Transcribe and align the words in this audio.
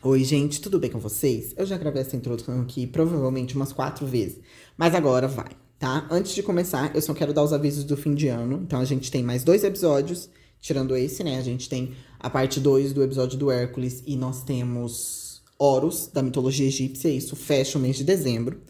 Oi, 0.00 0.22
gente, 0.22 0.60
tudo 0.60 0.78
bem 0.78 0.90
com 0.90 1.00
vocês? 1.00 1.52
Eu 1.56 1.66
já 1.66 1.76
gravei 1.76 2.02
essa 2.02 2.14
introdução 2.14 2.60
aqui 2.60 2.86
provavelmente 2.86 3.56
umas 3.56 3.72
quatro 3.72 4.06
vezes, 4.06 4.38
mas 4.76 4.94
agora 4.94 5.26
vai, 5.26 5.50
tá? 5.76 6.06
Antes 6.08 6.36
de 6.36 6.40
começar, 6.40 6.94
eu 6.94 7.02
só 7.02 7.12
quero 7.12 7.32
dar 7.32 7.42
os 7.42 7.52
avisos 7.52 7.82
do 7.82 7.96
fim 7.96 8.14
de 8.14 8.28
ano. 8.28 8.60
Então 8.62 8.78
a 8.78 8.84
gente 8.84 9.10
tem 9.10 9.24
mais 9.24 9.42
dois 9.42 9.64
episódios, 9.64 10.30
tirando 10.60 10.96
esse, 10.96 11.24
né? 11.24 11.36
A 11.36 11.42
gente 11.42 11.68
tem 11.68 11.96
a 12.16 12.30
parte 12.30 12.60
2 12.60 12.92
do 12.92 13.02
episódio 13.02 13.36
do 13.36 13.50
Hércules 13.50 14.04
e 14.06 14.14
nós 14.14 14.44
temos 14.44 15.42
Horus, 15.58 16.06
da 16.06 16.22
mitologia 16.22 16.68
egípcia, 16.68 17.08
isso 17.08 17.34
fecha 17.34 17.76
o 17.76 17.80
mês 17.80 17.96
de 17.96 18.04
dezembro. 18.04 18.60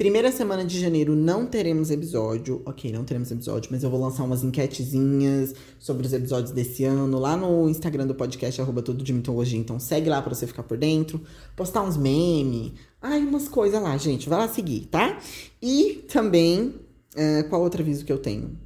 Primeira 0.00 0.32
semana 0.32 0.64
de 0.64 0.80
janeiro 0.80 1.14
não 1.14 1.44
teremos 1.44 1.90
episódio. 1.90 2.62
Ok, 2.64 2.90
não 2.90 3.04
teremos 3.04 3.30
episódio, 3.30 3.70
mas 3.70 3.82
eu 3.82 3.90
vou 3.90 4.00
lançar 4.00 4.24
umas 4.24 4.42
enquetezinhas 4.42 5.54
sobre 5.78 6.06
os 6.06 6.14
episódios 6.14 6.52
desse 6.52 6.84
ano 6.84 7.18
lá 7.18 7.36
no 7.36 7.68
Instagram 7.68 8.06
do 8.06 8.14
podcast, 8.14 8.62
arroba 8.62 8.80
tudo 8.80 9.04
de 9.04 9.12
mitologia. 9.12 9.58
Então 9.60 9.78
segue 9.78 10.08
lá 10.08 10.22
pra 10.22 10.34
você 10.34 10.46
ficar 10.46 10.62
por 10.62 10.78
dentro. 10.78 11.20
Postar 11.54 11.82
uns 11.82 11.98
memes. 11.98 12.72
Ai, 13.02 13.18
umas 13.18 13.46
coisas 13.46 13.82
lá, 13.82 13.94
gente. 13.98 14.26
Vai 14.26 14.38
lá 14.38 14.48
seguir, 14.48 14.86
tá? 14.86 15.20
E 15.60 16.02
também, 16.10 16.76
uh, 17.14 17.46
qual 17.50 17.60
outro 17.60 17.82
aviso 17.82 18.02
que 18.02 18.10
eu 18.10 18.18
tenho? 18.18 18.58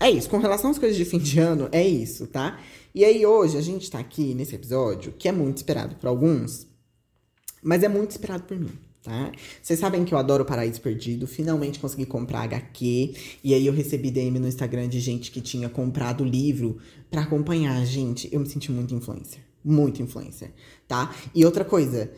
É 0.00 0.10
isso, 0.10 0.30
com 0.30 0.38
relação 0.38 0.70
às 0.70 0.78
coisas 0.78 0.96
de 0.96 1.04
fim 1.04 1.18
de 1.18 1.40
ano, 1.40 1.68
é 1.72 1.86
isso, 1.86 2.26
tá? 2.26 2.58
E 2.94 3.04
aí 3.04 3.26
hoje 3.26 3.58
a 3.58 3.60
gente 3.60 3.90
tá 3.90 3.98
aqui 3.98 4.32
nesse 4.32 4.54
episódio, 4.54 5.12
que 5.12 5.28
é 5.28 5.32
muito 5.32 5.58
esperado 5.58 5.96
por 5.96 6.06
alguns, 6.06 6.66
mas 7.62 7.82
é 7.82 7.88
muito 7.88 8.12
esperado 8.12 8.44
por 8.44 8.58
mim 8.58 8.72
tá? 9.04 9.30
Vocês 9.62 9.78
sabem 9.78 10.02
que 10.02 10.14
eu 10.14 10.18
adoro 10.18 10.46
Paraíso 10.46 10.80
Perdido, 10.80 11.26
finalmente 11.26 11.78
consegui 11.78 12.06
comprar 12.06 12.40
HQ, 12.40 13.14
e 13.44 13.52
aí 13.52 13.66
eu 13.66 13.72
recebi 13.72 14.10
DM 14.10 14.38
no 14.38 14.48
Instagram 14.48 14.88
de 14.88 14.98
gente 14.98 15.30
que 15.30 15.42
tinha 15.42 15.68
comprado 15.68 16.22
o 16.22 16.26
livro 16.26 16.78
para 17.10 17.20
acompanhar, 17.20 17.84
gente, 17.84 18.28
eu 18.32 18.40
me 18.40 18.46
senti 18.46 18.72
muito 18.72 18.94
influencer, 18.94 19.40
muito 19.62 20.02
influencer, 20.02 20.52
tá? 20.88 21.14
E 21.34 21.44
outra 21.44 21.66
coisa, 21.66 22.10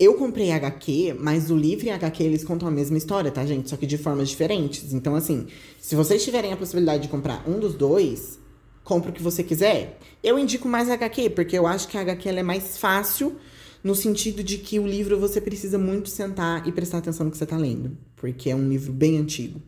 eu 0.00 0.14
comprei 0.14 0.50
HQ, 0.50 1.16
mas 1.20 1.50
o 1.50 1.56
livro 1.56 1.86
e 1.86 1.90
HQ 1.90 2.22
eles 2.22 2.42
contam 2.42 2.66
a 2.66 2.70
mesma 2.70 2.96
história, 2.96 3.30
tá, 3.30 3.44
gente? 3.44 3.68
Só 3.68 3.76
que 3.76 3.86
de 3.86 3.98
formas 3.98 4.30
diferentes. 4.30 4.92
Então, 4.92 5.14
assim, 5.14 5.46
se 5.78 5.94
vocês 5.94 6.24
tiverem 6.24 6.52
a 6.52 6.56
possibilidade 6.56 7.04
de 7.04 7.08
comprar 7.08 7.48
um 7.48 7.60
dos 7.60 7.74
dois, 7.74 8.40
compra 8.82 9.10
o 9.10 9.12
que 9.12 9.22
você 9.22 9.44
quiser. 9.44 9.98
Eu 10.22 10.38
indico 10.38 10.66
mais 10.66 10.90
HQ, 10.90 11.30
porque 11.30 11.56
eu 11.56 11.66
acho 11.66 11.86
que 11.86 11.96
a 11.96 12.00
HQ 12.00 12.28
é 12.30 12.42
mais 12.42 12.78
fácil 12.78 13.36
no 13.82 13.94
sentido 13.94 14.42
de 14.42 14.58
que 14.58 14.78
o 14.78 14.86
livro 14.86 15.18
você 15.18 15.40
precisa 15.40 15.78
muito 15.78 16.08
sentar 16.08 16.66
e 16.66 16.72
prestar 16.72 16.98
atenção 16.98 17.24
no 17.24 17.30
que 17.30 17.38
você 17.38 17.44
está 17.44 17.56
lendo, 17.56 17.96
porque 18.16 18.50
é 18.50 18.56
um 18.56 18.68
livro 18.68 18.92
bem 18.92 19.18
antigo. 19.18 19.60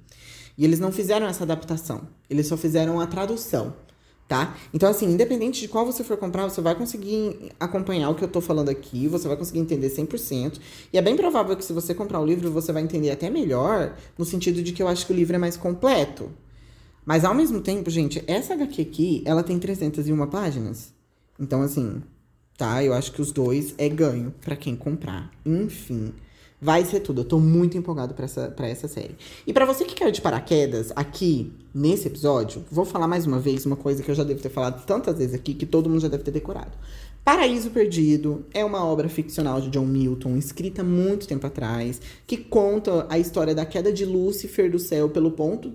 E 0.56 0.64
eles 0.64 0.78
não 0.78 0.92
fizeram 0.92 1.26
essa 1.26 1.42
adaptação, 1.42 2.08
eles 2.30 2.46
só 2.46 2.56
fizeram 2.56 3.00
a 3.00 3.06
tradução, 3.06 3.74
tá? 4.28 4.56
Então, 4.72 4.88
assim, 4.88 5.06
independente 5.06 5.60
de 5.60 5.68
qual 5.68 5.84
você 5.84 6.04
for 6.04 6.16
comprar, 6.16 6.44
você 6.44 6.60
vai 6.60 6.76
conseguir 6.76 7.52
acompanhar 7.58 8.10
o 8.10 8.14
que 8.14 8.22
eu 8.22 8.28
tô 8.28 8.40
falando 8.40 8.68
aqui, 8.68 9.08
você 9.08 9.26
vai 9.26 9.36
conseguir 9.36 9.58
entender 9.58 9.90
100%. 9.90 10.60
E 10.92 10.98
é 10.98 11.02
bem 11.02 11.16
provável 11.16 11.56
que 11.56 11.64
se 11.64 11.72
você 11.72 11.92
comprar 11.92 12.20
o 12.20 12.26
livro, 12.26 12.52
você 12.52 12.72
vai 12.72 12.82
entender 12.82 13.10
até 13.10 13.28
melhor, 13.28 13.96
no 14.16 14.24
sentido 14.24 14.62
de 14.62 14.72
que 14.72 14.82
eu 14.82 14.86
acho 14.86 15.06
que 15.06 15.12
o 15.12 15.16
livro 15.16 15.34
é 15.34 15.38
mais 15.38 15.56
completo. 15.56 16.30
Mas 17.04 17.24
ao 17.24 17.34
mesmo 17.34 17.60
tempo, 17.60 17.90
gente, 17.90 18.22
essa 18.26 18.54
HQ 18.54 18.80
aqui, 18.80 19.22
ela 19.26 19.42
tem 19.42 19.58
301 19.58 20.26
páginas. 20.28 20.94
Então, 21.38 21.62
assim, 21.62 22.00
tá? 22.56 22.82
Eu 22.82 22.94
acho 22.94 23.12
que 23.12 23.20
os 23.20 23.32
dois 23.32 23.74
é 23.78 23.88
ganho 23.88 24.32
para 24.40 24.56
quem 24.56 24.76
comprar. 24.76 25.30
Enfim, 25.44 26.12
vai 26.60 26.84
ser 26.84 27.00
tudo. 27.00 27.20
Eu 27.20 27.24
tô 27.24 27.38
muito 27.38 27.76
empolgado 27.76 28.14
para 28.14 28.24
essa, 28.24 28.54
essa 28.58 28.88
série. 28.88 29.16
E 29.46 29.52
para 29.52 29.66
você 29.66 29.84
que 29.84 29.94
quer 29.94 30.10
de 30.10 30.20
paraquedas, 30.20 30.92
aqui 30.96 31.52
nesse 31.74 32.08
episódio, 32.08 32.64
vou 32.70 32.84
falar 32.84 33.06
mais 33.06 33.26
uma 33.26 33.38
vez 33.38 33.66
uma 33.66 33.76
coisa 33.76 34.02
que 34.02 34.10
eu 34.10 34.14
já 34.14 34.24
devo 34.24 34.40
ter 34.40 34.48
falado 34.48 34.84
tantas 34.86 35.18
vezes 35.18 35.34
aqui 35.34 35.54
que 35.54 35.66
todo 35.66 35.90
mundo 35.90 36.00
já 36.00 36.08
deve 36.08 36.24
ter 36.24 36.30
decorado. 36.30 36.72
Paraíso 37.24 37.70
Perdido 37.70 38.44
é 38.52 38.62
uma 38.62 38.84
obra 38.84 39.08
ficcional 39.08 39.58
de 39.58 39.70
John 39.70 39.86
Milton, 39.86 40.36
escrita 40.36 40.84
muito 40.84 41.26
tempo 41.26 41.46
atrás, 41.46 42.00
que 42.26 42.36
conta 42.36 43.06
a 43.08 43.18
história 43.18 43.54
da 43.54 43.64
queda 43.64 43.90
de 43.90 44.04
Lúcifer 44.04 44.70
do 44.70 44.78
céu 44.78 45.08
pelo 45.08 45.30
ponto 45.30 45.72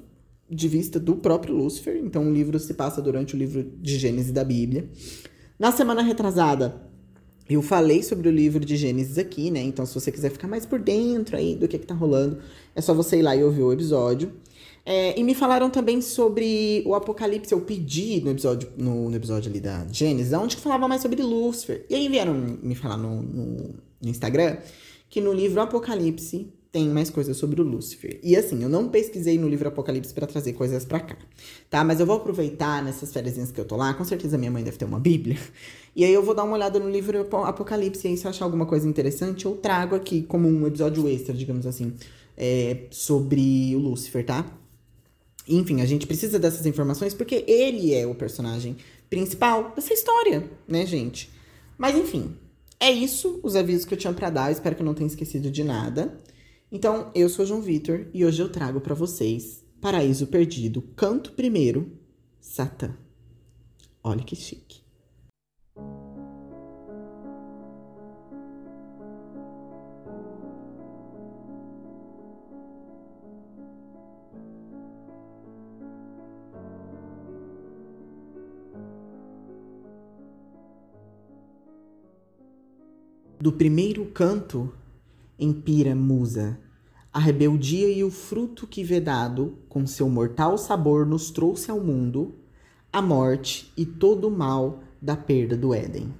de 0.49 0.67
vista 0.67 0.99
do 0.99 1.15
próprio 1.15 1.55
Lúcifer. 1.55 1.97
Então, 1.97 2.27
o 2.27 2.33
livro 2.33 2.59
se 2.59 2.73
passa 2.73 3.01
durante 3.01 3.35
o 3.35 3.37
livro 3.37 3.63
de 3.63 3.97
Gênesis 3.97 4.31
da 4.31 4.43
Bíblia. 4.43 4.89
Na 5.59 5.73
semana 5.73 6.01
retrasada, 6.01 6.81
eu 7.49 7.61
falei 7.61 8.01
sobre 8.01 8.29
o 8.29 8.31
livro 8.31 8.63
de 8.63 8.77
Gênesis 8.77 9.17
aqui, 9.17 9.51
né? 9.51 9.61
Então, 9.61 9.85
se 9.85 9.93
você 9.93 10.09
quiser 10.09 10.31
ficar 10.31 10.47
mais 10.47 10.65
por 10.65 10.79
dentro 10.79 11.35
aí 11.35 11.53
do 11.53 11.67
que, 11.67 11.77
que 11.77 11.85
tá 11.85 11.93
rolando, 11.93 12.37
é 12.73 12.79
só 12.79 12.93
você 12.93 13.17
ir 13.19 13.23
lá 13.23 13.35
e 13.35 13.43
ouvir 13.43 13.63
o 13.63 13.73
episódio. 13.73 14.31
É, 14.85 15.19
e 15.19 15.23
me 15.23 15.35
falaram 15.35 15.69
também 15.69 16.01
sobre 16.01 16.81
o 16.85 16.95
Apocalipse. 16.95 17.51
Eu 17.51 17.59
pedi 17.59 18.21
no 18.21 18.31
episódio, 18.31 18.69
no, 18.77 19.09
no 19.09 19.15
episódio 19.17 19.51
ali 19.51 19.59
da 19.59 19.85
Gênesis, 19.91 20.31
onde 20.31 20.55
que 20.55 20.61
falava 20.61 20.87
mais 20.87 21.01
sobre 21.01 21.21
Lúcifer. 21.21 21.85
E 21.89 21.95
aí 21.95 22.07
vieram 22.07 22.33
me 22.33 22.73
falar 22.73 22.95
no, 22.95 23.21
no, 23.21 23.75
no 24.01 24.09
Instagram 24.09 24.59
que 25.09 25.19
no 25.19 25.33
livro 25.33 25.59
Apocalipse 25.59 26.53
tem 26.71 26.87
mais 26.89 27.09
coisas 27.09 27.35
sobre 27.35 27.61
o 27.61 27.63
Lúcifer. 27.63 28.19
E 28.21 28.35
assim, 28.35 28.61
eu 28.61 28.69
não 28.69 28.89
pesquisei 28.89 29.37
no 29.39 29.49
livro 29.49 29.67
Apocalipse 29.67 30.13
para 30.13 30.27
trazer 30.27 30.53
coisas 30.53 30.85
para 30.85 30.99
cá, 30.99 31.17
tá? 31.69 31.83
Mas 31.83 31.99
eu 31.99 32.05
vou 32.05 32.17
aproveitar 32.17 32.83
nessas 32.83 33.11
férias 33.11 33.51
que 33.51 33.59
eu 33.59 33.65
tô 33.65 33.75
lá, 33.75 33.93
com 33.93 34.03
certeza 34.03 34.37
minha 34.37 34.51
mãe 34.51 34.63
deve 34.63 34.77
ter 34.77 34.85
uma 34.85 34.99
bíblia. 34.99 35.37
E 35.95 36.05
aí 36.05 36.13
eu 36.13 36.23
vou 36.23 36.35
dar 36.35 36.43
uma 36.43 36.53
olhada 36.53 36.79
no 36.79 36.89
livro 36.89 37.27
Apocalipse 37.43 38.07
e 38.07 38.11
aí 38.11 38.15
se 38.15 38.23
eu 38.23 38.29
achar 38.29 38.45
alguma 38.45 38.65
coisa 38.65 38.87
interessante, 38.87 39.45
eu 39.45 39.57
trago 39.57 39.95
aqui 39.95 40.21
como 40.21 40.47
um 40.47 40.65
episódio 40.65 41.09
extra, 41.09 41.33
digamos 41.33 41.65
assim, 41.65 41.93
é, 42.37 42.85
sobre 42.89 43.75
o 43.75 43.79
Lúcifer, 43.79 44.23
tá? 44.23 44.45
Enfim, 45.45 45.81
a 45.81 45.85
gente 45.85 46.05
precisa 46.05 46.39
dessas 46.39 46.65
informações 46.65 47.13
porque 47.13 47.43
ele 47.47 47.93
é 47.93 48.05
o 48.05 48.15
personagem 48.15 48.77
principal 49.09 49.73
dessa 49.75 49.93
história, 49.93 50.49
né, 50.67 50.85
gente? 50.85 51.29
Mas 51.77 51.97
enfim, 51.97 52.35
é 52.79 52.91
isso, 52.91 53.39
os 53.43 53.55
avisos 53.55 53.83
que 53.83 53.93
eu 53.93 53.97
tinha 53.97 54.13
para 54.13 54.29
dar. 54.29 54.51
Espero 54.51 54.75
que 54.75 54.81
eu 54.81 54.85
não 54.85 54.93
tenha 54.93 55.07
esquecido 55.07 55.51
de 55.51 55.63
nada. 55.63 56.17
Então, 56.71 57.11
eu 57.15 57.27
sou 57.27 57.47
João 57.47 57.61
Vitor 57.61 58.07
e 58.13 58.23
hoje 58.23 58.43
eu 58.43 58.47
trago 58.47 58.79
para 58.79 58.93
vocês 58.93 59.65
Paraíso 59.81 60.27
Perdido, 60.27 60.83
canto 60.95 61.31
primeiro, 61.31 61.97
Satã. 62.39 62.95
Olha 64.03 64.23
que 64.23 64.35
chique. 64.35 64.83
Do 83.41 83.53
primeiro 83.53 84.05
canto 84.07 84.71
Empira 85.39 85.95
musa, 85.95 86.59
a 87.13 87.19
rebeldia 87.19 87.89
e 87.89 88.03
o 88.03 88.11
fruto 88.11 88.67
que 88.67 88.83
vedado, 88.83 89.57
com 89.69 89.87
seu 89.87 90.09
mortal 90.09 90.57
sabor, 90.57 91.05
nos 91.05 91.31
trouxe 91.31 91.71
ao 91.71 91.79
mundo, 91.79 92.35
a 92.91 93.01
morte 93.01 93.71
e 93.77 93.85
todo 93.85 94.27
o 94.27 94.31
mal 94.31 94.83
da 95.01 95.15
perda 95.15 95.55
do 95.55 95.73
Éden, 95.73 96.13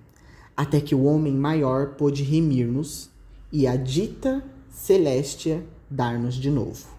até 0.55 0.79
que 0.79 0.95
o 0.95 1.03
homem 1.03 1.33
maior 1.33 1.95
pôde 1.95 2.23
remir-nos 2.23 3.09
e 3.51 3.67
a 3.67 3.75
dita 3.75 4.41
celéstia 4.69 5.65
dar-nos 5.89 6.35
de 6.35 6.49
novo. 6.49 6.98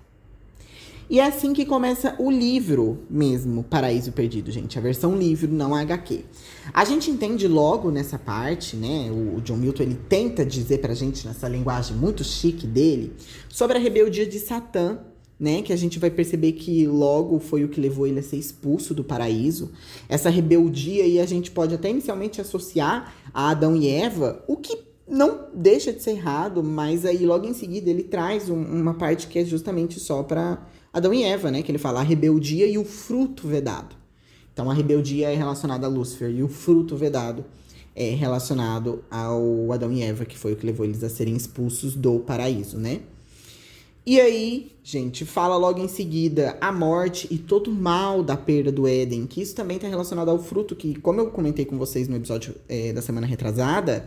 E 1.10 1.19
é 1.19 1.26
assim 1.26 1.53
que 1.53 1.66
começa 1.66 2.15
o 2.21 2.31
livro 2.31 3.00
mesmo, 3.10 3.65
Paraíso 3.65 4.12
Perdido, 4.12 4.53
gente. 4.53 4.78
A 4.78 4.81
versão 4.81 5.19
livro, 5.19 5.50
não 5.50 5.75
a 5.75 5.81
HQ. 5.81 6.25
A 6.72 6.84
gente 6.84 7.10
entende 7.10 7.48
logo 7.48 7.91
nessa 7.91 8.16
parte, 8.16 8.76
né? 8.76 9.10
O 9.10 9.41
John 9.41 9.56
Milton 9.56 9.82
ele 9.82 9.99
tenta 10.09 10.47
dizer 10.47 10.78
pra 10.78 10.94
gente, 10.94 11.26
nessa 11.26 11.49
linguagem 11.49 11.97
muito 11.97 12.22
chique 12.22 12.65
dele, 12.65 13.12
sobre 13.49 13.76
a 13.76 13.81
rebeldia 13.81 14.25
de 14.25 14.38
Satã, 14.38 15.00
né? 15.38 15.62
Que 15.62 15.72
a 15.72 15.76
gente 15.76 15.99
vai 15.99 16.12
perceber 16.12 16.53
que 16.53 16.87
logo 16.87 17.41
foi 17.41 17.65
o 17.65 17.69
que 17.69 17.81
levou 17.81 18.06
ele 18.06 18.20
a 18.20 18.22
ser 18.22 18.37
expulso 18.37 18.94
do 18.94 19.03
paraíso. 19.03 19.72
Essa 20.09 20.31
rebeldia 20.31 21.03
aí 21.03 21.19
a 21.19 21.26
gente 21.26 21.50
pode 21.50 21.75
até 21.75 21.91
inicialmente 21.91 22.41
associar 22.41 23.16
a 23.34 23.50
Adão 23.50 23.75
e 23.75 23.88
Eva, 23.88 24.44
o 24.47 24.56
que 24.56 24.79
não 25.08 25.49
deixa 25.52 25.93
de 25.93 26.00
ser 26.00 26.12
errado, 26.12 26.62
mas 26.62 27.05
aí 27.05 27.26
logo 27.26 27.44
em 27.44 27.52
seguida 27.52 27.90
ele 27.90 28.05
traz 28.05 28.49
um, 28.49 28.62
uma 28.62 28.94
parte 28.94 29.26
que 29.26 29.40
é 29.40 29.44
justamente 29.44 29.99
só 29.99 30.23
para 30.23 30.64
Adão 30.92 31.12
e 31.14 31.22
Eva, 31.22 31.50
né? 31.50 31.62
Que 31.62 31.70
ele 31.70 31.78
fala 31.78 32.00
a 32.00 32.02
rebeldia 32.02 32.66
e 32.66 32.76
o 32.78 32.84
fruto 32.84 33.46
vedado. 33.46 33.96
Então 34.52 34.70
a 34.70 34.75
rebeldia 34.75 35.31
é 35.31 35.34
relacionada 35.34 35.87
a 35.87 35.90
Lúcifer 35.90 36.31
e 36.31 36.42
o 36.42 36.48
fruto 36.48 36.96
vedado 36.96 37.44
é 37.94 38.10
relacionado 38.10 39.04
ao 39.10 39.72
Adão 39.72 39.92
e 39.92 40.02
Eva, 40.02 40.25
que 40.25 40.38
foi 40.38 40.52
o 40.52 40.56
que 40.56 40.66
levou 40.66 40.84
eles 40.87 41.02
a 41.02 41.08
serem 41.08 41.37
expulsos 41.37 41.94
do 41.94 42.20
paraíso, 42.20 42.78
né? 42.78 43.00
E 44.06 44.19
aí, 44.19 44.72
gente, 44.82 45.25
fala 45.25 45.56
logo 45.56 45.78
em 45.78 45.87
seguida 45.87 46.56
a 46.60 46.72
morte 46.72 47.28
e 47.31 47.36
todo 47.36 47.70
o 47.70 47.75
mal 47.75 48.22
da 48.22 48.36
perda 48.36 48.72
do 48.72 48.88
Éden, 48.88 49.26
que 49.26 49.43
isso 49.43 49.54
também 49.54 49.76
está 49.76 49.86
relacionado 49.86 50.31
ao 50.31 50.38
fruto 50.43 50.75
que, 50.75 50.98
como 51.00 51.20
eu 51.20 51.31
comentei 51.31 51.64
com 51.64 51.76
vocês 51.76 52.08
no 52.08 52.16
episódio 52.16 52.54
é, 52.69 52.93
da 52.93 53.02
semana 53.02 53.26
retrasada, 53.26 54.06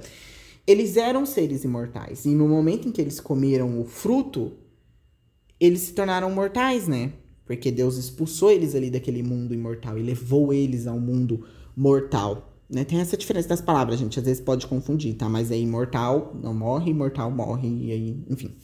eles 0.66 0.98
eram 0.98 1.26
seres 1.26 1.64
imortais. 1.64 2.26
E 2.26 2.30
no 2.30 2.48
momento 2.48 2.88
em 2.88 2.92
que 2.92 3.00
eles 3.00 3.20
comeram 3.20 3.80
o 3.80 3.86
fruto, 3.86 4.52
eles 5.66 5.82
se 5.82 5.94
tornaram 5.94 6.30
mortais, 6.30 6.88
né? 6.88 7.14
Porque 7.46 7.72
Deus 7.72 7.98
expulsou 7.98 8.52
eles 8.52 8.76
ali 8.76 8.90
daquele 8.90 9.24
mundo 9.24 9.54
imortal 9.54 9.98
e 9.98 10.04
levou 10.04 10.54
eles 10.54 10.88
ao 10.88 11.00
mundo 11.00 11.46
mortal, 11.76 12.54
né? 12.70 12.84
Tem 12.84 13.00
essa 13.00 13.16
diferença 13.16 13.50
das 13.50 13.62
palavras, 13.62 14.00
gente. 14.00 14.20
Às 14.20 14.26
vezes 14.26 14.42
pode 14.42 14.68
confundir, 14.68 15.16
tá? 15.16 15.30
Mas 15.30 15.52
é 15.52 15.58
imortal, 15.58 16.38
não 16.42 16.54
morre, 16.54 16.92
imortal 16.92 17.32
morre, 17.32 17.68
e 17.68 17.92
aí, 17.92 18.24
enfim. 18.30 18.56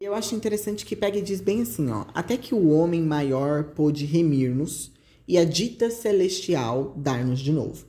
Eu 0.00 0.14
acho 0.14 0.34
interessante 0.34 0.84
que 0.84 0.96
pega 0.96 1.18
e 1.18 1.22
diz 1.22 1.40
bem 1.40 1.62
assim, 1.62 1.90
ó. 1.90 2.06
Até 2.12 2.36
que 2.36 2.54
o 2.54 2.70
homem 2.70 3.02
maior 3.02 3.64
pôde 3.64 4.04
remir-nos 4.04 4.92
e 5.26 5.38
a 5.38 5.44
dita 5.44 5.90
celestial 5.90 6.92
dar-nos 6.96 7.40
de 7.40 7.52
novo. 7.52 7.86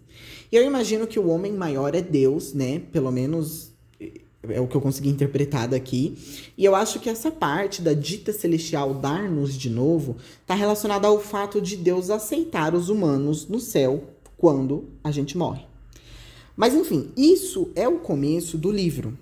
E 0.52 0.56
eu 0.56 0.64
imagino 0.64 1.08
que 1.08 1.20
o 1.20 1.28
homem 1.28 1.52
maior 1.52 1.94
é 1.96 2.02
Deus, 2.02 2.54
né? 2.54 2.80
Pelo 2.92 3.12
menos 3.12 3.75
é 4.50 4.60
o 4.60 4.68
que 4.68 4.76
eu 4.76 4.82
consegui 4.82 5.10
interpretar 5.10 5.68
daqui. 5.68 6.18
E 6.58 6.64
eu 6.64 6.76
acho 6.76 7.00
que 7.00 7.10
essa 7.10 7.32
parte 7.32 7.82
da 7.82 7.94
dita 7.94 8.34
celestial 8.34 8.94
dar-nos 8.94 9.58
de 9.58 9.70
novo 9.70 10.18
está 10.42 10.54
relacionada 10.54 11.08
ao 11.08 11.20
fato 11.20 11.62
de 11.62 11.76
Deus 11.76 12.10
aceitar 12.10 12.74
os 12.74 12.90
humanos 12.90 13.48
no 13.48 13.60
céu 13.60 14.04
quando 14.38 14.90
a 15.04 15.12
gente 15.12 15.38
morre. 15.38 15.66
Mas 16.56 16.74
enfim, 16.74 17.12
isso 17.18 17.72
é 17.76 17.88
o 17.88 18.00
começo 18.00 18.58
do 18.58 18.72
livro, 18.72 19.18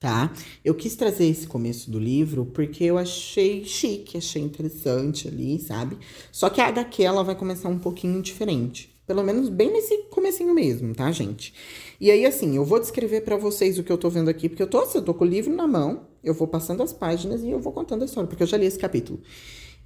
tá? 0.00 0.32
Eu 0.64 0.74
quis 0.74 0.96
trazer 0.96 1.26
esse 1.26 1.46
começo 1.46 1.90
do 1.90 1.98
livro 1.98 2.46
porque 2.46 2.84
eu 2.84 2.98
achei 2.98 3.64
chique, 3.64 4.18
achei 4.18 4.42
interessante 4.42 5.28
ali, 5.28 5.58
sabe? 5.60 5.96
Só 6.32 6.50
que 6.50 6.60
a 6.60 6.66
HQ 6.66 7.02
ela 7.02 7.22
vai 7.22 7.34
começar 7.34 7.68
um 7.68 7.78
pouquinho 7.78 8.20
diferente. 8.20 8.93
Pelo 9.06 9.22
menos 9.22 9.48
bem 9.48 9.70
nesse 9.70 10.04
comecinho 10.10 10.54
mesmo, 10.54 10.94
tá, 10.94 11.12
gente? 11.12 11.52
E 12.00 12.10
aí, 12.10 12.24
assim, 12.24 12.56
eu 12.56 12.64
vou 12.64 12.80
descrever 12.80 13.20
para 13.20 13.36
vocês 13.36 13.78
o 13.78 13.84
que 13.84 13.92
eu 13.92 13.98
tô 13.98 14.08
vendo 14.08 14.28
aqui, 14.28 14.48
porque 14.48 14.62
eu 14.62 14.66
tô, 14.66 14.78
assim, 14.78 14.98
eu 14.98 15.04
tô 15.04 15.12
com 15.12 15.24
o 15.24 15.28
livro 15.28 15.54
na 15.54 15.66
mão, 15.66 16.06
eu 16.22 16.32
vou 16.32 16.48
passando 16.48 16.82
as 16.82 16.92
páginas 16.92 17.42
e 17.42 17.50
eu 17.50 17.60
vou 17.60 17.72
contando 17.72 18.02
a 18.02 18.04
história, 18.06 18.26
porque 18.26 18.42
eu 18.42 18.46
já 18.46 18.56
li 18.56 18.64
esse 18.64 18.78
capítulo. 18.78 19.20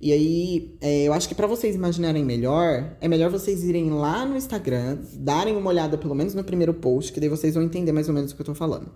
E 0.01 0.13
aí, 0.13 0.77
é, 0.81 1.03
eu 1.03 1.13
acho 1.13 1.29
que 1.29 1.35
para 1.35 1.49
vocês 1.49 1.75
imaginarem 1.75 2.25
melhor, 2.25 2.97
é 3.01 3.09
melhor 3.09 3.31
vocês 3.31 3.65
irem 3.65 3.91
lá 3.91 4.25
no 4.25 4.37
Instagram, 4.37 4.99
darem 5.15 5.57
uma 5.57 5.69
olhada 5.69 5.99
pelo 5.99 6.15
menos 6.15 6.35
no 6.35 6.45
primeiro 6.45 6.73
post, 6.73 7.13
que 7.13 7.19
daí 7.19 7.29
vocês 7.29 7.55
vão 7.55 7.65
entender 7.65 7.91
mais 7.91 8.09
ou 8.09 8.15
menos 8.15 8.31
o 8.31 8.37
que 8.37 8.43
eu 8.43 8.47
tô 8.47 8.55
falando. 8.55 8.93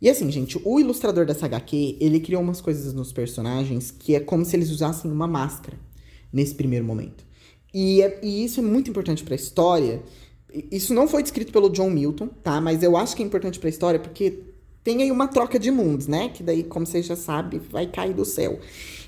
E 0.00 0.08
assim, 0.08 0.30
gente, 0.30 0.58
o 0.64 0.80
ilustrador 0.80 1.26
dessa 1.26 1.44
HQ, 1.44 1.98
ele 2.00 2.18
criou 2.18 2.40
umas 2.40 2.62
coisas 2.62 2.94
nos 2.94 3.12
personagens 3.12 3.90
que 3.90 4.14
é 4.14 4.20
como 4.20 4.44
se 4.46 4.56
eles 4.56 4.70
usassem 4.70 5.10
uma 5.10 5.26
máscara 5.26 5.78
nesse 6.32 6.54
primeiro 6.54 6.86
momento. 6.86 7.24
E, 7.72 8.02
é, 8.02 8.18
e 8.22 8.44
isso 8.44 8.60
é 8.60 8.62
muito 8.62 8.90
importante 8.90 9.24
para 9.24 9.34
a 9.34 9.36
história. 9.36 10.02
Isso 10.70 10.92
não 10.92 11.08
foi 11.08 11.22
descrito 11.22 11.52
pelo 11.52 11.70
John 11.70 11.90
Milton, 11.90 12.28
tá? 12.42 12.60
Mas 12.60 12.82
eu 12.82 12.96
acho 12.96 13.16
que 13.16 13.22
é 13.22 13.26
importante 13.26 13.58
para 13.58 13.68
a 13.68 13.70
história 13.70 13.98
porque 13.98 14.40
tem 14.84 15.02
aí 15.02 15.10
uma 15.10 15.28
troca 15.28 15.58
de 15.58 15.70
mundos, 15.70 16.06
né? 16.06 16.28
Que 16.28 16.42
daí, 16.42 16.62
como 16.62 16.84
vocês 16.84 17.06
já 17.06 17.16
sabem, 17.16 17.60
vai 17.70 17.86
cair 17.86 18.12
do 18.12 18.24
céu. 18.24 18.58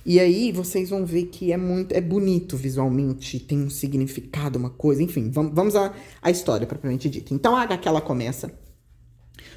E 0.06 0.20
aí 0.20 0.52
vocês 0.52 0.90
vão 0.90 1.05
ver 1.05 1.25
que 1.26 1.52
é 1.52 1.56
muito, 1.56 1.93
é 1.93 2.00
bonito 2.00 2.56
visualmente, 2.56 3.40
tem 3.40 3.58
um 3.58 3.70
significado, 3.70 4.58
uma 4.58 4.70
coisa, 4.70 5.02
enfim. 5.02 5.31
Vamos, 5.31 5.52
vamos 5.55 5.76
à, 5.76 5.93
à 6.22 6.31
história 6.31 6.66
propriamente 6.66 7.08
dita. 7.08 7.34
Então 7.34 7.56
a 7.56 7.62
HQ 7.62 7.88
ela 7.88 8.00
começa 8.00 8.52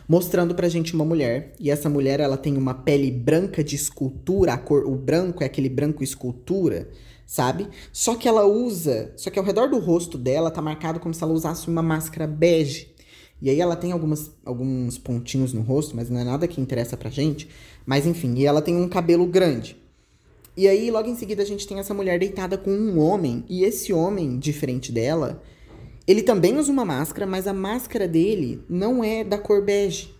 mostrando 0.07 0.55
pra 0.55 0.69
gente 0.69 0.93
uma 0.93 1.03
mulher, 1.03 1.53
e 1.59 1.69
essa 1.69 1.89
mulher 1.89 2.19
ela 2.19 2.37
tem 2.37 2.57
uma 2.57 2.73
pele 2.73 3.11
branca 3.11 3.63
de 3.63 3.75
escultura, 3.75 4.53
a 4.53 4.57
cor, 4.57 4.85
o 4.87 4.95
branco 4.95 5.43
é 5.43 5.45
aquele 5.45 5.67
branco 5.67 6.01
escultura, 6.01 6.89
sabe? 7.27 7.67
Só 7.91 8.15
que 8.15 8.27
ela 8.27 8.45
usa, 8.45 9.11
só 9.17 9.29
que 9.29 9.37
ao 9.37 9.43
redor 9.43 9.67
do 9.67 9.77
rosto 9.77 10.17
dela 10.17 10.49
tá 10.49 10.61
marcado 10.61 10.99
como 10.99 11.13
se 11.13 11.21
ela 11.21 11.33
usasse 11.33 11.67
uma 11.67 11.83
máscara 11.83 12.25
bege. 12.25 12.95
E 13.39 13.49
aí 13.49 13.59
ela 13.59 13.75
tem 13.75 13.91
algumas, 13.91 14.31
alguns 14.43 14.97
pontinhos 14.97 15.53
no 15.53 15.61
rosto, 15.61 15.95
mas 15.95 16.09
não 16.09 16.19
é 16.19 16.23
nada 16.23 16.47
que 16.47 16.61
interessa 16.61 16.97
pra 16.97 17.11
gente. 17.11 17.47
Mas 17.85 18.07
enfim, 18.07 18.33
e 18.35 18.45
ela 18.45 18.61
tem 18.61 18.75
um 18.75 18.89
cabelo 18.89 19.27
grande. 19.27 19.77
E 20.55 20.67
aí 20.67 20.89
logo 20.89 21.07
em 21.07 21.15
seguida 21.15 21.43
a 21.43 21.45
gente 21.45 21.67
tem 21.67 21.77
essa 21.77 21.93
mulher 21.93 22.17
deitada 22.17 22.57
com 22.57 22.71
um 22.71 22.97
homem, 22.97 23.45
e 23.47 23.63
esse 23.63 23.93
homem, 23.93 24.39
diferente 24.39 24.91
dela, 24.91 25.43
ele 26.07 26.23
também 26.23 26.57
usa 26.57 26.71
uma 26.71 26.83
máscara, 26.83 27.27
mas 27.27 27.45
a 27.45 27.53
máscara 27.53 28.07
dele 28.07 28.63
não 28.67 29.03
é 29.03 29.23
da 29.23 29.37
cor 29.37 29.63
bege 29.63 30.16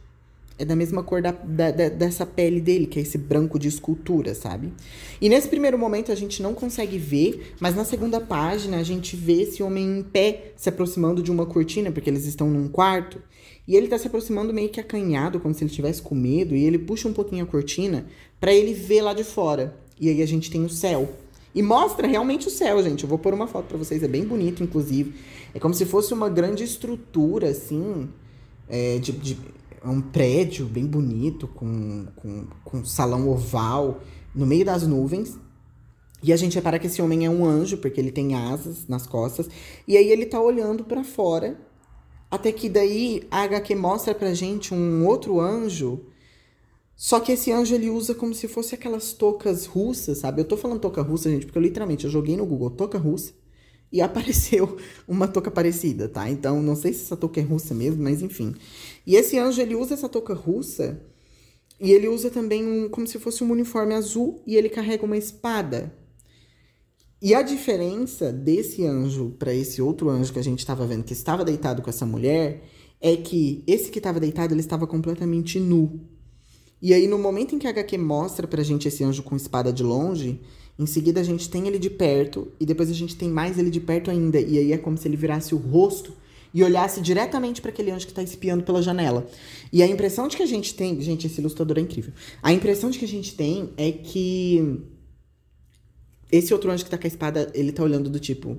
é 0.60 0.66
da 0.66 0.76
mesma 0.76 1.04
cor 1.04 1.22
da, 1.22 1.32
da, 1.32 1.72
da, 1.72 1.90
dessa 1.90 2.26
pele 2.26 2.60
dele, 2.60 2.88
que 2.88 2.98
é 2.98 3.02
esse 3.02 3.18
branco 3.18 3.60
de 3.60 3.68
escultura, 3.68 4.34
sabe? 4.34 4.74
E 5.22 5.30
nesse 5.30 5.48
primeiro 5.48 5.78
momento 5.78 6.12
a 6.12 6.16
gente 6.16 6.42
não 6.42 6.54
consegue 6.54 6.98
ver, 6.98 7.54
mas 7.60 7.76
na 7.76 7.86
segunda 7.86 8.20
página 8.20 8.78
a 8.78 8.84
gente 8.84 9.16
vê 9.16 9.44
esse 9.44 9.62
homem 9.62 10.00
em 10.00 10.04
pé 10.04 10.54
se 10.56 10.68
aproximando 10.68 11.22
de 11.22 11.32
uma 11.32 11.46
cortina, 11.46 11.92
porque 11.92 12.10
eles 12.10 12.26
estão 12.26 12.50
num 12.50 12.68
quarto. 12.68 13.22
E 13.68 13.76
ele 13.76 13.88
tá 13.88 13.98
se 13.98 14.08
aproximando 14.08 14.54
meio 14.54 14.70
que 14.70 14.80
acanhado, 14.80 15.40
como 15.40 15.54
se 15.54 15.64
ele 15.64 15.70
estivesse 15.70 16.02
com 16.02 16.16
medo, 16.16 16.56
e 16.56 16.64
ele 16.64 16.80
puxa 16.80 17.08
um 17.08 17.14
pouquinho 17.14 17.44
a 17.44 17.48
cortina 17.48 18.06
para 18.40 18.54
ele 18.54 18.74
ver 18.74 19.02
lá 19.02 19.14
de 19.14 19.24
fora. 19.24 19.78
E 20.00 20.10
aí 20.10 20.22
a 20.22 20.26
gente 20.26 20.50
tem 20.50 20.64
o 20.64 20.70
céu. 20.70 21.10
E 21.54 21.62
mostra 21.62 22.08
realmente 22.08 22.48
o 22.48 22.52
céu, 22.52 22.82
gente. 22.82 23.04
Eu 23.04 23.10
vou 23.10 23.20
pôr 23.20 23.34
uma 23.34 23.48
foto 23.48 23.66
para 23.66 23.78
vocês, 23.78 24.02
é 24.02 24.08
bem 24.08 24.24
bonito, 24.24 24.64
inclusive. 24.64 25.14
É 25.54 25.60
como 25.60 25.74
se 25.74 25.86
fosse 25.86 26.14
uma 26.14 26.30
grande 26.30 26.64
estrutura, 26.64 27.50
assim, 27.50 28.08
é, 28.70 29.00
de, 29.00 29.12
de 29.12 29.38
um 29.84 30.02
prédio 30.02 30.66
bem 30.66 30.86
bonito, 30.86 31.48
com, 31.48 32.08
com, 32.16 32.48
com 32.64 32.86
salão 32.86 33.30
oval, 33.30 34.02
no 34.34 34.46
meio 34.46 34.66
das 34.66 34.86
nuvens. 34.86 35.38
E 36.22 36.34
a 36.34 36.38
gente 36.38 36.56
repara 36.56 36.80
que 36.80 36.88
esse 36.88 37.02
homem 37.02 37.26
é 37.26 37.30
um 37.30 37.46
anjo, 37.46 37.78
porque 37.78 38.00
ele 38.00 38.12
tem 38.12 38.36
asas 38.36 38.88
nas 38.88 39.06
costas. 39.06 39.50
E 39.88 39.96
aí 39.96 40.10
ele 40.10 40.26
tá 40.26 40.42
olhando 40.42 40.84
para 40.84 41.04
fora. 41.04 41.60
Até 42.30 42.52
que 42.52 42.68
daí 42.68 43.28
a 43.30 43.44
HQ 43.44 43.76
mostra 43.76 44.14
pra 44.14 44.34
gente 44.34 44.74
um 44.74 45.06
outro 45.06 45.40
anjo. 45.40 46.06
Só 46.96 47.20
que 47.20 47.32
esse 47.32 47.52
anjo 47.52 47.76
ele 47.76 47.90
usa 47.90 48.16
como 48.16 48.34
se 48.34 48.48
fosse 48.48 48.74
aquelas 48.74 49.14
toucas 49.14 49.66
russas, 49.66 50.18
sabe? 50.18 50.42
Eu 50.42 50.46
tô 50.46 50.58
falando 50.58 50.80
touca 50.80 51.02
russa, 51.02 51.30
gente, 51.30 51.46
porque 51.46 51.58
eu 51.58 51.62
literalmente 51.62 52.06
eu 52.06 52.12
joguei 52.12 52.36
no 52.36 52.46
Google 52.46 52.72
touca 52.72 52.98
russa 52.98 53.34
e 53.92 54.02
apareceu 54.02 54.78
uma 55.08 55.28
touca 55.28 55.50
parecida, 55.50 56.08
tá? 56.08 56.30
Então, 56.30 56.62
não 56.62 56.76
sei 56.76 56.94
se 56.94 57.04
essa 57.04 57.18
touca 57.18 57.40
é 57.40 57.44
russa 57.44 57.74
mesmo, 57.74 58.04
mas 58.04 58.22
enfim. 58.22 58.54
E 59.06 59.16
esse 59.16 59.38
anjo, 59.38 59.62
ele 59.62 59.76
usa 59.76 59.94
essa 59.94 60.10
touca 60.10 60.34
russa 60.34 61.02
e 61.80 61.92
ele 61.92 62.08
usa 62.08 62.30
também 62.30 62.66
um, 62.66 62.90
como 62.90 63.08
se 63.08 63.20
fosse 63.20 63.44
um 63.44 63.52
uniforme 63.52 63.94
azul 63.94 64.42
e 64.46 64.56
ele 64.56 64.70
carrega 64.70 65.06
uma 65.06 65.18
espada. 65.18 65.94
E 67.22 67.34
a 67.34 67.42
diferença 67.42 68.32
desse 68.32 68.86
anjo 68.86 69.36
para 69.40 69.54
esse 69.54 69.82
outro 69.82 70.10
anjo 70.10 70.32
que 70.32 70.40
a 70.40 70.44
gente 70.44 70.60
estava 70.60 70.86
vendo 70.86 71.04
que 71.04 71.14
estava 71.14 71.44
deitado 71.44 71.82
com 71.82 71.90
essa 71.90 72.06
mulher 72.06 72.64
é 73.02 73.16
que 73.16 73.64
esse 73.66 73.90
que 73.90 74.00
estava 74.00 74.20
deitado, 74.20 74.54
ele 74.54 74.62
estava 74.62 74.86
completamente 74.86 75.60
nu. 75.60 76.00
E 76.80 76.94
aí, 76.94 77.08
no 77.08 77.18
momento 77.18 77.56
em 77.56 77.60
que 77.60 77.66
a 77.66 77.72
HQ 77.72 77.98
mostra 77.98 78.48
pra 78.48 78.62
gente 78.62 78.88
esse 78.88 79.04
anjo 79.04 79.24
com 79.24 79.36
espada 79.36 79.74
de 79.74 79.82
longe, 79.82 80.40
em 80.80 80.86
seguida, 80.86 81.20
a 81.20 81.24
gente 81.24 81.50
tem 81.50 81.68
ele 81.68 81.80
de 81.80 81.90
perto 81.90 82.52
e 82.60 82.66
depois 82.66 82.90
a 82.90 82.94
gente 82.94 83.16
tem 83.16 83.30
mais 83.30 83.58
ele 83.58 83.72
de 83.72 83.80
perto 83.80 84.12
ainda. 84.12 84.40
E 84.40 84.60
aí 84.60 84.72
é 84.72 84.78
como 84.78 84.98
se 84.98 85.08
ele 85.08 85.18
virasse 85.18 85.56
o 85.56 85.58
rosto 85.58 86.14
e 86.54 86.64
olhasse 86.64 87.02
diretamente 87.02 87.62
para 87.62 87.72
aquele 87.72 87.90
anjo 87.90 88.06
que 88.06 88.12
está 88.12 88.22
espiando 88.22 88.64
pela 88.64 88.82
janela. 88.82 89.28
E 89.74 89.82
a 89.82 89.88
impressão 89.88 90.28
de 90.28 90.38
que 90.38 90.44
a 90.44 90.48
gente 90.48 90.76
tem. 90.76 91.02
Gente, 91.02 91.26
esse 91.26 91.42
ilustrador 91.42 91.80
é 91.80 91.82
incrível. 91.82 92.14
A 92.44 92.54
impressão 92.54 92.92
de 92.92 93.00
que 93.00 93.06
a 93.06 93.08
gente 93.08 93.36
tem 93.36 93.72
é 93.76 93.92
que. 93.92 94.82
Esse 96.32 96.54
outro 96.54 96.70
anjo 96.70 96.84
que 96.84 96.92
tá 96.92 96.98
com 96.98 97.08
a 97.08 97.08
espada, 97.08 97.52
ele 97.56 97.72
tá 97.72 97.84
olhando 97.84 98.10
do 98.10 98.20
tipo. 98.20 98.58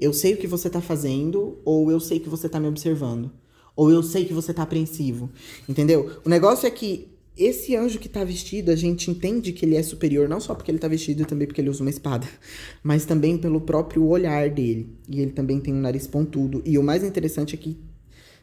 Eu 0.00 0.12
sei 0.12 0.34
o 0.34 0.36
que 0.36 0.48
você 0.48 0.68
tá 0.68 0.80
fazendo, 0.80 1.58
ou 1.64 1.88
eu 1.90 2.00
sei 2.00 2.18
que 2.18 2.28
você 2.28 2.48
tá 2.48 2.58
me 2.58 2.66
observando. 2.66 3.30
Ou 3.76 3.90
eu 3.90 4.02
sei 4.02 4.24
que 4.24 4.32
você 4.32 4.52
tá 4.52 4.64
apreensivo. 4.64 5.30
Entendeu? 5.68 6.18
O 6.24 6.28
negócio 6.28 6.66
é 6.66 6.70
que 6.70 7.13
esse 7.36 7.74
anjo 7.74 7.98
que 7.98 8.08
tá 8.08 8.22
vestido, 8.22 8.70
a 8.70 8.76
gente 8.76 9.10
entende 9.10 9.52
que 9.52 9.64
ele 9.64 9.76
é 9.76 9.82
superior 9.82 10.28
não 10.28 10.40
só 10.40 10.54
porque 10.54 10.70
ele 10.70 10.78
tá 10.78 10.86
vestido 10.86 11.24
também 11.24 11.48
porque 11.48 11.60
ele 11.60 11.70
usa 11.70 11.82
uma 11.82 11.90
espada, 11.90 12.26
mas 12.82 13.04
também 13.04 13.36
pelo 13.36 13.60
próprio 13.60 14.06
olhar 14.06 14.48
dele. 14.50 14.88
E 15.08 15.20
ele 15.20 15.32
também 15.32 15.60
tem 15.60 15.74
um 15.74 15.80
nariz 15.80 16.06
pontudo. 16.06 16.62
E 16.64 16.78
o 16.78 16.82
mais 16.82 17.02
interessante 17.02 17.54
é 17.54 17.58
que, 17.58 17.76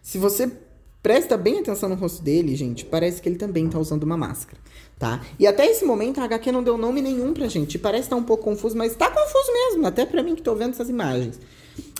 se 0.01 0.17
você 0.17 0.51
presta 1.01 1.37
bem 1.37 1.59
atenção 1.59 1.87
no 1.87 1.95
rosto 1.95 2.21
dele, 2.21 2.55
gente, 2.55 2.85
parece 2.85 3.21
que 3.21 3.29
ele 3.29 3.37
também 3.37 3.67
tá 3.69 3.79
usando 3.79 4.03
uma 4.03 4.17
máscara, 4.17 4.59
tá? 4.99 5.25
E 5.39 5.47
até 5.47 5.65
esse 5.65 5.85
momento 5.85 6.19
a 6.19 6.25
HQ 6.25 6.51
não 6.51 6.61
deu 6.61 6.77
nome 6.77 7.01
nenhum 7.01 7.33
pra 7.33 7.47
gente. 7.47 7.79
Parece 7.79 8.03
estar 8.03 8.17
tá 8.17 8.21
um 8.21 8.25
pouco 8.25 8.43
confuso, 8.43 8.77
mas 8.77 8.95
tá 8.95 9.09
confuso 9.09 9.53
mesmo, 9.53 9.87
até 9.87 10.05
pra 10.05 10.21
mim 10.21 10.35
que 10.35 10.41
tô 10.41 10.53
vendo 10.53 10.71
essas 10.71 10.89
imagens. 10.89 11.39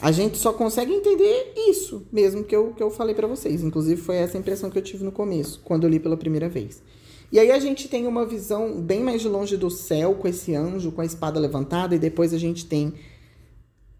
A 0.02 0.12
gente 0.12 0.38
só 0.38 0.52
consegue 0.52 0.92
entender 0.92 1.54
isso 1.56 2.08
mesmo 2.12 2.44
que 2.44 2.56
eu, 2.56 2.74
que 2.74 2.82
eu 2.82 2.90
falei 2.90 3.14
para 3.14 3.28
vocês. 3.28 3.64
Inclusive, 3.64 4.02
foi 4.02 4.16
essa 4.16 4.38
impressão 4.38 4.70
que 4.70 4.78
eu 4.78 4.82
tive 4.82 5.04
no 5.04 5.12
começo, 5.12 5.62
quando 5.64 5.84
eu 5.84 5.90
li 5.90 6.00
pela 6.00 6.18
primeira 6.18 6.50
vez. 6.50 6.82
E 7.32 7.40
aí 7.40 7.52
a 7.52 7.60
gente 7.60 7.88
tem 7.88 8.08
uma 8.08 8.26
visão 8.26 8.82
bem 8.82 9.02
mais 9.02 9.22
de 9.22 9.30
longe 9.30 9.56
do 9.56 9.70
céu, 9.70 10.16
com 10.16 10.28
esse 10.28 10.56
anjo 10.56 10.92
com 10.92 11.02
a 11.02 11.06
espada 11.06 11.40
levantada, 11.40 11.96
e 11.96 12.00
depois 12.00 12.34
a 12.34 12.38
gente 12.38 12.66
tem 12.66 12.94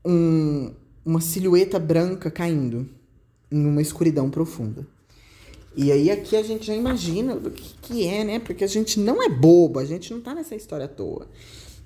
um, 0.04 0.74
uma 1.06 1.22
silhueta 1.22 1.80
branca 1.80 2.32
caindo 2.32 2.90
em 3.52 3.66
uma 3.66 3.82
escuridão 3.82 4.30
profunda. 4.30 4.86
E 5.76 5.92
aí 5.92 6.12
aqui 6.12 6.36
a 6.36 6.44
gente 6.44 6.66
já 6.66 6.76
imagina 6.76 7.36
o 7.36 7.52
que, 7.52 7.76
que 7.82 8.08
é, 8.08 8.24
né? 8.24 8.40
Porque 8.40 8.64
a 8.64 8.68
gente 8.68 9.00
não 9.00 9.24
é 9.24 9.30
bobo, 9.30 9.80
a 9.80 9.86
gente 9.86 10.12
não 10.12 10.20
tá 10.20 10.36
nessa 10.36 10.56
história 10.56 10.86
à 10.86 10.90
toa. 10.90 11.28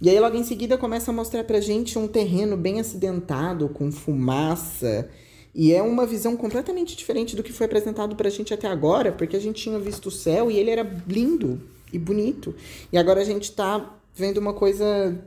E 0.01 0.09
aí, 0.09 0.19
logo 0.19 0.35
em 0.35 0.43
seguida, 0.43 0.77
começa 0.77 1.11
a 1.11 1.13
mostrar 1.13 1.43
pra 1.43 1.61
gente 1.61 1.97
um 1.97 2.07
terreno 2.07 2.57
bem 2.57 2.79
acidentado, 2.79 3.69
com 3.69 3.91
fumaça. 3.91 5.09
E 5.53 5.73
é 5.73 5.81
uma 5.81 6.05
visão 6.05 6.35
completamente 6.35 6.97
diferente 6.97 7.35
do 7.35 7.41
que 7.41 7.53
foi 7.53 7.65
apresentado 7.65 8.15
pra 8.15 8.29
gente 8.29 8.53
até 8.53 8.67
agora, 8.67 9.11
porque 9.11 9.37
a 9.37 9.39
gente 9.39 9.63
tinha 9.63 9.79
visto 9.79 10.07
o 10.07 10.11
céu 10.11 10.51
e 10.51 10.57
ele 10.57 10.69
era 10.69 10.83
lindo 11.07 11.61
e 11.93 11.97
bonito. 11.97 12.53
E 12.91 12.97
agora 12.97 13.21
a 13.21 13.23
gente 13.23 13.53
tá 13.53 13.97
vendo 14.13 14.37
uma 14.37 14.53
coisa 14.53 15.17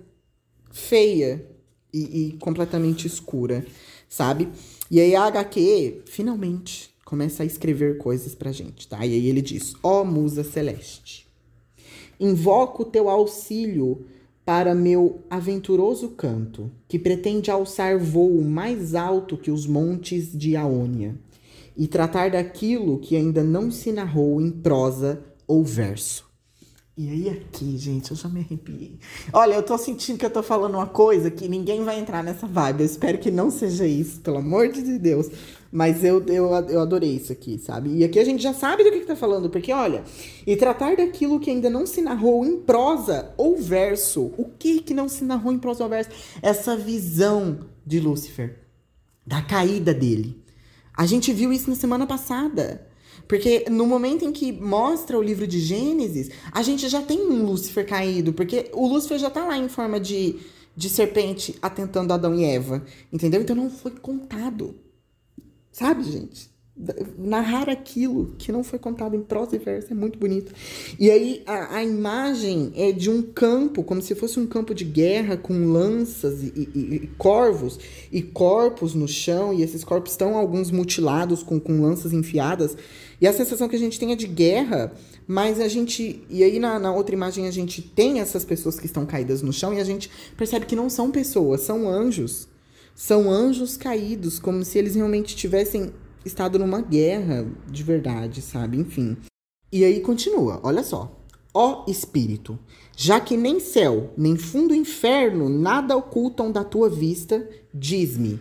feia 0.70 1.46
e, 1.92 2.28
e 2.28 2.32
completamente 2.38 3.06
escura, 3.06 3.64
sabe? 4.06 4.50
E 4.90 5.00
aí 5.00 5.14
a 5.16 5.24
HQ, 5.24 6.02
finalmente, 6.04 6.90
começa 7.06 7.42
a 7.42 7.46
escrever 7.46 7.96
coisas 7.96 8.34
pra 8.34 8.52
gente, 8.52 8.86
tá? 8.86 9.04
E 9.06 9.14
aí 9.14 9.28
ele 9.28 9.40
diz: 9.40 9.72
Ó 9.82 10.02
oh, 10.02 10.04
musa 10.04 10.44
celeste, 10.44 11.26
invoco 12.20 12.82
o 12.82 12.86
teu 12.86 13.08
auxílio 13.08 14.06
para 14.48 14.74
meu 14.74 15.26
aventuroso 15.28 16.08
canto, 16.08 16.70
que 16.88 16.98
pretende 16.98 17.50
alçar 17.50 17.98
voo 17.98 18.42
mais 18.42 18.94
alto 18.94 19.36
que 19.36 19.50
os 19.50 19.66
montes 19.66 20.32
de 20.32 20.56
Aônia, 20.56 21.16
e 21.76 21.86
tratar 21.86 22.30
daquilo 22.30 22.98
que 22.98 23.14
ainda 23.14 23.44
não 23.44 23.70
se 23.70 23.92
narrou 23.92 24.40
em 24.40 24.50
prosa 24.50 25.20
ou 25.46 25.62
verso. 25.62 26.26
E 26.96 27.10
aí 27.10 27.28
aqui, 27.28 27.76
gente, 27.76 28.10
eu 28.10 28.16
já 28.16 28.26
me 28.26 28.40
arrepiei. 28.40 28.98
Olha, 29.34 29.52
eu 29.52 29.62
tô 29.62 29.76
sentindo 29.76 30.18
que 30.18 30.24
eu 30.24 30.30
tô 30.30 30.42
falando 30.42 30.76
uma 30.76 30.86
coisa 30.86 31.30
que 31.30 31.46
ninguém 31.46 31.84
vai 31.84 32.00
entrar 32.00 32.24
nessa 32.24 32.46
vibe. 32.46 32.80
Eu 32.80 32.86
espero 32.86 33.18
que 33.18 33.30
não 33.30 33.50
seja 33.50 33.86
isso, 33.86 34.18
pelo 34.20 34.38
amor 34.38 34.68
de 34.68 34.98
Deus. 34.98 35.28
Mas 35.70 36.02
eu, 36.02 36.24
eu, 36.26 36.50
eu 36.68 36.80
adorei 36.80 37.10
isso 37.16 37.30
aqui, 37.30 37.58
sabe? 37.58 37.90
E 37.90 38.04
aqui 38.04 38.18
a 38.18 38.24
gente 38.24 38.42
já 38.42 38.54
sabe 38.54 38.82
do 38.82 38.90
que, 38.90 39.00
que 39.00 39.06
tá 39.06 39.16
falando, 39.16 39.50
porque 39.50 39.70
olha, 39.72 40.02
e 40.46 40.56
tratar 40.56 40.96
daquilo 40.96 41.38
que 41.38 41.50
ainda 41.50 41.68
não 41.68 41.86
se 41.86 42.00
narrou 42.00 42.44
em 42.44 42.56
prosa 42.56 43.34
ou 43.36 43.56
verso. 43.56 44.32
O 44.38 44.46
que 44.58 44.80
que 44.80 44.94
não 44.94 45.08
se 45.08 45.24
narrou 45.24 45.52
em 45.52 45.58
prosa 45.58 45.84
ou 45.84 45.90
verso? 45.90 46.10
Essa 46.40 46.74
visão 46.74 47.66
de 47.84 48.00
Lúcifer, 48.00 48.58
da 49.26 49.42
caída 49.42 49.92
dele. 49.92 50.42
A 50.96 51.04
gente 51.04 51.32
viu 51.32 51.52
isso 51.52 51.68
na 51.68 51.76
semana 51.76 52.06
passada. 52.06 52.86
Porque 53.28 53.66
no 53.70 53.86
momento 53.86 54.24
em 54.24 54.32
que 54.32 54.50
mostra 54.50 55.18
o 55.18 55.22
livro 55.22 55.46
de 55.46 55.60
Gênesis, 55.60 56.30
a 56.50 56.62
gente 56.62 56.88
já 56.88 57.02
tem 57.02 57.20
um 57.20 57.44
Lúcifer 57.44 57.86
caído, 57.86 58.32
porque 58.32 58.70
o 58.72 58.86
Lúcifer 58.88 59.18
já 59.18 59.28
tá 59.28 59.44
lá 59.44 59.58
em 59.58 59.68
forma 59.68 60.00
de, 60.00 60.36
de 60.74 60.88
serpente 60.88 61.54
atentando 61.60 62.14
Adão 62.14 62.34
e 62.34 62.44
Eva, 62.44 62.82
entendeu? 63.12 63.42
Então 63.42 63.54
não 63.54 63.68
foi 63.68 63.90
contado. 63.90 64.74
Sabe, 65.78 66.02
gente? 66.02 66.50
narrar 67.18 67.68
aquilo 67.68 68.36
que 68.38 68.52
não 68.52 68.62
foi 68.62 68.78
contado 68.78 69.16
em 69.16 69.20
prosa 69.20 69.56
e 69.56 69.58
verso 69.58 69.92
é 69.92 69.96
muito 69.96 70.16
bonito. 70.16 70.52
E 70.98 71.10
aí 71.10 71.42
a, 71.44 71.78
a, 71.78 71.84
imagem 71.84 72.72
é 72.76 72.92
de 72.92 73.10
um 73.10 73.20
campo, 73.20 73.82
como 73.82 74.00
se 74.00 74.14
fosse 74.14 74.38
um 74.38 74.46
campo 74.46 74.72
de 74.72 74.84
guerra 74.84 75.36
com 75.36 75.72
lanças 75.72 76.40
e, 76.40 76.52
e, 76.56 76.94
e 76.94 77.06
corvos 77.18 77.80
e 78.12 78.22
corpos 78.22 78.94
no 78.94 79.08
chão, 79.08 79.52
e 79.52 79.62
esses 79.62 79.82
corpos 79.82 80.12
estão 80.12 80.36
alguns 80.36 80.70
mutilados 80.70 81.42
com, 81.42 81.58
com 81.58 81.82
lanças 81.82 82.12
enfiadas. 82.12 82.76
E 83.20 83.26
a 83.26 83.32
sensação 83.32 83.68
que 83.68 83.74
a 83.74 83.80
gente 83.80 83.98
tem 83.98 84.12
é 84.12 84.16
de 84.16 84.28
guerra, 84.28 84.92
mas 85.26 85.60
a 85.60 85.66
gente. 85.66 86.24
E 86.30 86.44
aí 86.44 86.60
na, 86.60 86.78
na 86.78 86.94
outra 86.94 87.12
imagem 87.12 87.48
a 87.48 87.50
gente 87.50 87.82
tem 87.82 88.20
essas 88.20 88.44
pessoas 88.44 88.78
que 88.78 88.86
estão 88.86 89.04
caídas 89.04 89.42
no 89.42 89.52
chão 89.52 89.74
e 89.74 89.80
a 89.80 89.84
gente 89.84 90.08
percebe 90.36 90.64
que 90.64 90.76
não 90.76 90.88
são 90.88 91.10
pessoas, 91.10 91.62
são 91.62 91.88
anjos. 91.88 92.46
São 92.98 93.30
anjos 93.30 93.76
caídos, 93.76 94.40
como 94.40 94.64
se 94.64 94.76
eles 94.76 94.96
realmente 94.96 95.36
tivessem 95.36 95.92
estado 96.24 96.58
numa 96.58 96.80
guerra 96.80 97.46
de 97.70 97.84
verdade, 97.84 98.42
sabe? 98.42 98.76
Enfim. 98.76 99.16
E 99.70 99.84
aí 99.84 100.00
continua, 100.00 100.58
olha 100.64 100.82
só. 100.82 101.16
Ó 101.54 101.84
Espírito, 101.86 102.58
já 102.96 103.20
que 103.20 103.36
nem 103.36 103.60
céu, 103.60 104.12
nem 104.18 104.36
fundo 104.36 104.74
inferno 104.74 105.48
nada 105.48 105.96
ocultam 105.96 106.50
da 106.50 106.64
tua 106.64 106.90
vista, 106.90 107.48
diz-me, 107.72 108.40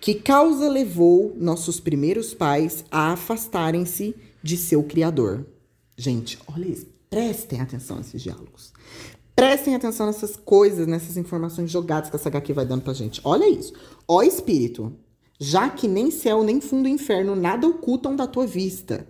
que 0.00 0.14
causa 0.14 0.70
levou 0.70 1.34
nossos 1.36 1.80
primeiros 1.80 2.32
pais 2.32 2.84
a 2.92 3.10
afastarem-se 3.10 4.14
de 4.40 4.56
seu 4.56 4.84
Criador? 4.84 5.44
Gente, 5.96 6.38
olha 6.46 6.68
isso. 6.68 6.86
Prestem 7.10 7.60
atenção 7.60 7.96
nesses 7.96 8.22
diálogos. 8.22 8.72
Prestem 9.38 9.76
atenção 9.76 10.06
nessas 10.06 10.34
coisas, 10.34 10.88
nessas 10.88 11.16
informações 11.16 11.70
jogadas 11.70 12.10
que 12.10 12.16
essa 12.16 12.28
HQ 12.28 12.52
vai 12.52 12.66
dando 12.66 12.82
pra 12.82 12.92
gente. 12.92 13.20
Olha 13.22 13.48
isso. 13.48 13.72
Ó 14.08 14.20
Espírito, 14.20 14.92
já 15.38 15.70
que 15.70 15.86
nem 15.86 16.10
céu 16.10 16.42
nem 16.42 16.60
fundo 16.60 16.88
inferno 16.88 17.36
nada 17.36 17.68
ocultam 17.68 18.16
da 18.16 18.26
tua 18.26 18.48
vista. 18.48 19.06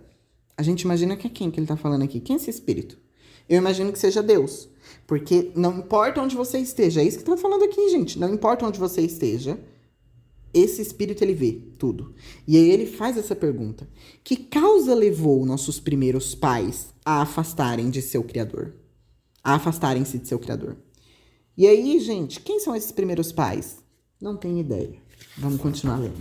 A 0.55 0.61
gente 0.61 0.83
imagina 0.83 1.17
que 1.17 1.25
é 1.25 1.31
quem 1.31 1.49
que 1.49 1.59
ele 1.59 1.65
está 1.65 1.75
falando 1.75 2.03
aqui? 2.03 2.19
Quem 2.19 2.35
é 2.35 2.37
esse 2.37 2.47
espírito? 2.47 2.95
Eu 3.49 3.57
imagino 3.57 3.91
que 3.91 3.97
seja 3.97 4.21
Deus. 4.21 4.69
Porque 5.07 5.51
não 5.55 5.79
importa 5.79 6.21
onde 6.21 6.35
você 6.35 6.59
esteja, 6.59 7.01
é 7.01 7.05
isso 7.05 7.17
que 7.17 7.23
está 7.23 7.35
falando 7.35 7.63
aqui, 7.63 7.89
gente. 7.89 8.19
Não 8.19 8.31
importa 8.31 8.67
onde 8.67 8.79
você 8.79 9.01
esteja, 9.01 9.59
esse 10.53 10.79
espírito 10.79 11.23
ele 11.23 11.33
vê 11.33 11.53
tudo. 11.79 12.13
E 12.47 12.55
aí 12.55 12.69
ele 12.69 12.85
faz 12.85 13.17
essa 13.17 13.35
pergunta: 13.35 13.89
Que 14.23 14.35
causa 14.35 14.93
levou 14.93 15.43
nossos 15.43 15.79
primeiros 15.79 16.35
pais 16.35 16.93
a 17.03 17.19
afastarem 17.23 17.89
de 17.89 18.03
seu 18.03 18.23
criador? 18.23 18.75
A 19.43 19.55
afastarem-se 19.55 20.17
de 20.17 20.27
seu 20.27 20.39
criador. 20.39 20.77
E 21.57 21.67
aí, 21.67 21.99
gente, 21.99 22.39
quem 22.39 22.59
são 22.59 22.75
esses 22.75 22.91
primeiros 22.91 23.31
pais? 23.31 23.77
Não 24.19 24.37
tenho 24.37 24.59
ideia. 24.59 24.95
Vamos 25.37 25.61
continuar 25.61 25.97
lendo. 25.97 26.17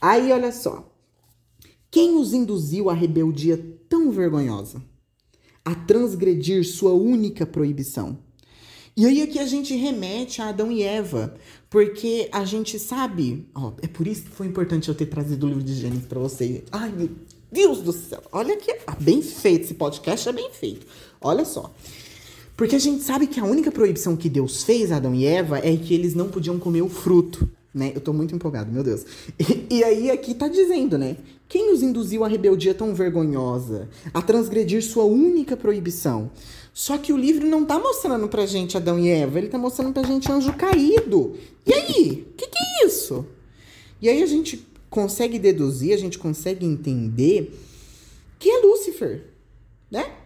Aí, 0.00 0.30
olha 0.32 0.52
só. 0.52 0.90
Quem 1.90 2.16
os 2.16 2.32
induziu 2.32 2.88
à 2.88 2.94
rebeldia 2.94 3.56
tão 3.88 4.10
vergonhosa? 4.10 4.82
A 5.64 5.74
transgredir 5.74 6.64
sua 6.66 6.92
única 6.92 7.44
proibição? 7.44 8.18
E 8.96 9.06
aí 9.06 9.22
aqui 9.22 9.38
a 9.38 9.46
gente 9.46 9.74
remete 9.74 10.42
a 10.42 10.48
Adão 10.48 10.70
e 10.70 10.82
Eva, 10.82 11.34
porque 11.68 12.28
a 12.32 12.44
gente 12.44 12.78
sabe, 12.78 13.48
ó, 13.54 13.72
é 13.80 13.86
por 13.86 14.06
isso 14.06 14.24
que 14.24 14.30
foi 14.30 14.46
importante 14.46 14.88
eu 14.88 14.94
ter 14.94 15.06
trazido 15.06 15.46
o 15.46 15.48
livro 15.48 15.64
de 15.64 15.74
Gênesis 15.74 16.06
para 16.06 16.20
vocês. 16.20 16.62
Ai, 16.70 16.90
meu 16.90 17.08
Deus 17.50 17.80
do 17.80 17.92
céu. 17.92 18.22
Olha 18.30 18.56
que 18.56 18.70
ah, 18.86 18.96
bem 19.00 19.22
feito 19.22 19.64
esse 19.64 19.74
podcast 19.74 20.28
é 20.28 20.32
bem 20.32 20.50
feito. 20.52 20.86
Olha 21.20 21.44
só. 21.44 21.72
Porque 22.60 22.76
a 22.76 22.78
gente 22.78 23.02
sabe 23.02 23.26
que 23.26 23.40
a 23.40 23.44
única 23.44 23.72
proibição 23.72 24.14
que 24.14 24.28
Deus 24.28 24.64
fez 24.64 24.92
a 24.92 24.96
Adão 24.96 25.14
e 25.14 25.24
Eva 25.24 25.60
é 25.60 25.74
que 25.78 25.94
eles 25.94 26.14
não 26.14 26.28
podiam 26.28 26.58
comer 26.58 26.82
o 26.82 26.90
fruto 26.90 27.48
né? 27.72 27.92
Eu 27.94 28.02
tô 28.02 28.12
muito 28.12 28.34
empolgado, 28.34 28.70
meu 28.70 28.82
Deus. 28.82 29.06
E, 29.38 29.76
e, 29.76 29.84
aí 29.84 30.10
aqui 30.10 30.34
tá 30.34 30.46
dizendo, 30.46 30.98
né? 30.98 31.16
Quem 31.48 31.72
os 31.72 31.82
induziu 31.82 32.22
à 32.22 32.28
rebeldia 32.28 32.74
tão 32.74 32.94
vergonhosa, 32.94 33.88
a 34.12 34.20
transgredir 34.20 34.84
sua 34.84 35.04
única 35.04 35.56
proibição? 35.56 36.30
Só 36.74 36.98
que 36.98 37.14
o 37.14 37.16
livro 37.16 37.46
não 37.46 37.64
tá 37.64 37.78
mostrando 37.78 38.28
pra 38.28 38.44
gente 38.44 38.76
Adão 38.76 38.98
e 38.98 39.08
Eva, 39.08 39.38
ele 39.38 39.48
tá 39.48 39.56
mostrando 39.56 39.94
pra 39.94 40.02
gente 40.02 40.30
anjo 40.30 40.52
caído. 40.52 41.36
E 41.66 41.72
aí? 41.72 42.26
O 42.30 42.34
que, 42.36 42.46
que 42.46 42.58
é 42.58 42.86
isso? 42.86 43.24
E 44.02 44.08
aí 44.08 44.22
a 44.22 44.26
gente 44.26 44.66
consegue 44.90 45.38
deduzir, 45.38 45.94
a 45.94 45.98
gente 45.98 46.18
consegue 46.18 46.66
entender 46.66 47.58
que 48.38 48.50
é 48.50 48.58
Lúcifer, 48.58 49.22
né? 49.90 50.19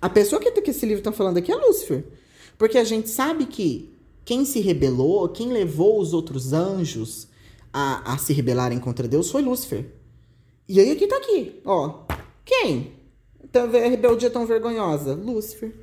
A 0.00 0.08
pessoa 0.08 0.40
que, 0.40 0.50
que 0.50 0.70
esse 0.70 0.86
livro 0.86 1.02
tá 1.02 1.12
falando 1.12 1.38
aqui 1.38 1.50
é 1.50 1.56
Lúcifer. 1.56 2.04
Porque 2.56 2.78
a 2.78 2.84
gente 2.84 3.08
sabe 3.08 3.46
que 3.46 3.94
quem 4.24 4.44
se 4.44 4.60
rebelou, 4.60 5.28
quem 5.28 5.52
levou 5.52 6.00
os 6.00 6.12
outros 6.12 6.52
anjos 6.52 7.28
a, 7.72 8.12
a 8.14 8.18
se 8.18 8.32
rebelarem 8.32 8.78
contra 8.78 9.08
Deus 9.08 9.30
foi 9.30 9.42
Lúcifer. 9.42 9.86
E 10.68 10.78
aí 10.80 10.90
aqui 10.90 11.06
tá 11.06 11.16
aqui, 11.16 11.60
ó. 11.64 12.00
Quem? 12.44 12.92
A 13.54 13.88
rebeldia 13.88 14.28
tão 14.28 14.44
vergonhosa? 14.44 15.14
Lúcifer. 15.14 15.74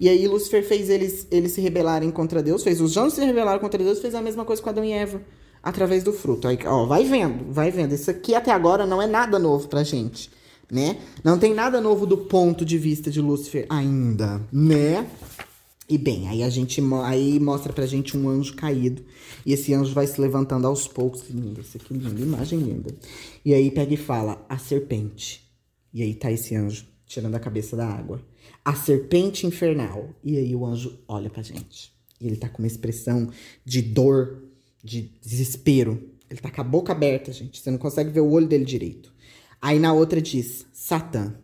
E 0.00 0.08
aí 0.08 0.26
Lúcifer 0.26 0.66
fez 0.66 0.90
eles, 0.90 1.28
eles 1.30 1.52
se 1.52 1.60
rebelarem 1.60 2.10
contra 2.10 2.42
Deus, 2.42 2.64
fez 2.64 2.80
os 2.80 2.96
anjos 2.96 3.14
se 3.14 3.24
rebelarem 3.24 3.60
contra 3.60 3.82
Deus, 3.82 4.00
fez 4.00 4.14
a 4.14 4.20
mesma 4.20 4.44
coisa 4.44 4.60
com 4.60 4.68
Adão 4.68 4.84
e 4.84 4.90
Eva, 4.90 5.22
através 5.62 6.02
do 6.02 6.12
fruto. 6.12 6.48
Aí, 6.48 6.58
ó, 6.66 6.86
vai 6.86 7.04
vendo, 7.04 7.52
vai 7.52 7.70
vendo. 7.70 7.94
Isso 7.94 8.10
aqui 8.10 8.34
até 8.34 8.50
agora 8.50 8.84
não 8.84 9.00
é 9.00 9.06
nada 9.06 9.38
novo 9.38 9.68
pra 9.68 9.84
gente, 9.84 10.28
né? 10.72 10.96
Não 11.22 11.38
tem 11.38 11.52
nada 11.52 11.82
novo 11.82 12.06
do 12.06 12.16
ponto 12.16 12.64
de 12.64 12.78
vista 12.78 13.10
de 13.10 13.20
Lúcifer 13.20 13.66
ainda, 13.68 14.40
né? 14.50 15.06
E 15.86 15.98
bem, 15.98 16.28
aí 16.28 16.42
a 16.42 16.48
gente 16.48 16.82
aí 17.04 17.38
mostra 17.38 17.70
pra 17.74 17.84
gente 17.84 18.16
um 18.16 18.26
anjo 18.26 18.54
caído. 18.54 19.02
E 19.44 19.52
esse 19.52 19.74
anjo 19.74 19.92
vai 19.92 20.06
se 20.06 20.18
levantando 20.18 20.66
aos 20.66 20.88
poucos. 20.88 21.20
Que 21.20 21.34
lindo, 21.34 21.60
isso 21.60 21.76
aqui 21.76 21.92
lindo, 21.92 22.22
imagem 22.22 22.58
linda. 22.58 22.94
E 23.44 23.52
aí 23.52 23.70
pega 23.70 23.92
e 23.92 23.98
fala, 23.98 24.42
a 24.48 24.56
serpente. 24.56 25.42
E 25.92 26.02
aí 26.02 26.14
tá 26.14 26.32
esse 26.32 26.56
anjo 26.56 26.86
tirando 27.04 27.34
a 27.34 27.40
cabeça 27.40 27.76
da 27.76 27.86
água. 27.86 28.22
A 28.64 28.74
serpente 28.74 29.46
infernal. 29.46 30.08
E 30.24 30.38
aí 30.38 30.56
o 30.56 30.64
anjo 30.64 30.98
olha 31.06 31.28
pra 31.28 31.42
gente. 31.42 31.92
E 32.18 32.26
ele 32.26 32.36
tá 32.36 32.48
com 32.48 32.62
uma 32.62 32.68
expressão 32.68 33.28
de 33.62 33.82
dor, 33.82 34.42
de 34.82 35.10
desespero. 35.20 36.02
Ele 36.30 36.40
tá 36.40 36.50
com 36.50 36.60
a 36.62 36.64
boca 36.64 36.92
aberta, 36.92 37.30
gente. 37.30 37.60
Você 37.60 37.70
não 37.70 37.76
consegue 37.76 38.10
ver 38.10 38.20
o 38.20 38.30
olho 38.30 38.46
dele 38.46 38.64
direito. 38.64 39.11
Aí 39.62 39.78
na 39.78 39.94
outra 39.94 40.20
diz: 40.20 40.66
Satã, 40.72 41.36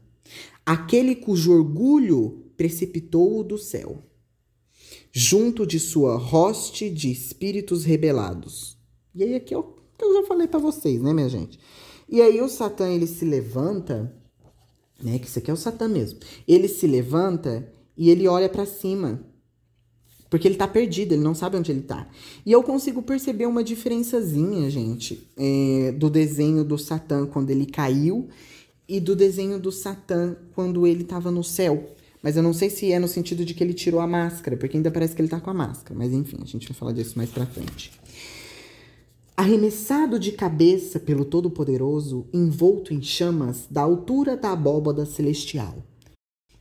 aquele 0.67 1.15
cujo 1.15 1.53
orgulho 1.53 2.51
precipitou-o 2.57 3.45
do 3.45 3.57
céu 3.57 4.03
junto 5.13 5.67
de 5.67 5.81
sua 5.81 6.17
hoste 6.17 6.91
de 6.91 7.11
espíritos 7.11 7.85
rebelados. 7.85 8.77
E 9.15 9.23
aí 9.23 9.35
aqui 9.35 9.55
é 9.55 9.59
o 9.59 9.63
que 9.63 10.05
eu 10.05 10.15
já 10.15 10.29
falei 10.29 10.47
para 10.47 10.61
vocês, 10.61 11.01
né, 11.01 11.13
minha 11.13 11.29
gente? 11.29 11.59
E 12.09 12.23
aí 12.23 12.41
o 12.41 12.49
Satã, 12.49 12.89
ele 12.89 13.07
se 13.07 13.25
levanta, 13.25 14.15
né, 15.03 15.19
que 15.19 15.27
isso 15.27 15.39
aqui 15.39 15.51
é 15.51 15.55
o 15.55 15.57
Satã 15.57 15.89
mesmo. 15.89 16.21
Ele 16.47 16.69
se 16.69 16.87
levanta 16.87 17.71
e 17.97 18.11
ele 18.11 18.29
olha 18.29 18.49
para 18.49 18.65
cima. 18.65 19.25
Porque 20.31 20.47
ele 20.47 20.57
tá 20.57 20.69
perdido, 20.69 21.13
ele 21.13 21.23
não 21.23 21.35
sabe 21.35 21.57
onde 21.57 21.73
ele 21.73 21.83
tá. 21.83 22.07
E 22.45 22.53
eu 22.53 22.63
consigo 22.63 23.03
perceber 23.03 23.47
uma 23.47 23.65
diferençazinha, 23.65 24.69
gente, 24.69 25.27
é, 25.37 25.93
do 25.93 26.11
desenho 26.11 26.63
do 26.65 26.77
Satã 26.77 27.27
quando 27.27 27.51
ele 27.51 27.65
caiu 27.65 28.29
e 28.87 29.01
do 29.01 29.17
desenho 29.17 29.59
do 29.59 29.73
Satã 29.73 30.37
quando 30.55 30.87
ele 30.87 31.05
tava 31.05 31.31
no 31.31 31.43
céu. 31.43 31.95
Mas 32.23 32.37
eu 32.37 32.43
não 32.43 32.53
sei 32.53 32.69
se 32.69 32.91
é 32.93 32.99
no 32.99 33.09
sentido 33.09 33.45
de 33.45 33.55
que 33.55 33.63
ele 33.63 33.73
tirou 33.73 34.01
a 34.01 34.07
máscara, 34.07 34.57
porque 34.57 34.77
ainda 34.77 34.91
parece 34.91 35.15
que 35.15 35.23
ele 35.23 35.29
tá 35.29 35.41
com 35.41 35.51
a 35.51 35.55
máscara. 35.55 35.95
Mas 35.99 36.13
enfim, 36.13 36.39
a 36.43 36.47
gente 36.47 36.67
vai 36.69 36.77
falar 36.77 36.93
disso 36.93 37.15
mais 37.17 37.31
pra 37.31 37.47
frente. 37.47 37.93
arremessado 39.37 40.19
de 40.19 40.33
cabeça 40.33 40.99
pelo 40.99 41.25
Todo-Poderoso, 41.25 42.27
envolto 42.35 42.93
em 42.93 43.01
chamas 43.01 43.67
da 43.71 43.83
altura 43.83 44.37
da 44.37 44.51
abóbada 44.51 45.07
celestial. 45.07 45.77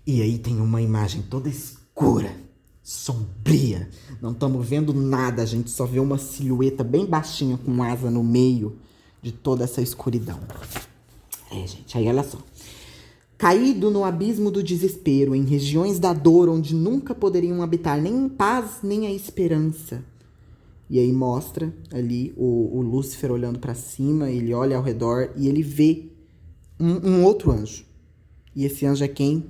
E 0.06 0.22
aí 0.22 0.38
tem 0.38 0.62
uma 0.62 0.80
imagem 0.80 1.24
toda 1.24 1.50
escura, 1.50 2.34
sombria. 2.88 3.90
Não 4.22 4.32
estamos 4.32 4.66
vendo 4.66 4.94
nada, 4.94 5.42
a 5.42 5.46
gente 5.46 5.70
só 5.70 5.86
vê 5.86 6.00
uma 6.00 6.18
silhueta 6.18 6.86
bem 6.86 7.06
baixinha 7.06 7.58
com 7.58 7.84
asa 7.84 8.10
no 8.10 8.24
meio 8.24 8.78
de 9.22 9.34
toda 9.34 9.66
essa 9.66 9.82
escuridão. 9.82 10.40
É, 11.52 11.68
gente, 11.68 11.98
aí 11.98 12.08
olha 12.08 12.24
só. 12.24 12.38
Caído 13.38 13.92
no 13.92 14.06
abismo 14.06 14.50
do 14.50 14.64
desespero, 14.64 15.36
em 15.36 15.44
regiões 15.44 16.00
da 16.00 16.14
dor 16.14 16.48
onde 16.48 16.74
nunca 16.74 17.14
poderiam 17.14 17.62
habitar 17.62 18.02
nem 18.02 18.30
paz 18.30 18.78
nem 18.82 19.06
a 19.06 19.12
esperança. 19.12 20.02
E 20.90 20.98
aí 20.98 21.12
mostra 21.12 21.74
ali 21.92 22.34
o, 22.38 22.78
o 22.78 22.82
Lúcifer 22.82 23.34
olhando 23.34 23.60
para 23.60 23.76
cima, 23.76 24.32
ele 24.32 24.54
olha 24.54 24.78
ao 24.78 24.84
redor 24.84 25.32
e 25.36 25.50
ele 25.50 25.62
vê 25.62 26.06
um, 26.80 27.10
um 27.10 27.24
outro 27.26 27.52
anjo. 27.52 27.84
E 28.56 28.64
esse 28.64 28.86
anjo 28.86 29.04
é 29.04 29.10
quem? 29.10 29.44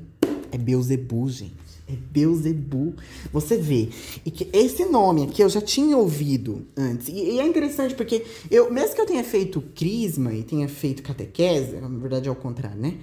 É 0.51 0.57
Beuzebu, 0.57 1.29
gente. 1.29 1.56
É 1.87 1.93
Beuzebu. 1.95 2.95
Você 3.31 3.57
vê. 3.57 3.89
E 4.25 4.31
que 4.31 4.49
esse 4.51 4.85
nome 4.85 5.23
aqui 5.23 5.41
eu 5.41 5.49
já 5.49 5.61
tinha 5.61 5.97
ouvido 5.97 6.67
antes. 6.75 7.07
E, 7.07 7.13
e, 7.13 7.39
é 7.39 7.47
interessante 7.47 7.95
porque 7.95 8.25
eu, 8.51 8.71
mesmo 8.71 8.95
que 8.95 9.01
eu 9.01 9.05
tenha 9.05 9.23
feito 9.23 9.61
crisma 9.73 10.33
e 10.33 10.43
tenha 10.43 10.67
feito 10.67 11.01
catequese, 11.01 11.77
na 11.77 11.87
verdade 11.87 12.27
é 12.27 12.31
o 12.31 12.35
contrário, 12.35 12.79
né? 12.79 12.97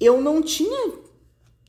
Eu 0.00 0.20
não 0.20 0.40
tinha. 0.40 0.92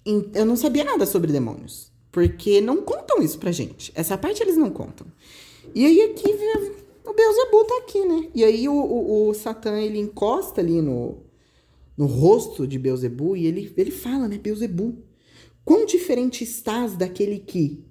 Eu 0.05 0.45
não 0.45 0.55
sabia 0.55 0.83
nada 0.83 1.05
sobre 1.05 1.31
demônios. 1.31 1.91
Porque 2.11 2.61
não 2.61 2.77
contam 2.77 3.21
isso 3.21 3.37
pra 3.39 3.51
gente. 3.51 3.91
Essa 3.95 4.17
parte 4.17 4.41
eles 4.41 4.55
não 4.55 4.69
contam. 4.69 5.07
E 5.73 5.85
aí 5.85 6.01
aqui 6.01 6.27
o 7.05 7.13
Beuzebu 7.13 7.65
tá 7.65 7.77
aqui, 7.79 8.05
né? 8.05 8.29
E 8.33 8.43
aí 8.43 8.69
o, 8.69 8.73
o, 8.73 9.29
o 9.29 9.33
Satã 9.33 9.79
ele 9.79 9.99
encosta 9.99 10.61
ali 10.61 10.81
no, 10.81 11.17
no 11.97 12.05
rosto 12.05 12.67
de 12.67 12.79
Beuzebu 12.79 13.35
e 13.35 13.45
ele, 13.45 13.73
ele 13.75 13.91
fala, 13.91 14.27
né? 14.27 14.37
Beuzebu, 14.37 14.97
quão 15.65 15.85
diferente 15.85 16.43
estás 16.43 16.95
daquele 16.95 17.39
que, 17.39 17.83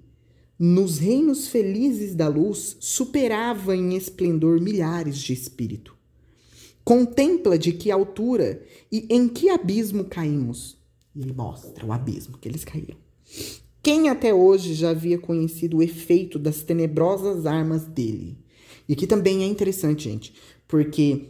nos 0.57 0.97
reinos 0.97 1.49
felizes 1.49 2.15
da 2.15 2.29
luz, 2.29 2.77
superava 2.79 3.75
em 3.75 3.95
esplendor 3.95 4.61
milhares 4.61 5.17
de 5.17 5.33
espírito. 5.33 5.93
Contempla 6.83 7.57
de 7.57 7.73
que 7.73 7.91
altura 7.91 8.63
e 8.91 9.05
em 9.09 9.27
que 9.27 9.49
abismo 9.49 10.05
caímos. 10.05 10.77
E 11.13 11.21
ele 11.21 11.33
mostra 11.33 11.85
o 11.85 11.91
abismo 11.91 12.37
que 12.37 12.47
eles 12.47 12.63
caíram. 12.63 12.97
Quem 13.83 14.09
até 14.09 14.33
hoje 14.33 14.73
já 14.73 14.91
havia 14.91 15.19
conhecido 15.19 15.77
o 15.77 15.83
efeito 15.83 16.39
das 16.39 16.63
tenebrosas 16.63 17.45
armas 17.45 17.85
dele? 17.85 18.37
E 18.87 18.93
aqui 18.93 19.05
também 19.05 19.43
é 19.43 19.45
interessante, 19.45 20.05
gente, 20.05 20.33
porque 20.67 21.29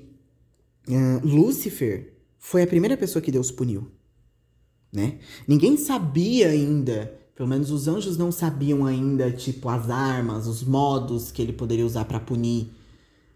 uh, 0.88 1.28
Lúcifer 1.28 2.14
foi 2.38 2.64
a 2.64 2.68
primeira 2.68 2.96
pessoa 2.96 3.22
que 3.22 3.32
Deus 3.32 3.50
puniu, 3.50 3.90
né? 4.96 5.20
Ninguém 5.48 5.78
sabia 5.78 6.50
ainda, 6.50 7.14
pelo 7.36 7.50
menos 7.50 7.70
os 7.70 7.88
anjos 7.88 8.18
não 8.18 8.32
sabiam 8.32 8.86
ainda, 8.86 9.30
tipo, 9.32 9.70
as 9.70 9.90
armas, 9.90 10.48
os 10.48 10.64
modos 10.64 11.32
que 11.32 11.42
ele 11.42 11.54
poderia 11.54 11.86
usar 11.86 12.06
para 12.06 12.20
punir, 12.20 12.72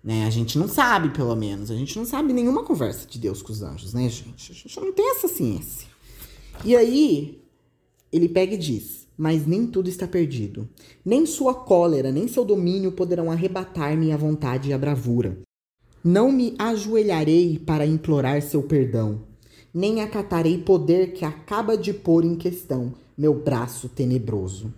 né? 0.03 0.25
A 0.25 0.29
gente 0.29 0.57
não 0.57 0.67
sabe, 0.67 1.09
pelo 1.09 1.35
menos. 1.35 1.69
A 1.69 1.75
gente 1.75 1.97
não 1.97 2.05
sabe 2.05 2.31
nenhuma 2.31 2.63
conversa 2.63 3.05
de 3.05 3.19
Deus 3.19 3.41
com 3.41 3.51
os 3.51 3.61
anjos, 3.61 3.93
né, 3.93 4.07
gente? 4.09 4.51
A 4.51 4.55
gente 4.55 4.79
não 4.79 4.93
tem 4.93 5.11
essa 5.11 5.27
ciência. 5.27 5.87
E 6.63 6.75
aí, 6.75 7.41
ele 8.11 8.29
pega 8.29 8.53
e 8.53 8.57
diz: 8.57 9.07
Mas 9.17 9.45
nem 9.45 9.67
tudo 9.67 9.89
está 9.89 10.07
perdido. 10.07 10.67
Nem 11.05 11.25
sua 11.25 11.53
cólera, 11.53 12.11
nem 12.11 12.27
seu 12.27 12.45
domínio 12.45 12.93
poderão 12.93 13.29
arrebatar-me 13.29 14.11
a 14.11 14.17
vontade 14.17 14.69
e 14.69 14.73
a 14.73 14.77
bravura. 14.77 15.37
Não 16.03 16.31
me 16.31 16.55
ajoelharei 16.57 17.59
para 17.59 17.85
implorar 17.85 18.41
seu 18.41 18.63
perdão, 18.63 19.21
nem 19.73 20.01
acatarei 20.01 20.57
poder 20.57 21.13
que 21.13 21.23
acaba 21.23 21.77
de 21.77 21.93
pôr 21.93 22.23
em 22.23 22.35
questão 22.35 22.93
meu 23.17 23.33
braço 23.33 23.89
tenebroso. 23.89 24.73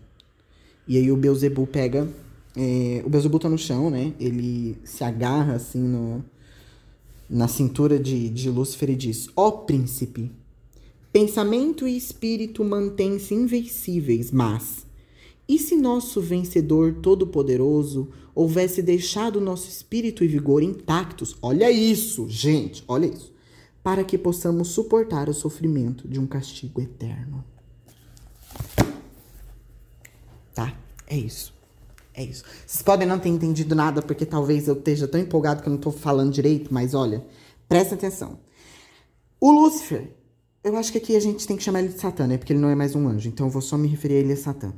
E 0.88 0.98
aí 0.98 1.12
o 1.12 1.15
Beuzebu 1.15 1.68
pega. 1.68 2.10
É, 2.56 3.04
o 3.06 3.10
Beuzebu 3.10 3.38
tá 3.39 3.48
no 3.48 3.58
chão, 3.58 3.89
né? 3.89 4.13
Ele 4.20 4.76
se 4.84 5.04
agarra 5.04 5.54
assim 5.54 5.80
no, 5.80 6.26
na 7.30 7.48
cintura 7.48 8.00
de, 8.00 8.30
de 8.30 8.50
Lúcifer 8.50 8.89
e 8.89 8.96
diz: 8.96 9.30
Ó 9.36 9.48
oh, 9.48 9.52
príncipe, 9.60 10.32
pensamento 11.13 11.88
e 11.88 11.96
espírito 11.96 12.63
mantêm-se 12.63 13.34
invencíveis, 13.34 14.32
mas 14.32 14.86
e 15.48 15.60
se 15.60 15.76
nosso 15.76 16.20
vencedor 16.20 16.96
todo-poderoso 17.02 18.08
houvesse 18.34 18.82
deixado 18.82 19.39
nosso 19.39 19.70
espírito 19.70 20.24
e 20.24 20.28
vigor 20.28 20.63
intactos? 20.63 21.36
Olha 21.42 21.70
isso, 21.70 22.28
gente, 22.30 22.84
olha 22.88 23.06
isso. 23.06 23.32
Para 23.84 24.04
que 24.04 24.17
possamos 24.17 24.70
suportar 24.70 25.28
o 25.28 25.34
sofrimento 25.34 26.08
de 26.08 26.20
um 26.20 26.28
castigo 26.28 26.80
eterno. 26.80 27.44
Tá? 30.54 30.74
É 31.08 31.17
isso. 31.17 31.54
É 32.13 32.24
isso. 32.24 32.44
Vocês 32.65 32.82
podem 32.82 33.08
não 33.08 33.20
ter 33.20 33.30
entendido 33.30 33.74
nada, 33.74 34.02
porque 34.02 34.26
talvez 34.26 34.67
eu 34.67 34.76
esteja 34.76 35.08
tão 35.08 35.20
empolgado 35.20 35.62
que 35.62 35.67
eu 35.67 35.72
não 35.72 35.78
estou 35.78 35.91
falando 35.91 36.32
direito, 36.32 36.74
mas 36.74 36.94
olha, 36.94 37.26
presta 37.67 37.96
atenção. 37.96 38.39
O 39.39 39.52
Lúcifer, 39.52 40.13
eu 40.63 40.76
acho 40.76 40.91
que 40.91 40.98
aqui 40.98 41.15
a 41.15 41.20
gente 41.20 41.48
tem 41.48 41.58
que 41.58 41.63
chamar 41.63 41.80
ele 41.80 41.94
de 41.94 42.00
Satã, 42.00 42.28
né? 42.28 42.38
Porque 42.38 42.54
ele 42.54 42.60
não 42.60 42.70
é 42.70 42.76
mais 42.76 42.96
um 42.96 43.08
anjo, 43.08 43.28
então 43.30 43.48
eu 43.48 43.52
vou 43.52 43.62
só 43.62 43.78
me 43.78 43.88
referir 43.88 44.15
a 44.15 44.20
ele 44.20 44.34
a 44.34 44.38
Satã. 44.38 44.74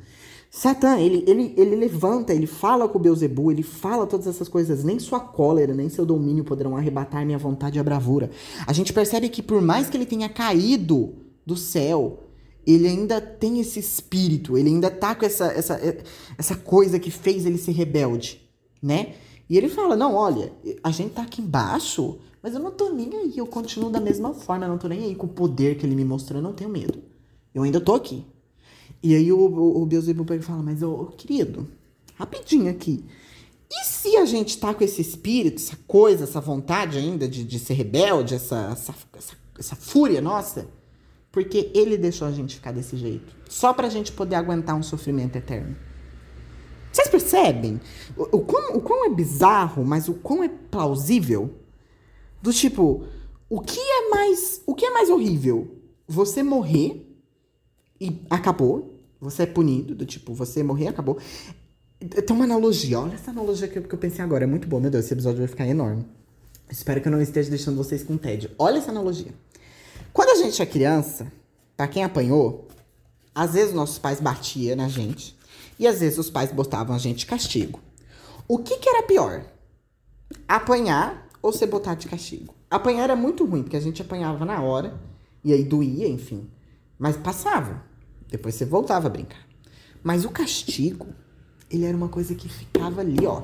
Satã, 0.56 1.00
ele, 1.00 1.24
ele, 1.26 1.52
ele 1.58 1.76
levanta, 1.76 2.32
ele 2.32 2.46
fala 2.46 2.88
com 2.88 3.00
o 3.00 3.02
Beuzebu, 3.02 3.52
ele 3.52 3.63
fala 3.63 4.06
todas 4.06 4.28
essas 4.28 4.48
coisas. 4.48 4.84
Nem 4.84 5.00
sua 5.00 5.20
cólera, 5.20 5.74
nem 5.74 5.89
seu 5.89 6.06
domínio 6.06 6.44
poderão 6.44 6.78
arrebatar 6.78 7.26
minha 7.26 7.39
vontade 7.39 7.80
e 7.80 7.82
a 7.82 7.84
bravura. 7.84 8.30
A 8.68 8.72
gente 8.72 8.94
percebe 8.94 9.30
que 9.30 9.42
por 9.42 9.63
mais 9.63 9.89
que 9.89 9.98
ele 9.98 10.06
tenha 10.06 10.30
caído 10.30 11.16
do 11.44 11.58
céu, 11.58 12.20
ele 12.68 12.88
ainda 12.88 13.20
tem 13.20 13.60
esse 13.60 13.80
espírito, 13.80 14.56
ele 14.56 14.70
ainda 14.70 14.92
tá 14.92 15.16
com 15.16 15.26
essa, 15.26 15.48
essa, 15.48 15.82
essa 16.38 16.56
coisa 16.56 17.00
que 17.00 17.10
fez 17.10 17.48
ele 17.48 17.58
ser 17.58 17.72
rebelde, 17.72 18.39
né? 18.80 19.16
E 19.50 19.58
ele 19.58 19.70
fala, 19.70 19.96
não, 19.96 20.13
olha, 20.13 20.54
a 20.84 20.92
gente 20.92 21.16
tá 21.16 21.24
aqui 21.24 21.42
embaixo, 21.42 22.20
mas 22.44 22.54
eu 22.54 22.60
não 22.60 22.70
tô 22.70 22.89
nem 22.89 23.12
aí, 23.16 23.34
eu 23.36 23.48
continuo 23.48 23.89
da 23.89 24.00
mesma 24.00 24.36
forma, 24.36 24.66
eu 24.66 24.70
não 24.70 24.78
tô 24.78 24.88
nem 24.88 25.04
aí 25.04 25.16
com 25.16 25.26
o 25.26 25.30
poder 25.30 25.80
que 25.80 25.86
ele 25.86 25.96
me 25.96 26.06
mostrou, 26.06 26.38
eu 26.38 26.44
não 26.44 26.54
tenho 26.54 26.70
medo. 26.70 27.00
Eu 27.56 27.63
ainda 27.63 27.82
tô 27.82 27.96
aqui. 27.96 28.24
E 29.04 29.13
aí 29.13 29.32
o, 29.32 29.38
o, 29.38 29.82
o 29.82 29.86
Beelzebub 29.86 30.26
pega 30.26 30.42
e 30.42 30.46
fala, 30.46 30.63
mas, 30.63 30.82
ô, 30.82 31.08
querido, 31.18 31.68
rapidinho 32.16 32.72
aqui. 32.72 33.04
E 33.70 33.86
se 33.86 34.16
a 34.16 34.26
gente 34.26 34.58
tá 34.58 34.74
com 34.74 34.84
esse 34.84 35.02
espírito, 35.02 35.62
essa 35.62 35.78
coisa, 35.86 36.24
essa 36.24 36.39
vontade 36.39 36.98
ainda 36.98 37.28
de, 37.28 37.44
de 37.44 37.60
ser 37.60 37.74
rebelde, 37.74 38.36
essa, 38.36 38.70
essa, 38.72 38.96
essa, 39.18 39.34
essa 39.60 39.76
fúria 39.76 40.22
nossa? 40.22 40.68
Porque 41.32 41.72
ele 41.74 41.98
deixou 41.98 42.28
a 42.28 42.32
gente 42.32 42.56
ficar 42.56 42.72
desse 42.72 42.96
jeito. 42.96 43.36
Só 43.50 43.74
pra 43.74 43.89
gente 43.89 44.12
poder 44.12 44.36
aguentar 44.36 44.76
um 44.76 44.84
sofrimento 44.84 45.36
eterno. 45.36 45.76
Vocês 46.92 47.08
percebem? 47.08 47.82
O, 48.16 48.38
o, 48.38 48.42
quão, 48.42 48.78
o 48.78 48.82
quão 48.82 49.06
é 49.06 49.10
bizarro, 49.10 49.84
mas 49.84 50.08
o 50.08 50.13
quão 50.13 50.44
é 50.44 50.48
plausível? 50.48 51.50
Do 52.39 52.54
tipo, 52.54 53.06
o 53.50 53.60
que 53.60 53.80
é 53.80 54.10
mais. 54.10 54.62
O 54.68 54.76
que 54.76 54.86
é 54.86 54.92
mais 54.92 55.10
horrível? 55.10 55.82
Você 56.08 56.44
morrer 56.44 57.10
e 58.00 58.22
acabou. 58.30 58.93
Você 59.24 59.44
é 59.44 59.46
punido, 59.46 59.96
do 59.96 60.06
tipo, 60.06 60.34
você 60.34 60.62
morrer, 60.62 60.88
acabou. 60.88 61.18
Tem 62.00 62.36
uma 62.36 62.44
analogia, 62.44 63.00
olha 63.00 63.14
essa 63.14 63.32
analogia 63.32 63.68
que 63.68 63.80
eu, 63.80 63.84
eu 63.90 63.98
pensei 63.98 64.24
agora, 64.24 64.44
é 64.44 64.48
muito 64.48 64.68
boa, 64.68 64.82
meu 64.82 64.92
Deus, 64.92 65.06
esse 65.06 65.14
episódio 65.14 65.40
vai 65.40 65.48
ficar 65.48 65.66
enorme. 65.66 66.06
Espero 66.70 67.00
que 67.02 67.08
eu 67.08 67.12
não 67.12 67.22
esteja 67.22 67.50
deixando 67.50 67.78
vocês 67.78 68.04
com 68.04 68.18
tédio. 68.18 68.52
Olha 68.58 68.78
essa 68.78 68.92
analogia. 68.92 69.34
Quando 70.12 70.30
a 70.30 70.36
gente 70.36 70.62
é 70.62 70.66
criança, 70.66 71.32
para 71.78 71.88
quem 71.88 72.04
apanhou, 72.04 72.68
às 73.34 73.54
vezes 73.54 73.74
nossos 73.74 73.98
pais 73.98 74.20
batiam 74.20 74.76
na 74.76 74.88
gente 74.88 75.38
e 75.80 75.88
às 75.88 76.00
vezes 76.00 76.18
os 76.18 76.30
pais 76.30 76.52
botavam 76.52 76.96
a 76.96 77.00
gente 77.00 77.20
de 77.20 77.26
castigo. 77.26 77.80
O 78.48 78.60
que, 78.60 78.78
que 78.78 78.90
era 78.90 79.04
pior? 79.04 79.46
Apanhar 80.48 81.28
ou 81.42 81.52
ser 81.54 81.68
botado 81.68 82.02
de 82.02 82.08
castigo? 82.08 82.54
Apanhar 82.70 83.04
era 83.04 83.16
muito 83.16 83.46
ruim, 83.46 83.64
porque 83.64 83.78
a 83.78 83.82
gente 83.82 84.02
apanhava 84.02 84.46
na 84.46 84.62
hora 84.62 85.00
e 85.44 85.54
aí 85.54 85.64
doía, 85.64 86.08
enfim. 86.08 86.50
Mas 86.98 87.18
passava. 87.18 87.84
Depois 88.34 88.56
você 88.56 88.65
voltava 88.65 89.06
a 89.06 89.12
brincar. 89.12 89.48
Mas 90.02 90.26
o 90.26 90.30
castigo, 90.30 91.06
ele 91.69 91.86
era 91.86 91.96
uma 91.96 92.10
coisa 92.10 92.34
que 92.34 92.50
ficava 92.50 93.02
ali, 93.02 93.28
ó. 93.28 93.43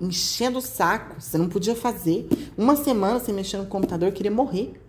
Enchendo 0.00 0.58
o 0.58 0.62
saco. 0.62 1.20
Você 1.20 1.36
não 1.36 1.48
podia 1.48 1.74
fazer. 1.74 2.28
Uma 2.56 2.76
semana 2.76 3.18
sem 3.18 3.34
mexer 3.34 3.56
no 3.56 3.66
computador, 3.66 4.12
queria 4.12 4.30
morrer. 4.30 4.80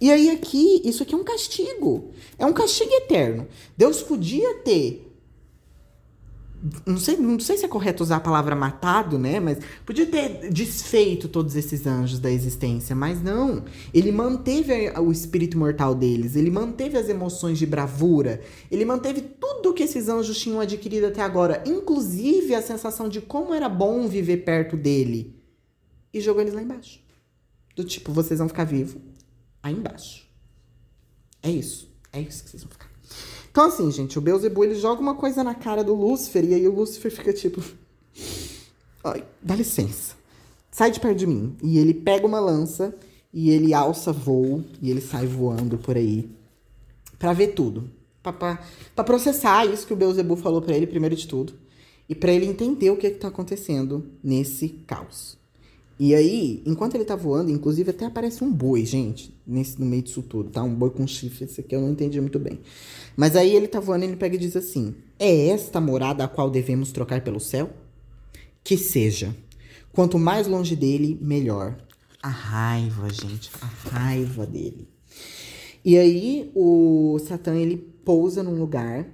E 0.00 0.10
aí 0.10 0.30
aqui, 0.30 0.80
isso 0.82 1.02
aqui 1.02 1.14
é 1.14 1.18
um 1.18 1.22
castigo. 1.22 2.10
É 2.38 2.46
um 2.46 2.54
castigo 2.54 2.90
eterno. 2.90 3.46
Deus 3.76 4.00
podia 4.00 4.54
ter 4.60 5.03
não 6.86 6.96
sei, 6.98 7.16
não 7.16 7.38
sei 7.38 7.58
se 7.58 7.64
é 7.64 7.68
correto 7.68 8.02
usar 8.02 8.16
a 8.16 8.20
palavra 8.20 8.56
matado, 8.56 9.18
né? 9.18 9.38
Mas 9.38 9.58
podia 9.84 10.06
ter 10.06 10.50
desfeito 10.50 11.28
todos 11.28 11.56
esses 11.56 11.86
anjos 11.86 12.18
da 12.18 12.30
existência, 12.30 12.96
mas 12.96 13.22
não. 13.22 13.64
Ele 13.92 14.10
manteve 14.10 14.90
o 14.98 15.12
espírito 15.12 15.58
mortal 15.58 15.94
deles, 15.94 16.36
ele 16.36 16.50
manteve 16.50 16.96
as 16.96 17.08
emoções 17.08 17.58
de 17.58 17.66
bravura, 17.66 18.40
ele 18.70 18.84
manteve 18.84 19.20
tudo 19.20 19.74
que 19.74 19.82
esses 19.82 20.08
anjos 20.08 20.38
tinham 20.38 20.60
adquirido 20.60 21.06
até 21.06 21.20
agora, 21.20 21.62
inclusive 21.66 22.54
a 22.54 22.62
sensação 22.62 23.08
de 23.08 23.20
como 23.20 23.52
era 23.52 23.68
bom 23.68 24.08
viver 24.08 24.38
perto 24.38 24.76
dele. 24.76 25.34
e 26.12 26.20
jogou 26.20 26.40
eles 26.42 26.54
lá 26.54 26.62
embaixo. 26.62 27.00
Do 27.74 27.82
tipo, 27.84 28.12
vocês 28.12 28.38
vão 28.38 28.48
ficar 28.48 28.64
vivos 28.64 29.02
aí 29.62 29.74
embaixo. 29.74 30.24
É 31.42 31.50
isso. 31.50 31.92
É 32.12 32.20
isso 32.20 32.44
que 32.44 32.50
vocês 32.50 32.62
vão 32.62 32.70
ficar. 32.70 32.83
Então, 33.54 33.66
assim, 33.66 33.88
gente, 33.92 34.18
o 34.18 34.20
Beelzebub, 34.20 34.64
ele 34.64 34.74
joga 34.74 35.00
uma 35.00 35.14
coisa 35.14 35.44
na 35.44 35.54
cara 35.54 35.84
do 35.84 35.94
Lúcifer, 35.94 36.44
e 36.44 36.54
aí 36.54 36.66
o 36.66 36.74
Lúcifer 36.74 37.08
fica 37.08 37.32
tipo... 37.32 37.62
Ai, 39.04 39.24
dá 39.40 39.54
licença. 39.54 40.16
Sai 40.72 40.90
de 40.90 40.98
perto 40.98 41.18
de 41.18 41.26
mim. 41.28 41.56
E 41.62 41.78
ele 41.78 41.94
pega 41.94 42.26
uma 42.26 42.40
lança, 42.40 42.92
e 43.32 43.50
ele 43.50 43.72
alça 43.72 44.12
voo, 44.12 44.64
e 44.82 44.90
ele 44.90 45.00
sai 45.00 45.24
voando 45.28 45.78
por 45.78 45.96
aí. 45.96 46.28
para 47.16 47.32
ver 47.32 47.54
tudo. 47.54 47.88
Pra, 48.24 49.04
processar 49.04 49.64
isso 49.66 49.86
que 49.86 49.92
o 49.92 49.96
Beelzebub 49.96 50.40
falou 50.40 50.60
para 50.60 50.74
ele, 50.74 50.88
primeiro 50.88 51.14
de 51.14 51.28
tudo. 51.28 51.52
E 52.08 52.14
para 52.14 52.32
ele 52.32 52.46
entender 52.46 52.90
o 52.90 52.96
que, 52.96 53.08
que 53.08 53.20
tá 53.20 53.28
acontecendo 53.28 54.04
nesse 54.20 54.68
caos. 54.84 55.38
E 55.98 56.14
aí, 56.14 56.62
enquanto 56.66 56.96
ele 56.96 57.04
tá 57.04 57.14
voando, 57.14 57.50
inclusive 57.50 57.90
até 57.90 58.06
aparece 58.06 58.42
um 58.42 58.52
boi, 58.52 58.84
gente, 58.84 59.32
nesse, 59.46 59.78
no 59.78 59.86
meio 59.86 60.02
disso 60.02 60.22
tudo, 60.22 60.50
tá? 60.50 60.62
Um 60.62 60.74
boi 60.74 60.90
com 60.90 61.06
chifre, 61.06 61.44
esse 61.44 61.60
aqui 61.60 61.74
eu 61.74 61.80
não 61.80 61.90
entendi 61.90 62.20
muito 62.20 62.38
bem. 62.38 62.58
Mas 63.16 63.36
aí 63.36 63.54
ele 63.54 63.68
tá 63.68 63.78
voando 63.78 64.04
e 64.04 64.08
ele 64.08 64.16
pega 64.16 64.34
e 64.34 64.38
diz 64.38 64.56
assim: 64.56 64.94
É 65.18 65.48
esta 65.48 65.80
morada 65.80 66.24
a 66.24 66.28
qual 66.28 66.50
devemos 66.50 66.90
trocar 66.90 67.22
pelo 67.22 67.38
céu? 67.38 67.70
Que 68.62 68.76
seja. 68.76 69.34
Quanto 69.92 70.18
mais 70.18 70.48
longe 70.48 70.74
dele, 70.74 71.16
melhor. 71.20 71.76
A 72.20 72.28
raiva, 72.28 73.08
gente, 73.10 73.50
a 73.60 73.66
raiva 73.90 74.44
dele. 74.44 74.88
E 75.84 75.96
aí 75.98 76.50
o 76.54 77.18
Satã 77.20 77.54
ele 77.54 77.76
pousa 78.04 78.42
num 78.42 78.58
lugar 78.58 79.06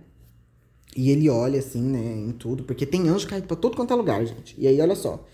e 0.96 1.10
ele 1.10 1.28
olha 1.28 1.58
assim, 1.58 1.82
né, 1.82 2.16
em 2.16 2.30
tudo, 2.32 2.62
porque 2.64 2.86
tem 2.86 3.08
anjo 3.08 3.26
caído 3.26 3.46
pra 3.46 3.56
todo 3.56 3.76
quanto 3.76 3.92
é 3.92 3.96
lugar, 3.96 4.24
gente. 4.24 4.54
E 4.56 4.66
aí 4.66 4.80
olha 4.80 4.94
só. 4.94 5.26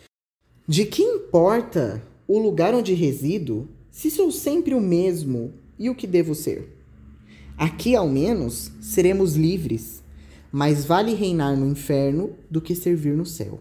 De 0.67 0.85
que 0.85 1.16
importa 1.27 2.01
o 2.27 2.39
lugar 2.39 2.73
onde 2.73 2.95
resido, 2.95 3.69
se 3.91 4.11
sou 4.11 4.31
sempre 4.31 4.75
o 4.75 4.81
mesmo 4.81 5.53
e 5.77 5.91
o 5.91 5.95
que 5.95 6.07
devo 6.07 6.37
ser? 6.37 6.79
Aqui, 7.59 7.97
ao 7.97 8.09
menos, 8.09 8.71
seremos 8.81 9.35
livres, 9.35 10.05
mas 10.53 10.85
vale 10.85 11.15
reinar 11.15 11.57
no 11.57 11.67
inferno 11.67 12.31
do 12.49 12.61
que 12.61 12.77
servir 12.77 13.17
no 13.17 13.27
céu. 13.27 13.61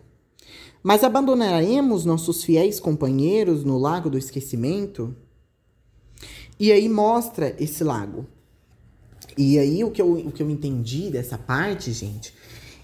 Mas 0.84 1.04
abandonaremos 1.04 2.06
nossos 2.06 2.44
fiéis 2.44 2.80
companheiros 2.80 3.64
no 3.64 3.80
lago 3.80 4.10
do 4.10 4.18
esquecimento? 4.18 5.16
E 6.60 6.72
aí 6.72 6.88
mostra 6.88 7.56
esse 7.60 7.84
lago. 7.84 8.28
E 9.36 9.58
aí 9.58 9.84
o 9.84 9.90
que 9.90 10.02
eu, 10.02 10.14
o 10.14 10.32
que 10.32 10.44
eu 10.44 10.50
entendi 10.52 11.10
dessa 11.10 11.38
parte, 11.38 11.92
gente, 11.92 12.32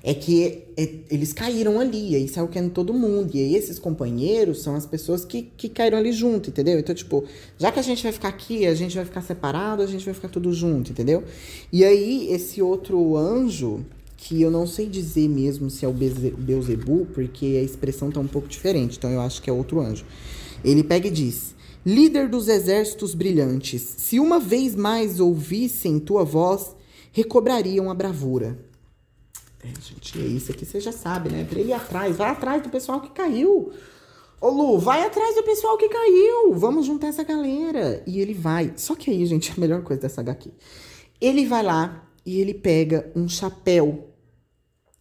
é 0.04 0.14
que 0.14 0.64
é, 0.76 0.90
eles 1.10 1.32
caíram 1.32 1.80
ali, 1.80 2.16
aí 2.16 2.28
saiu 2.28 2.48
querendo 2.48 2.72
todo 2.72 2.94
mundo. 2.94 3.36
E 3.36 3.40
aí 3.40 3.56
esses 3.56 3.78
companheiros 3.78 4.62
são 4.64 4.76
as 4.76 4.86
pessoas 4.86 5.24
que, 5.24 5.44
que 5.56 5.70
caíram 5.70 5.98
ali 5.98 6.12
junto, 6.12 6.50
entendeu? 6.50 6.80
Então, 6.80 6.96
tipo, 6.96 7.24
já 7.58 7.72
que 7.72 7.80
a 7.80 7.84
gente 7.84 8.02
vai 8.02 8.12
ficar 8.12 8.30
aqui, 8.30 8.66
a 8.66 8.74
gente 8.74 8.96
vai 8.96 9.06
ficar 9.06 9.22
separado, 9.22 9.84
a 9.84 9.88
gente 9.88 10.04
vai 10.04 10.14
ficar 10.14 10.30
tudo 10.30 10.52
junto, 10.52 10.92
entendeu? 10.92 11.24
E 11.72 11.84
aí 11.86 12.32
esse 12.32 12.62
outro 12.62 13.16
anjo, 13.16 13.86
que 14.18 14.42
eu 14.42 14.52
não 14.52 14.66
sei 14.66 14.88
dizer 14.88 15.28
mesmo 15.28 15.70
se 15.70 15.86
é 15.86 15.88
o 15.88 15.94
Beuzebu, 15.94 17.08
porque 17.14 17.58
a 17.60 17.64
expressão 17.64 18.12
tá 18.12 18.20
um 18.20 18.28
pouco 18.28 18.48
diferente, 18.48 18.98
então 18.98 19.10
eu 19.10 19.22
acho 19.22 19.42
que 19.42 19.50
é 19.50 19.54
outro 19.54 19.80
anjo. 19.80 20.06
Ele 20.64 20.84
pega 20.84 21.08
e 21.08 21.12
diz: 21.12 21.56
Líder 21.86 22.30
dos 22.30 22.48
exércitos 22.48 23.16
brilhantes, 23.16 23.82
se 23.82 24.20
uma 24.20 24.40
vez 24.40 24.76
mais 24.76 25.20
ouvissem 25.20 26.00
tua 26.00 26.24
voz, 26.24 26.76
recobrariam 27.12 27.90
a 27.90 27.94
bravura. 27.94 28.71
É, 29.64 29.68
gente, 29.82 30.20
é 30.20 30.26
isso 30.26 30.52
aqui 30.52 30.66
você 30.66 30.80
já 30.80 30.92
sabe, 30.92 31.30
né? 31.30 31.46
Pra 31.46 31.60
ir 31.60 31.74
atrás, 31.74 32.16
vai 32.16 32.30
atrás 32.30 32.64
do 32.64 32.70
pessoal 32.70 33.00
que 33.02 33.10
caiu. 33.12 33.72
Ô 34.40 34.50
Lu, 34.50 34.80
vai 34.80 35.04
atrás 35.04 35.36
do 35.36 35.44
pessoal 35.44 35.78
que 35.78 35.88
caiu. 35.88 36.54
Vamos 36.56 36.86
juntar 36.86 37.08
essa 37.08 37.24
galera. 37.24 38.04
E 38.08 38.20
ele 38.20 38.34
vai. 38.34 38.74
Só 38.76 38.96
que 38.96 39.12
aí, 39.12 39.26
gente, 39.26 39.54
a 39.56 39.60
melhor 39.60 39.84
coisa 39.84 40.02
dessa 40.02 40.22
HQ. 40.22 40.52
Ele 41.20 41.46
vai 41.46 41.62
lá 41.62 42.08
e 42.26 42.40
ele 42.40 42.54
pega 42.54 43.12
um 43.16 43.30
chapéu. 43.30 44.10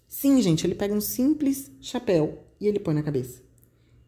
Sim, 0.07 0.43
gente, 0.43 0.67
ele 0.67 0.75
pega 0.75 0.93
um 0.93 1.01
simples 1.01 1.71
chapéu 1.81 2.45
e 2.61 2.67
ele 2.67 2.79
põe 2.79 2.95
na 2.95 3.03
cabeça 3.03 3.50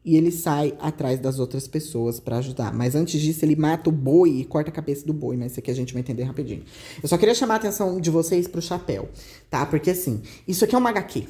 e 0.04 0.16
ele 0.16 0.32
sai 0.32 0.74
atrás 0.80 1.20
das 1.20 1.38
outras 1.38 1.68
pessoas 1.68 2.18
para 2.18 2.38
ajudar. 2.38 2.72
Mas 2.74 2.94
antes 2.94 3.20
disso, 3.20 3.44
ele 3.44 3.54
mata 3.54 3.88
o 3.88 3.92
boi 3.92 4.30
e 4.30 4.44
corta 4.44 4.70
a 4.70 4.72
cabeça 4.72 5.06
do 5.06 5.12
boi, 5.12 5.36
mas 5.36 5.52
isso 5.52 5.60
aqui 5.60 5.70
a 5.70 5.74
gente 5.74 5.92
vai 5.92 6.00
entender 6.00 6.24
rapidinho. 6.24 6.64
Eu 7.02 7.08
só 7.08 7.16
queria 7.16 7.34
chamar 7.34 7.54
a 7.54 7.56
atenção 7.58 8.00
de 8.00 8.10
vocês 8.10 8.48
pro 8.48 8.60
chapéu, 8.60 9.08
tá? 9.48 9.64
Porque 9.64 9.90
assim, 9.90 10.22
isso 10.46 10.64
aqui 10.64 10.74
é 10.74 10.78
uma 10.78 10.90
HQ. 10.90 11.26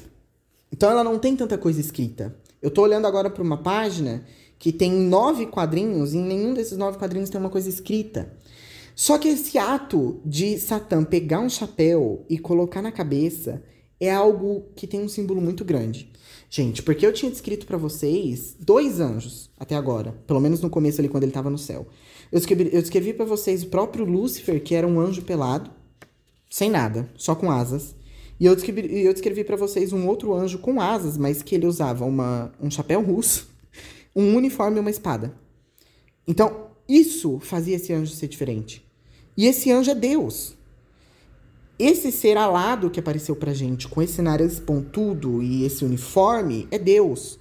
Então 0.71 0.89
ela 0.89 1.03
não 1.03 1.19
tem 1.19 1.35
tanta 1.35 1.57
coisa 1.57 1.79
escrita. 1.79 2.35
Eu 2.61 2.71
tô 2.71 2.81
olhando 2.81 3.05
agora 3.05 3.29
para 3.29 3.43
uma 3.43 3.57
página 3.57 4.25
que 4.57 4.71
tem 4.71 4.91
nove 4.91 5.45
quadrinhos 5.45 6.13
e 6.13 6.17
em 6.17 6.23
nenhum 6.23 6.53
desses 6.53 6.77
nove 6.77 6.97
quadrinhos 6.97 7.29
tem 7.29 7.39
uma 7.39 7.49
coisa 7.49 7.69
escrita. 7.69 8.33
Só 8.95 9.17
que 9.17 9.27
esse 9.27 9.57
ato 9.57 10.19
de 10.25 10.57
Satã 10.57 11.03
pegar 11.03 11.39
um 11.39 11.49
chapéu 11.49 12.25
e 12.29 12.37
colocar 12.37 12.81
na 12.81 12.91
cabeça 12.91 13.61
é 14.05 14.13
algo 14.13 14.65
que 14.75 14.87
tem 14.87 15.01
um 15.01 15.09
símbolo 15.09 15.41
muito 15.41 15.63
grande. 15.63 16.11
Gente, 16.49 16.83
porque 16.83 17.05
eu 17.05 17.11
tinha 17.11 17.31
descrito 17.31 17.65
para 17.65 17.77
vocês 17.77 18.55
dois 18.59 18.99
anjos 18.99 19.49
até 19.57 19.75
agora, 19.75 20.13
pelo 20.27 20.39
menos 20.39 20.61
no 20.61 20.69
começo 20.69 21.01
ali 21.01 21.09
quando 21.09 21.23
ele 21.23 21.31
tava 21.31 21.49
no 21.49 21.57
céu. 21.57 21.87
Eu 22.31 22.37
escrevi, 22.37 22.69
eu 22.71 22.79
escrevi 22.79 23.13
para 23.13 23.25
vocês 23.25 23.63
o 23.63 23.67
próprio 23.67 24.05
Lúcifer, 24.05 24.61
que 24.61 24.75
era 24.75 24.87
um 24.87 24.99
anjo 24.99 25.23
pelado, 25.23 25.71
sem 26.49 26.69
nada, 26.69 27.09
só 27.15 27.33
com 27.33 27.49
asas. 27.49 27.95
E 28.39 28.45
eu 28.45 28.55
descrevi, 28.55 29.03
eu 29.03 29.13
descrevi 29.13 29.43
para 29.43 29.55
vocês 29.55 29.93
um 29.93 30.07
outro 30.07 30.33
anjo 30.33 30.59
com 30.59 30.79
asas, 30.79 31.17
mas 31.17 31.41
que 31.41 31.55
ele 31.55 31.65
usava 31.65 32.05
uma, 32.05 32.51
um 32.61 32.69
chapéu 32.69 33.01
russo, 33.01 33.49
um 34.15 34.35
uniforme 34.35 34.77
e 34.77 34.79
uma 34.79 34.89
espada. 34.89 35.33
Então, 36.27 36.67
isso 36.87 37.39
fazia 37.39 37.75
esse 37.77 37.91
anjo 37.93 38.13
ser 38.13 38.27
diferente. 38.27 38.85
E 39.35 39.47
esse 39.47 39.71
anjo 39.71 39.91
é 39.91 39.95
Deus. 39.95 40.55
Esse 41.77 42.11
ser 42.11 42.37
alado 42.37 42.89
que 42.89 42.99
apareceu 42.99 43.35
pra 43.35 43.53
gente, 43.53 43.87
com 43.87 44.01
esse 44.01 44.21
nariz 44.21 44.59
pontudo 44.59 45.41
e 45.41 45.63
esse 45.65 45.83
uniforme, 45.83 46.67
é 46.69 46.77
Deus. 46.77 47.39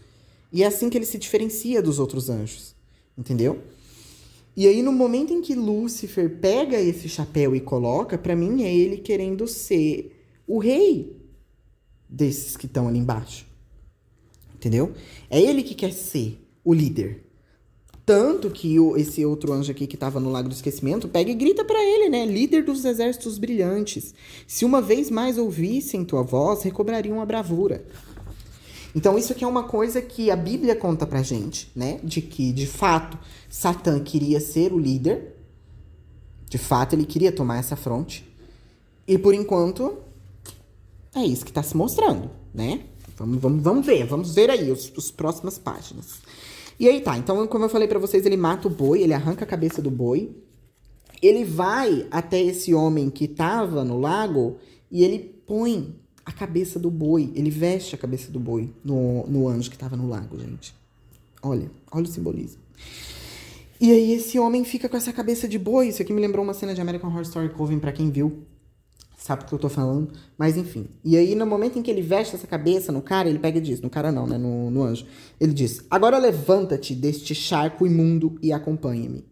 E 0.53 0.62
é 0.62 0.66
assim 0.66 0.88
que 0.88 0.97
ele 0.97 1.07
se 1.07 1.18
diferencia 1.18 1.83
dos 1.83 1.99
outros 1.99 2.31
anjos. 2.31 2.75
Entendeu? 3.16 3.62
E 4.57 4.66
aí, 4.66 4.83
no 4.83 4.92
momento 4.92 5.33
em 5.33 5.40
que 5.40 5.55
Lúcifer 5.55 6.38
pega 6.38 6.79
esse 6.79 7.09
chapéu 7.09 7.57
e 7.57 7.61
coloca, 7.61 8.18
para 8.18 8.37
mim 8.37 8.62
é 8.62 8.75
ele 8.75 8.99
querendo 8.99 9.47
ser 9.47 10.14
o 10.47 10.59
rei 10.59 11.16
desses 12.09 12.57
que 12.57 12.66
estão 12.66 12.88
ali 12.88 12.99
embaixo. 12.99 13.47
Entendeu? 14.55 14.92
É 15.31 15.40
ele 15.40 15.62
que 15.62 15.75
quer 15.75 15.92
ser 15.92 16.38
o 16.62 16.75
líder. 16.75 17.25
Tanto 18.12 18.51
que 18.51 18.79
o, 18.79 18.94
esse 18.94 19.25
outro 19.25 19.55
anjo 19.55 19.70
aqui 19.70 19.87
que 19.87 19.96
estava 19.96 20.20
no 20.20 20.31
Lago 20.31 20.46
do 20.46 20.55
Esquecimento 20.55 21.09
pega 21.09 21.31
e 21.31 21.35
grita 21.35 21.64
para 21.64 21.83
ele, 21.83 22.11
né? 22.11 22.27
Líder 22.27 22.62
dos 22.62 22.85
exércitos 22.85 23.38
brilhantes. 23.38 24.14
Se 24.46 24.66
uma 24.66 24.83
vez 24.83 25.09
mais 25.09 25.38
ouvissem 25.38 26.05
tua 26.05 26.22
voz, 26.22 26.62
recobrariam 26.62 27.22
a 27.22 27.25
bravura. 27.25 27.83
Então, 28.94 29.16
isso 29.16 29.33
aqui 29.33 29.44
é 29.44 29.48
uma 29.48 29.62
coisa 29.62 30.03
que 30.03 30.31
a 30.31 30.37
Bíblia 30.37 30.77
conta 30.77 31.07
pra 31.07 31.22
gente, 31.22 31.72
né? 31.75 32.01
De 32.05 32.20
que, 32.20 32.53
de 32.53 32.66
fato, 32.66 33.18
Satã 33.48 33.98
queria 33.98 34.40
ser 34.40 34.75
o 34.75 34.79
líder. 34.79 35.35
De 36.51 36.59
fato, 36.59 36.94
ele 36.94 37.07
queria 37.07 37.33
tomar 37.33 37.61
essa 37.61 37.77
fronte. 37.77 38.31
E, 39.09 39.16
por 39.16 39.33
enquanto, 39.33 39.96
é 41.14 41.25
isso 41.25 41.46
que 41.46 41.51
está 41.51 41.62
se 41.62 41.75
mostrando, 41.75 42.31
né? 42.53 42.83
Vamos, 43.16 43.40
vamos, 43.40 43.62
vamos 43.62 43.87
ver, 43.87 44.05
vamos 44.05 44.35
ver 44.35 44.51
aí 44.51 44.70
os, 44.70 44.92
os 44.94 45.11
próximas 45.11 45.57
páginas. 45.57 46.20
E 46.83 46.88
aí 46.88 47.01
tá, 47.01 47.16
então 47.16 47.47
como 47.47 47.64
eu 47.64 47.68
falei 47.68 47.87
para 47.87 48.01
vocês, 48.01 48.27
ele 48.27 48.37
mata 48.37 48.66
o 48.66 48.71
boi, 48.71 49.03
ele 49.03 49.14
arranca 49.14 49.45
a 49.45 49.47
cabeça 49.47 49.81
do 49.81 49.88
boi. 49.88 50.35
Ele 51.23 51.45
vai 51.45 52.09
até 52.11 52.42
esse 52.42 52.75
homem 52.75 53.09
que 53.09 53.29
tava 53.29 53.85
no 53.85 54.01
lago 54.01 54.57
e 54.90 55.05
ele 55.05 55.21
põe 55.47 55.95
a 56.27 56.33
cabeça 56.33 56.81
do 56.81 56.90
boi, 56.90 57.31
ele 57.37 57.51
veste 57.51 57.95
a 57.95 57.99
cabeça 57.99 58.33
do 58.33 58.40
boi 58.40 58.75
no, 58.85 59.25
no 59.29 59.47
anjo 59.47 59.71
que 59.71 59.79
tava 59.79 59.97
no 59.97 60.09
lago, 60.09 60.37
gente. 60.37 60.75
Olha, 61.40 61.71
olha 61.92 62.03
o 62.03 62.09
simbolismo. 62.09 62.61
E 63.81 63.92
aí 63.92 64.11
esse 64.14 64.37
homem 64.40 64.64
fica 64.64 64.88
com 64.88 64.97
essa 64.97 65.12
cabeça 65.12 65.47
de 65.47 65.61
boi. 65.61 65.87
Isso 65.87 66.03
aqui 66.03 66.12
me 66.12 66.21
lembrou 66.21 66.45
uma 66.45 66.53
cena 66.53 66.75
de 66.75 66.81
American 66.81 67.11
Horror 67.11 67.23
Story 67.23 67.51
Coven, 67.51 67.79
para 67.79 67.92
quem 67.92 68.11
viu 68.11 68.42
sabe 69.22 69.44
o 69.44 69.46
que 69.46 69.52
eu 69.52 69.58
tô 69.58 69.68
falando, 69.68 70.11
mas 70.37 70.56
enfim. 70.56 70.88
E 71.04 71.16
aí, 71.16 71.37
no 71.37 71.46
momento 71.46 71.78
em 71.78 71.82
que 71.82 71.90
ele 71.90 72.02
veste 72.02 72.35
essa 72.35 72.46
cabeça 72.46 72.90
no 72.90 73.00
cara, 73.00 73.28
ele 73.28 73.38
pega 73.38 73.58
e 73.58 73.61
diz, 73.61 73.80
no 73.80 73.88
cara 73.88 74.11
não, 74.11 74.26
né, 74.26 74.37
no, 74.37 74.68
no 74.68 74.82
anjo, 74.82 75.06
ele 75.40 75.52
diz, 75.52 75.85
agora 75.88 76.18
levanta-te 76.18 76.92
deste 76.92 77.32
charco 77.32 77.87
imundo 77.87 78.37
e 78.42 78.52
acompanha-me. 78.52 79.24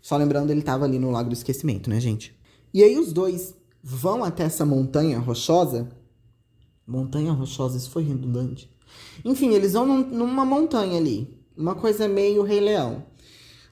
Só 0.00 0.16
lembrando, 0.16 0.50
ele 0.50 0.62
tava 0.62 0.86
ali 0.86 0.98
no 0.98 1.10
Lago 1.10 1.28
do 1.28 1.34
Esquecimento, 1.34 1.90
né, 1.90 2.00
gente? 2.00 2.34
E 2.72 2.82
aí 2.82 2.98
os 2.98 3.12
dois 3.12 3.54
vão 3.82 4.24
até 4.24 4.44
essa 4.44 4.64
montanha 4.64 5.18
rochosa, 5.18 5.90
montanha 6.86 7.30
rochosa, 7.30 7.76
isso 7.76 7.90
foi 7.90 8.02
redundante. 8.02 8.70
Enfim, 9.22 9.52
eles 9.52 9.74
vão 9.74 9.84
num, 9.84 10.06
numa 10.06 10.46
montanha 10.46 10.96
ali, 10.96 11.38
uma 11.54 11.74
coisa 11.74 12.08
meio 12.08 12.42
Rei 12.42 12.60
Leão. 12.60 13.04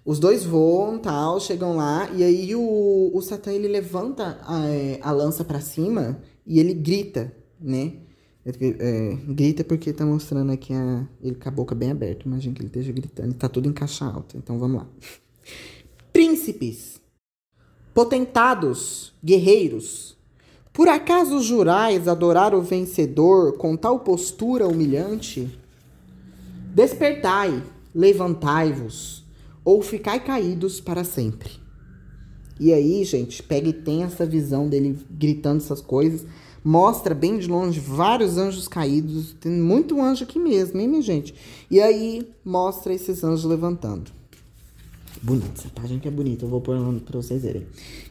Os 0.05 0.19
dois 0.19 0.45
voam, 0.45 0.99
tal, 0.99 1.39
chegam 1.39 1.77
lá, 1.77 2.11
e 2.13 2.25
aí 2.25 2.55
o, 2.57 3.11
o 3.15 3.23
Satã, 3.23 3.53
ele 3.53 3.69
levanta 3.69 4.41
a, 4.43 5.09
a 5.09 5.13
lança 5.13 5.45
para 5.45 5.61
cima 5.61 6.21
e 6.45 6.59
ele 6.59 6.75
grita, 6.75 7.33
né? 7.61 7.95
É, 8.45 9.17
grita 9.29 9.63
porque 9.63 9.93
tá 9.93 10.05
mostrando 10.05 10.51
aqui 10.51 10.75
a, 10.75 11.07
ele 11.23 11.37
com 11.37 11.49
a 11.49 11.53
boca 11.53 11.75
bem 11.75 11.93
aberta. 11.93 12.27
Imagina 12.27 12.55
que 12.55 12.61
ele 12.61 12.67
esteja 12.67 12.93
gritando. 12.93 13.35
Tá 13.35 13.49
tudo 13.49 13.69
em 13.69 13.73
caixa 13.73 14.05
alta. 14.05 14.37
Então 14.37 14.59
vamos 14.59 14.79
lá. 14.79 14.87
Príncipes, 16.13 17.01
potentados, 17.95 19.15
guerreiros, 19.25 20.17
por 20.73 20.89
acaso 20.89 21.41
jurais 21.41 22.09
adorar 22.09 22.55
o 22.55 22.63
vencedor 22.63 23.57
com 23.57 23.77
tal 23.77 24.01
postura 24.01 24.67
humilhante? 24.67 25.49
Despertai, 26.75 27.63
levantai-vos, 27.95 29.22
ou 29.65 29.83
ficai 29.83 30.21
caídos 30.21 30.81
para 30.81 31.05
sempre. 31.05 31.51
E 32.59 32.73
aí, 32.73 33.05
gente, 33.05 33.43
pega 33.43 33.69
e 33.69 33.73
tem 33.73 34.03
essa 34.03 34.25
visão 34.25 34.69
dele 34.69 34.99
gritando 35.11 35.63
essas 35.63 35.81
coisas. 35.81 36.25
Mostra 36.65 37.15
bem 37.15 37.39
de 37.39 37.49
longe 37.49 37.81
vários 37.81 38.39
anjos 38.39 38.69
caídos. 38.69 39.35
Tem 39.41 39.51
muito 39.51 40.01
anjo 40.01 40.23
aqui 40.23 40.39
mesmo, 40.39 40.81
hein, 40.81 40.87
minha 40.87 41.03
gente? 41.03 41.35
E 41.71 41.81
aí 41.81 42.29
mostra 42.45 42.95
esses 42.95 43.25
anjos 43.25 43.45
levantando. 43.45 44.13
Bonito, 45.21 45.53
essa 45.57 45.69
página 45.69 46.01
que 46.01 46.09
é 46.09 46.11
bonita, 46.11 46.45
eu 46.45 46.49
vou 46.49 46.61
pôr 46.61 46.77
para 47.01 47.21
vocês 47.21 47.43
verem. 47.43 47.67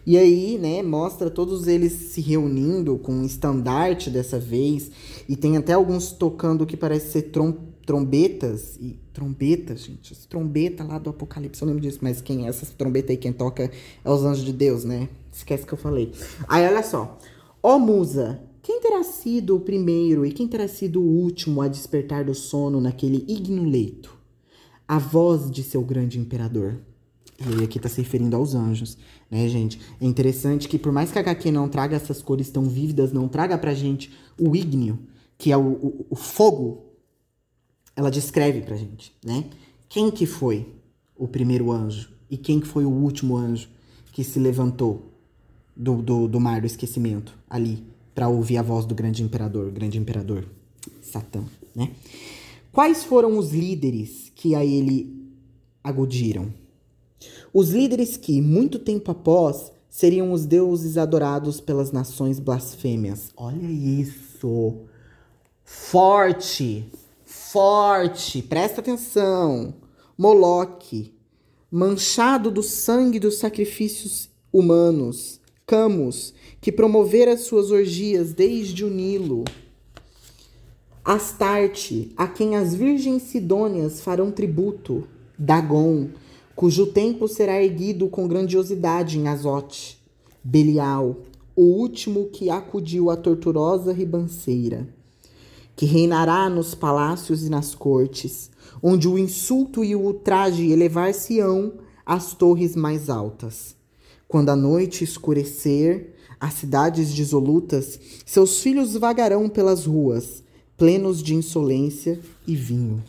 E 0.05 0.17
aí, 0.17 0.57
né, 0.57 0.81
mostra 0.81 1.29
todos 1.29 1.67
eles 1.67 1.91
se 1.91 2.21
reunindo 2.21 2.97
com 2.97 3.13
um 3.13 3.25
estandarte 3.25 4.09
dessa 4.09 4.39
vez. 4.39 4.91
E 5.27 5.35
tem 5.35 5.57
até 5.57 5.73
alguns 5.73 6.11
tocando 6.11 6.63
o 6.63 6.65
que 6.65 6.77
parece 6.77 7.11
ser 7.11 7.23
trom 7.23 7.53
trombetas. 7.85 8.77
E 8.79 8.99
trombetas, 9.13 9.81
gente, 9.81 10.13
as 10.13 10.25
trombeta 10.25 10.83
lá 10.83 10.97
do 10.97 11.09
Apocalipse, 11.09 11.61
eu 11.61 11.67
lembro 11.67 11.81
disso. 11.81 11.99
Mas 12.01 12.21
quem 12.21 12.45
é 12.45 12.49
essa 12.49 12.65
trombeta 12.77 13.11
aí, 13.11 13.17
quem 13.17 13.33
toca 13.33 13.71
é 14.03 14.09
os 14.09 14.23
anjos 14.23 14.43
de 14.43 14.53
Deus, 14.53 14.83
né? 14.83 15.09
Esquece 15.31 15.65
que 15.65 15.73
eu 15.73 15.77
falei. 15.77 16.11
Aí, 16.47 16.65
olha 16.65 16.83
só. 16.83 17.17
Ó 17.63 17.77
musa, 17.77 18.41
quem 18.63 18.79
terá 18.81 19.03
sido 19.03 19.55
o 19.55 19.59
primeiro 19.59 20.25
e 20.25 20.31
quem 20.31 20.47
terá 20.47 20.67
sido 20.67 21.01
o 21.01 21.05
último 21.05 21.61
a 21.61 21.67
despertar 21.67 22.23
do 22.23 22.33
sono 22.33 22.81
naquele 22.81 23.23
igno 23.27 23.63
leito? 23.63 24.17
A 24.87 24.97
voz 24.97 25.49
de 25.49 25.63
seu 25.63 25.81
grande 25.81 26.19
imperador. 26.19 26.79
E 27.59 27.63
aqui 27.63 27.79
tá 27.79 27.89
se 27.89 28.01
referindo 28.01 28.35
aos 28.35 28.53
anjos, 28.53 28.97
né, 29.29 29.47
gente? 29.47 29.79
É 29.99 30.05
interessante 30.05 30.67
que 30.67 30.77
por 30.77 30.91
mais 30.91 31.11
que 31.11 31.17
a 31.17 31.21
HQ 31.21 31.51
não 31.51 31.67
traga 31.67 31.95
essas 31.95 32.21
cores 32.21 32.51
tão 32.51 32.63
vívidas, 32.63 33.11
não 33.11 33.27
traga 33.27 33.57
pra 33.57 33.73
gente 33.73 34.13
o 34.39 34.55
ígneo, 34.55 34.99
que 35.37 35.51
é 35.51 35.57
o, 35.57 35.71
o, 35.71 36.05
o 36.11 36.15
fogo, 36.15 36.90
ela 38.01 38.11
descreve 38.11 38.61
pra 38.61 38.75
gente, 38.75 39.13
né? 39.23 39.45
Quem 39.87 40.09
que 40.09 40.25
foi 40.25 40.67
o 41.15 41.27
primeiro 41.27 41.71
anjo 41.71 42.09
e 42.29 42.35
quem 42.35 42.59
que 42.59 42.67
foi 42.67 42.83
o 42.83 42.89
último 42.89 43.37
anjo 43.37 43.69
que 44.11 44.23
se 44.23 44.39
levantou 44.39 45.11
do, 45.75 46.01
do, 46.01 46.27
do 46.27 46.39
mar 46.39 46.61
do 46.61 46.67
esquecimento 46.67 47.37
ali 47.49 47.85
para 48.13 48.27
ouvir 48.27 48.57
a 48.57 48.61
voz 48.61 48.85
do 48.85 48.95
grande 48.95 49.23
imperador, 49.23 49.71
grande 49.71 49.97
imperador 49.97 50.45
Satã, 51.01 51.43
né? 51.75 51.91
Quais 52.71 53.03
foram 53.03 53.37
os 53.37 53.51
líderes 53.51 54.31
que 54.33 54.55
a 54.55 54.65
ele 54.65 55.29
agudiram? 55.83 56.51
Os 57.53 57.69
líderes 57.69 58.17
que, 58.17 58.41
muito 58.41 58.79
tempo 58.79 59.11
após, 59.11 59.71
seriam 59.89 60.31
os 60.31 60.45
deuses 60.45 60.97
adorados 60.97 61.59
pelas 61.59 61.91
nações 61.91 62.39
blasfêmias. 62.39 63.29
Olha 63.35 63.67
isso! 63.67 64.79
Forte! 65.63 66.89
Forte! 67.51 68.41
Presta 68.41 68.79
atenção! 68.79 69.73
Moloque, 70.17 71.13
manchado 71.69 72.49
do 72.49 72.63
sangue 72.63 73.19
dos 73.19 73.39
sacrifícios 73.39 74.29
humanos. 74.53 75.41
Camus, 75.67 76.33
que 76.61 76.71
promovera 76.71 77.35
suas 77.35 77.69
orgias 77.69 78.33
desde 78.33 78.85
o 78.85 78.89
Nilo. 78.89 79.43
Astarte, 81.03 82.13
a 82.15 82.25
quem 82.25 82.55
as 82.55 82.73
virgens 82.73 83.23
sidônias 83.23 83.99
farão 83.99 84.31
tributo. 84.31 85.05
Dagon, 85.37 86.07
cujo 86.55 86.87
templo 86.87 87.27
será 87.27 87.61
erguido 87.61 88.07
com 88.07 88.29
grandiosidade 88.29 89.19
em 89.19 89.27
Azote. 89.27 90.01
Belial, 90.41 91.17
o 91.53 91.63
último 91.63 92.29
que 92.29 92.49
acudiu 92.49 93.09
à 93.09 93.17
torturosa 93.17 93.91
ribanceira, 93.91 94.87
que 95.75 95.85
reinará 95.85 96.49
nos 96.49 96.75
palácios 96.75 97.43
e 97.43 97.49
nas 97.49 97.73
cortes, 97.73 98.51
onde 98.81 99.07
o 99.07 99.17
insulto 99.17 99.83
e 99.83 99.95
o 99.95 100.01
ultraje 100.01 100.71
elevar-se-ão 100.71 101.73
às 102.05 102.33
torres 102.33 102.75
mais 102.75 103.09
altas. 103.09 103.75
Quando 104.27 104.49
a 104.49 104.55
noite 104.55 105.03
escurecer, 105.03 106.15
as 106.39 106.55
cidades 106.55 107.13
dissolutas, 107.13 107.99
seus 108.25 108.61
filhos 108.61 108.95
vagarão 108.95 109.47
pelas 109.47 109.85
ruas, 109.85 110.43
plenos 110.75 111.21
de 111.21 111.35
insolência 111.35 112.19
e 112.47 112.55
vinho. 112.55 113.03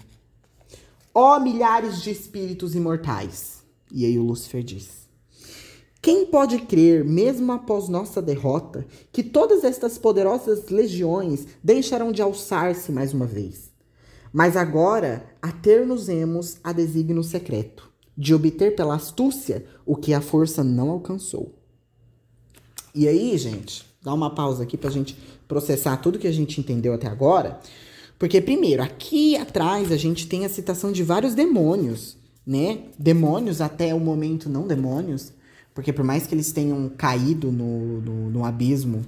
Ó 1.15 1.37
oh, 1.37 1.41
milhares 1.41 2.03
de 2.03 2.11
espíritos 2.11 2.75
imortais! 2.75 3.63
E 3.91 4.05
aí 4.05 4.19
o 4.19 4.23
Lúcifer 4.23 4.63
diz: 4.63 5.02
Quem 6.03 6.27
pode 6.27 6.59
crer, 6.59 7.05
mesmo 7.05 7.53
após 7.53 7.89
nossa 7.89 8.21
derrota, 8.21 8.85
que 9.13 9.23
todas 9.23 9.63
estas 9.63 9.97
poderosas 9.97 10.69
legiões 10.69 11.47
deixarão 11.63 12.11
de 12.11 12.21
alçar-se 12.21 12.91
mais 12.91 13.15
uma 13.15 13.25
vez? 13.25 13.71
Mas 14.33 14.57
agora 14.57 15.25
ater-nos-emos 15.41 16.57
a 16.65 16.73
desígnio 16.73 17.23
secreto, 17.23 17.89
de 18.19 18.35
obter 18.35 18.75
pela 18.75 18.97
astúcia 18.97 19.65
o 19.87 19.95
que 19.95 20.13
a 20.13 20.21
força 20.21 20.65
não 20.65 20.91
alcançou. 20.91 21.55
E 22.93 23.07
aí, 23.07 23.39
gente, 23.39 23.87
dá 24.03 24.13
uma 24.13 24.35
pausa 24.35 24.65
aqui 24.65 24.77
pra 24.77 24.91
gente 24.91 25.17
processar 25.47 25.99
tudo 25.99 26.19
que 26.19 26.27
a 26.27 26.33
gente 26.33 26.59
entendeu 26.61 26.93
até 26.95 27.07
agora. 27.07 27.61
Porque, 28.19 28.41
primeiro, 28.41 28.83
aqui 28.83 29.37
atrás 29.37 29.93
a 29.93 29.97
gente 29.97 30.27
tem 30.27 30.45
a 30.45 30.49
citação 30.49 30.91
de 30.91 31.05
vários 31.05 31.35
demônios, 31.35 32.17
né? 32.45 32.87
Demônios 32.99 33.61
até 33.61 33.95
o 33.95 34.01
momento 34.01 34.49
não 34.49 34.67
demônios. 34.67 35.33
Porque 35.75 35.93
por 35.93 36.05
mais 36.05 36.27
que 36.27 36.35
eles 36.35 36.53
tenham 36.53 36.89
caído 36.91 37.51
no, 37.51 38.01
no, 38.01 38.31
no 38.31 38.45
abismo, 38.45 39.03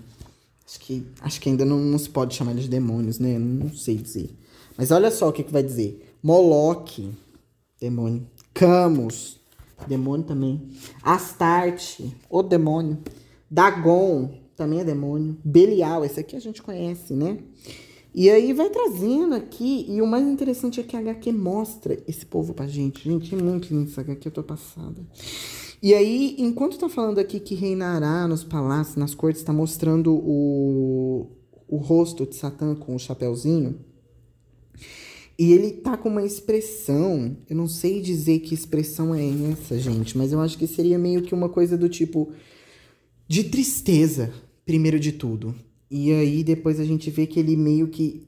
acho 0.67 0.81
que, 0.81 1.07
acho 1.21 1.41
que 1.41 1.49
ainda 1.49 1.65
não, 1.65 1.79
não, 1.79 1.99
se 1.99 2.09
pode 2.09 2.35
chamar 2.35 2.55
de 2.55 2.69
demônios, 2.69 3.19
né? 3.19 3.39
Não 3.39 3.73
sei 3.73 3.97
dizer. 3.97 4.31
Mas 4.77 4.91
olha 4.91 5.11
só 5.11 5.29
o 5.29 5.33
que, 5.33 5.43
que 5.43 5.53
vai 5.53 5.63
dizer. 5.63 6.15
Moloque, 6.23 7.13
demônio. 7.79 8.27
Camus, 8.53 9.39
demônio 9.87 10.25
também. 10.25 10.71
Astarte, 11.03 12.17
o 12.31 12.43
demônio. 12.43 12.99
Dagon, 13.51 14.33
também 14.57 14.81
é 14.81 14.85
demônio. 14.85 15.37
Belial, 15.45 16.05
esse 16.05 16.19
aqui 16.19 16.35
a 16.35 16.41
gente 16.41 16.63
conhece, 16.63 17.15
né? 17.15 17.39
E 18.15 18.31
aí 18.31 18.53
vai 18.53 18.71
trazendo 18.71 19.35
aqui, 19.35 19.87
e 19.89 20.01
o 20.01 20.07
mais 20.07 20.25
interessante 20.25 20.79
é 20.79 20.85
que 20.85 20.97
a 20.97 21.01
HQ 21.01 21.33
mostra 21.33 21.99
esse 22.07 22.25
povo 22.25 22.55
pra 22.55 22.67
gente. 22.69 23.03
Gente, 23.03 23.35
é 23.35 23.39
muito 23.39 23.75
lindo 23.75 23.91
essa 23.91 24.03
HQ, 24.03 24.29
eu 24.29 24.33
tô 24.33 24.43
passada. 24.43 25.03
E 25.85 25.93
aí, 25.93 26.35
enquanto 26.39 26.79
tá 26.79 26.89
falando 26.89 27.19
aqui 27.19 27.39
que 27.39 27.55
reinará 27.55 28.27
nos 28.27 28.43
palácios, 28.43 28.97
nas 28.97 29.15
cortes, 29.15 29.43
tá 29.43 29.53
mostrando 29.53 30.15
o, 30.15 31.27
o 31.69 31.77
rosto 31.77 32.25
de 32.25 32.37
Satã 32.37 32.75
com 32.75 32.97
o 32.97 32.99
chapéuzinho. 32.99 33.79
E 35.39 35.53
ele 35.53 35.73
tá 35.73 35.95
com 35.99 36.09
uma 36.09 36.25
expressão, 36.25 37.37
eu 37.51 37.55
não 37.55 37.69
sei 37.69 38.01
dizer 38.01 38.39
que 38.39 38.55
expressão 38.55 39.15
é 39.15 39.29
essa, 39.53 39.79
gente, 39.79 40.17
mas 40.17 40.33
eu 40.33 40.41
acho 40.41 40.57
que 40.57 40.67
seria 40.67 40.99
meio 40.99 41.21
que 41.21 41.35
uma 41.35 41.51
coisa 41.51 41.77
do 41.77 41.87
tipo 41.87 42.33
de 43.29 43.45
tristeza, 43.45 44.33
primeiro 44.65 44.99
de 44.99 45.13
tudo. 45.13 45.55
E 45.91 46.11
aí 46.13 46.43
depois 46.43 46.81
a 46.81 46.85
gente 46.87 47.11
vê 47.11 47.27
que 47.27 47.39
ele 47.39 47.59
meio 47.59 47.89
que. 47.89 48.27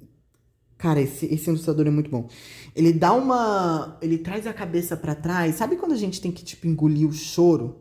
Cara, 0.78 1.00
esse, 1.00 1.26
esse 1.26 1.48
ilustrador 1.48 1.86
é 1.86 1.90
muito 1.90 2.10
bom. 2.10 2.28
Ele 2.74 2.92
dá 2.92 3.12
uma. 3.12 3.98
Ele 4.02 4.18
traz 4.18 4.46
a 4.46 4.52
cabeça 4.52 4.96
para 4.96 5.14
trás. 5.14 5.54
Sabe 5.54 5.76
quando 5.76 5.92
a 5.92 5.96
gente 5.96 6.20
tem 6.20 6.30
que, 6.30 6.44
tipo, 6.44 6.66
engolir 6.66 7.08
o 7.08 7.12
choro 7.12 7.76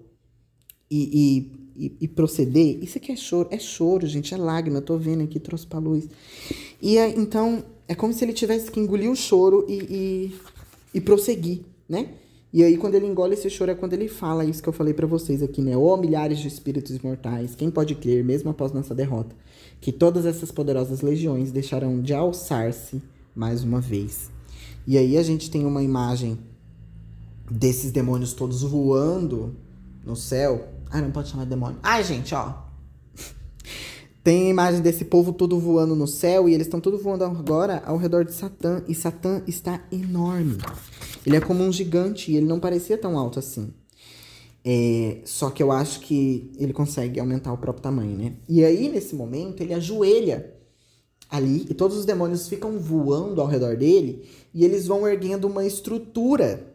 e, 0.90 1.52
e, 1.78 1.86
e, 1.86 1.98
e 2.02 2.08
proceder? 2.08 2.82
Isso 2.82 2.98
aqui 2.98 3.12
é 3.12 3.16
choro. 3.16 3.50
É 3.52 3.60
choro, 3.60 4.08
gente. 4.08 4.34
É 4.34 4.38
lágrima. 4.38 4.78
Eu 4.78 4.82
tô 4.82 4.98
vendo 4.98 5.24
aqui, 5.24 5.40
trouxe 5.40 5.68
pra 5.68 5.80
luz. 5.80 6.08
E 6.82 6.98
é, 6.98 7.10
então, 7.10 7.66
é 7.88 7.94
como 7.94 8.14
se 8.14 8.24
ele 8.24 8.34
tivesse 8.34 8.72
que 8.72 8.80
engolir 8.80 9.12
o 9.12 9.16
choro 9.16 9.66
e, 9.68 9.74
e, 9.74 10.36
e 10.94 11.02
prosseguir, 11.02 11.62
né? 11.88 12.10
E 12.54 12.64
aí, 12.64 12.78
quando 12.78 12.96
ele 12.96 13.06
engole 13.06 13.34
esse 13.34 13.50
choro, 13.50 13.72
é 13.72 13.76
quando 13.76 13.92
ele 13.92 14.08
fala 14.08 14.46
isso 14.46 14.64
que 14.64 14.70
eu 14.70 14.74
falei 14.74 14.94
para 14.94 15.06
vocês 15.06 15.44
aqui, 15.44 15.62
né? 15.62 15.76
Ó, 15.76 15.94
oh, 15.94 15.98
milhares 15.98 16.40
de 16.40 16.48
espíritos 16.48 16.98
mortais, 17.00 17.54
quem 17.54 17.70
pode 17.70 17.96
crer, 17.96 18.24
mesmo 18.24 18.50
após 18.50 18.72
nossa 18.72 18.96
derrota, 18.96 19.36
que 19.80 19.92
todas 19.92 20.26
essas 20.26 20.52
poderosas 20.52 21.02
legiões 21.02 21.52
deixarão 21.52 22.02
de 22.02 22.14
alçar-se 22.14 23.02
mais 23.36 23.64
uma 23.64 23.82
vez. 23.82 24.32
E 24.88 24.98
aí 24.98 25.18
a 25.18 25.24
gente 25.24 25.50
tem 25.50 25.66
uma 25.66 25.84
imagem 25.84 26.38
desses 27.50 27.92
demônios 27.92 28.34
todos 28.34 28.62
voando 28.62 29.56
no 30.04 30.16
céu. 30.16 30.70
Ah, 30.90 31.02
não 31.02 31.12
pode 31.12 31.30
chamar 31.30 31.44
de 31.44 31.50
demônio. 31.50 31.80
Ai, 31.84 32.04
gente, 32.04 32.34
ó. 32.34 32.54
Tem 34.24 34.48
a 34.48 34.50
imagem 34.50 34.82
desse 34.82 35.06
povo 35.06 35.34
todo 35.34 35.60
voando 35.60 35.96
no 35.96 36.08
céu 36.08 36.48
e 36.48 36.54
eles 36.54 36.68
estão 36.68 36.80
todos 36.80 37.02
voando 37.04 37.24
agora 37.24 37.84
ao 37.86 37.98
redor 37.98 38.24
de 38.24 38.34
Satã. 38.34 38.84
E 38.88 38.96
Satã 38.96 39.42
está 39.48 39.82
enorme. 39.92 40.58
Ele 41.26 41.36
é 41.36 41.42
como 41.42 41.64
um 41.64 41.72
gigante 41.72 42.32
e 42.32 42.38
ele 42.38 42.46
não 42.46 42.60
parecia 42.60 42.98
tão 42.98 43.18
alto 43.18 43.40
assim. 43.40 43.74
É, 44.68 45.20
só 45.26 45.52
que 45.52 45.62
eu 45.62 45.72
acho 45.72 46.00
que 46.00 46.52
ele 46.58 46.74
consegue 46.74 47.20
aumentar 47.20 47.54
o 47.54 47.58
próprio 47.58 47.84
tamanho, 47.84 48.18
né? 48.18 48.34
E 48.50 48.66
aí, 48.66 48.90
nesse 48.90 49.14
momento, 49.16 49.62
ele 49.62 49.76
ajoelha 49.76 50.56
ali 51.30 51.68
e 51.70 51.74
todos 51.74 51.98
os 51.98 52.06
demônios 52.06 52.48
ficam 52.48 52.80
voando 52.80 53.42
ao 53.42 53.48
redor 53.48 53.78
dele 53.78 54.28
e 54.54 54.66
eles 54.66 54.88
vão 54.88 55.08
erguendo 55.08 55.46
uma 55.46 55.66
estrutura. 55.66 56.74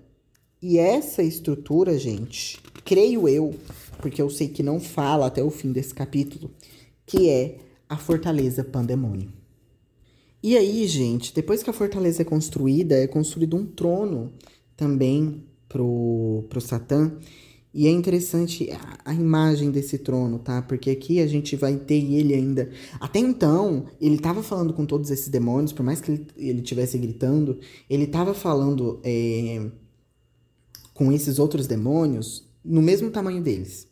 E 0.62 0.78
essa 0.78 1.22
estrutura, 1.22 1.98
gente, 1.98 2.60
creio 2.84 3.28
eu, 3.28 3.54
porque 3.98 4.22
eu 4.22 4.30
sei 4.30 4.48
que 4.48 4.62
não 4.62 4.78
fala 4.78 5.26
até 5.26 5.42
o 5.42 5.50
fim 5.50 5.72
desse 5.72 5.92
capítulo, 5.92 6.50
que 7.04 7.28
é 7.28 7.56
a 7.88 7.96
fortaleza 7.96 8.62
pandemônio. 8.62 9.32
E 10.42 10.56
aí, 10.56 10.86
gente, 10.86 11.34
depois 11.34 11.62
que 11.62 11.70
a 11.70 11.72
fortaleza 11.72 12.22
é 12.22 12.24
construída, 12.24 12.94
é 12.94 13.06
construído 13.06 13.56
um 13.56 13.66
trono 13.66 14.32
também 14.76 15.42
pro, 15.68 16.44
pro 16.48 16.60
Satã. 16.60 17.12
E 17.72 17.86
é 17.86 17.90
interessante 17.90 18.68
a, 18.72 19.10
a, 19.10 19.14
imagem 19.14 19.70
desse 19.70 19.98
trono, 19.98 20.40
tá? 20.40 20.60
Porque 20.60 20.90
aqui 20.90 21.20
a 21.20 21.26
gente 21.26 21.54
vai 21.54 21.76
ter 21.76 22.02
ele 22.02 22.34
ainda. 22.34 22.68
Até 23.00 23.20
então, 23.20 23.86
ele 24.00 24.16
estava 24.16 24.42
falando 24.42 24.72
com 24.72 24.84
todos 24.84 25.10
esses 25.10 25.28
demônios, 25.28 25.72
por 25.72 25.84
mais 25.84 26.00
que 26.00 26.10
ele, 26.10 26.26
ele 26.36 26.62
tivesse 26.62 26.98
gritando, 26.98 27.60
ele 27.88 28.04
estava 28.04 28.34
falando 28.34 29.00
é, 29.04 29.70
com 30.92 31.12
esses 31.12 31.38
outros 31.38 31.68
demônios 31.68 32.44
no 32.64 32.82
mesmo 32.82 33.10
tamanho 33.10 33.42
deles. 33.42 33.89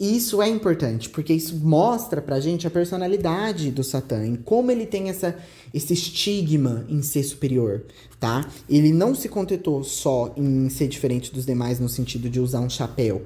E 0.00 0.16
isso 0.16 0.42
é 0.42 0.48
importante, 0.48 1.08
porque 1.08 1.32
isso 1.32 1.56
mostra 1.56 2.20
pra 2.20 2.40
gente 2.40 2.66
a 2.66 2.70
personalidade 2.70 3.70
do 3.70 3.84
Satã, 3.84 4.26
em 4.26 4.34
como 4.34 4.70
ele 4.70 4.84
tem 4.84 5.08
essa, 5.08 5.36
esse 5.72 5.92
estigma 5.92 6.84
em 6.88 7.02
ser 7.02 7.22
superior, 7.22 7.84
tá? 8.18 8.48
Ele 8.68 8.92
não 8.92 9.14
se 9.14 9.28
contentou 9.28 9.84
só 9.84 10.32
em 10.36 10.68
ser 10.68 10.88
diferente 10.88 11.32
dos 11.32 11.46
demais 11.46 11.78
no 11.78 11.88
sentido 11.88 12.28
de 12.28 12.40
usar 12.40 12.60
um 12.60 12.70
chapéu. 12.70 13.22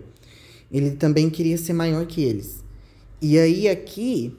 Ele 0.71 0.91
também 0.91 1.31
queria 1.31 1.57
ser 1.57 1.73
maior 1.73 2.05
que 2.05 2.23
eles. 2.23 2.63
E 3.23 3.39
aí 3.39 3.69
aqui 3.69 4.37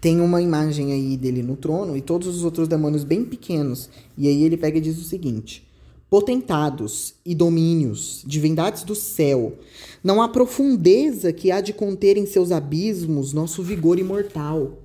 tem 0.00 0.20
uma 0.20 0.40
imagem 0.40 0.92
aí 0.92 1.16
dele 1.16 1.42
no 1.42 1.56
trono 1.56 1.96
e 1.96 2.00
todos 2.00 2.26
os 2.26 2.42
outros 2.42 2.66
demônios 2.66 3.04
bem 3.04 3.24
pequenos. 3.24 3.88
E 4.16 4.26
aí 4.26 4.42
ele 4.42 4.56
pega 4.56 4.78
e 4.78 4.80
diz 4.80 4.98
o 4.98 5.04
seguinte: 5.04 5.69
potentados 6.10 7.14
e 7.24 7.36
domínios, 7.36 8.24
divindades 8.26 8.82
do 8.82 8.96
céu. 8.96 9.54
Não 10.02 10.20
há 10.20 10.28
profundeza 10.28 11.32
que 11.32 11.52
há 11.52 11.60
de 11.60 11.72
conter 11.72 12.16
em 12.16 12.26
seus 12.26 12.50
abismos 12.50 13.32
nosso 13.32 13.62
vigor 13.62 13.96
imortal. 13.96 14.78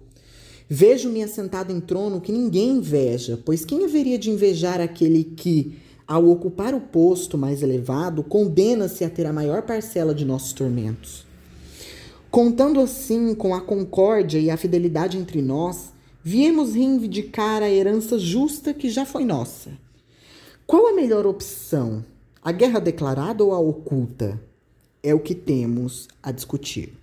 Vejo-me 0.69 1.23
assentado 1.23 1.73
em 1.73 1.79
trono 1.79 2.21
que 2.21 2.31
ninguém 2.31 2.77
inveja, 2.77 3.39
pois 3.43 3.65
quem 3.65 3.85
haveria 3.85 4.19
de 4.19 4.29
invejar 4.29 4.79
aquele 4.79 5.23
que, 5.23 5.79
ao 6.07 6.29
ocupar 6.29 6.75
o 6.75 6.81
posto 6.81 7.39
mais 7.39 7.63
elevado, 7.63 8.23
condena-se 8.23 9.03
a 9.03 9.09
ter 9.09 9.25
a 9.25 9.33
maior 9.33 9.63
parcela 9.63 10.13
de 10.13 10.25
nossos 10.25 10.53
tormentos? 10.53 11.25
Contando 12.29 12.79
assim 12.79 13.33
com 13.33 13.55
a 13.55 13.61
concórdia 13.61 14.37
e 14.37 14.51
a 14.51 14.57
fidelidade 14.57 15.17
entre 15.17 15.41
nós, 15.41 15.91
viemos 16.23 16.75
reivindicar 16.75 17.63
a 17.63 17.69
herança 17.69 18.19
justa 18.19 18.73
que 18.73 18.89
já 18.89 19.05
foi 19.05 19.23
nossa 19.23 19.84
qual 20.67 20.87
a 20.87 20.93
melhor 20.93 21.27
opção? 21.27 22.03
A 22.41 22.51
guerra 22.51 22.79
declarada 22.79 23.43
ou 23.43 23.53
a 23.53 23.59
oculta? 23.59 24.41
É 25.03 25.13
o 25.13 25.19
que 25.19 25.35
temos 25.35 26.07
a 26.23 26.31
discutir. 26.31 26.93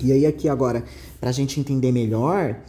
E 0.00 0.10
aí, 0.10 0.24
aqui 0.24 0.48
agora, 0.48 0.84
para 1.20 1.28
a 1.28 1.32
gente 1.32 1.60
entender 1.60 1.92
melhor, 1.92 2.60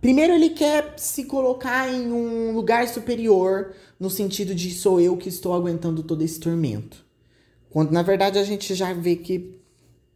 primeiro 0.00 0.34
ele 0.34 0.50
quer 0.50 0.94
se 0.98 1.24
colocar 1.24 1.90
em 1.90 2.12
um 2.12 2.52
lugar 2.52 2.86
superior, 2.86 3.72
no 3.98 4.10
sentido 4.10 4.54
de 4.54 4.70
sou 4.72 5.00
eu 5.00 5.16
que 5.16 5.28
estou 5.28 5.54
aguentando 5.54 6.02
todo 6.02 6.22
esse 6.22 6.38
tormento. 6.38 7.04
Quando 7.70 7.92
na 7.92 8.02
verdade 8.02 8.38
a 8.38 8.44
gente 8.44 8.74
já 8.74 8.92
vê 8.92 9.16
que 9.16 9.54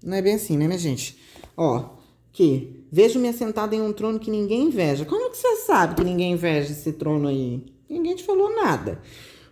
não 0.05 0.17
é 0.17 0.23
bem 0.23 0.35
assim, 0.35 0.59
né, 0.59 0.67
minha 0.67 0.79
gente? 0.79 1.17
Ó, 1.57 1.95
que 2.31 2.85
vejo-me 2.93 3.29
assentado 3.29 3.75
em 3.75 3.81
um 3.81 3.93
trono 3.93 4.19
que 4.19 4.31
ninguém 4.31 4.65
inveja. 4.65 5.05
Como 5.07 5.31
que 5.31 5.39
você 5.39 5.57
sabe 5.57 5.95
que 5.95 6.05
ninguém 6.05 6.33
inveja 6.33 6.73
esse 6.73 6.93
trono 6.93 7.29
aí? 7.29 7.74
Ninguém 7.95 8.17
te 8.17 8.25
falou 8.25 8.53
nada. 8.53 9.01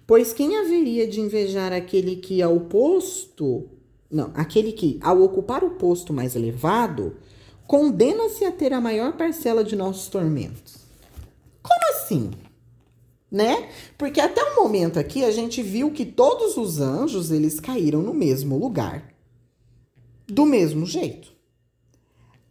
Pois 0.05 0.33
quem 0.33 0.57
haveria 0.57 1.07
de 1.07 1.21
invejar 1.21 1.73
aquele 1.73 2.17
que 2.17 2.43
ao 2.43 2.59
posto, 2.59 3.69
não, 4.11 4.33
aquele 4.35 4.73
que 4.73 4.99
ao 5.01 5.23
ocupar 5.23 5.63
o 5.63 5.77
posto 5.77 6.13
mais 6.13 6.35
elevado, 6.35 7.17
condena-se 7.69 8.45
a 8.45 8.51
ter 8.51 8.73
a 8.73 8.81
maior 8.81 9.17
parcela 9.17 9.63
de 9.63 9.77
nossos 9.77 10.09
tormentos? 10.09 10.79
Como 11.63 11.81
assim? 11.91 12.33
Né? 13.31 13.71
Porque 13.97 14.21
até 14.21 14.43
o 14.43 14.57
momento 14.57 14.99
aqui 14.99 15.25
a 15.25 15.31
gente 15.31 15.63
viu 15.63 15.93
que 15.93 16.05
todos 16.05 16.57
os 16.57 16.81
anjos 16.81 17.31
eles 17.31 17.61
caíram 17.61 18.03
no 18.03 18.13
mesmo 18.13 18.59
lugar, 18.59 19.15
do 20.27 20.45
mesmo 20.45 20.85
jeito. 20.85 21.33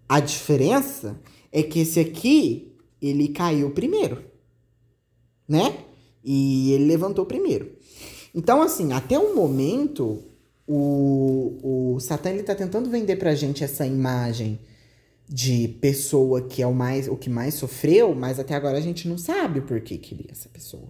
A 0.08 0.22
diferença 0.22 1.20
é 1.52 1.62
que 1.62 1.82
esse 1.82 2.00
aqui 2.00 2.74
ele 3.02 3.28
caiu 3.28 3.72
primeiro 3.72 4.31
né? 5.52 5.76
E 6.24 6.72
ele 6.72 6.86
levantou 6.86 7.26
primeiro. 7.26 7.74
Então, 8.34 8.62
assim, 8.62 8.94
até 8.94 9.20
o 9.20 9.36
momento, 9.36 10.24
o, 10.66 11.96
o 11.96 12.00
Satã 12.00 12.30
ele 12.30 12.44
tá 12.44 12.56
tentando 12.56 12.90
vender 12.90 13.18
pra 13.18 13.36
gente 13.36 13.62
essa 13.62 13.86
imagem 13.86 14.58
de 15.28 15.68
pessoa 15.82 16.42
que 16.42 16.62
é 16.62 16.68
o 16.68 16.74
mais 16.74 17.08
o 17.10 17.18
que 17.18 17.30
mais 17.30 17.56
sofreu, 17.56 18.16
mas 18.16 18.40
até 18.40 18.56
agora 18.56 18.78
a 18.78 18.82
gente 18.82 19.08
não 19.08 19.18
sabe 19.18 19.60
por 19.60 19.82
que 19.82 19.98
queria 19.98 20.32
essa 20.32 20.48
pessoa, 20.48 20.90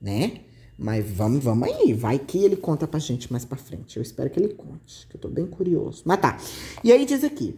né? 0.00 0.40
Mas 0.76 1.06
vamos, 1.06 1.42
vamos 1.42 1.68
aí, 1.68 1.94
vai 1.94 2.18
que 2.18 2.44
ele 2.44 2.56
conta 2.56 2.86
pra 2.86 2.98
gente 2.98 3.30
mais 3.32 3.44
pra 3.44 3.56
frente. 3.56 3.96
Eu 3.96 4.02
espero 4.02 4.28
que 4.28 4.38
ele 4.38 4.52
conte, 4.52 5.06
que 5.08 5.16
eu 5.16 5.20
tô 5.20 5.28
bem 5.28 5.46
curioso. 5.46 6.02
Mas 6.04 6.20
tá. 6.20 6.36
E 6.82 6.92
aí 6.92 7.06
diz 7.06 7.24
aqui: 7.24 7.54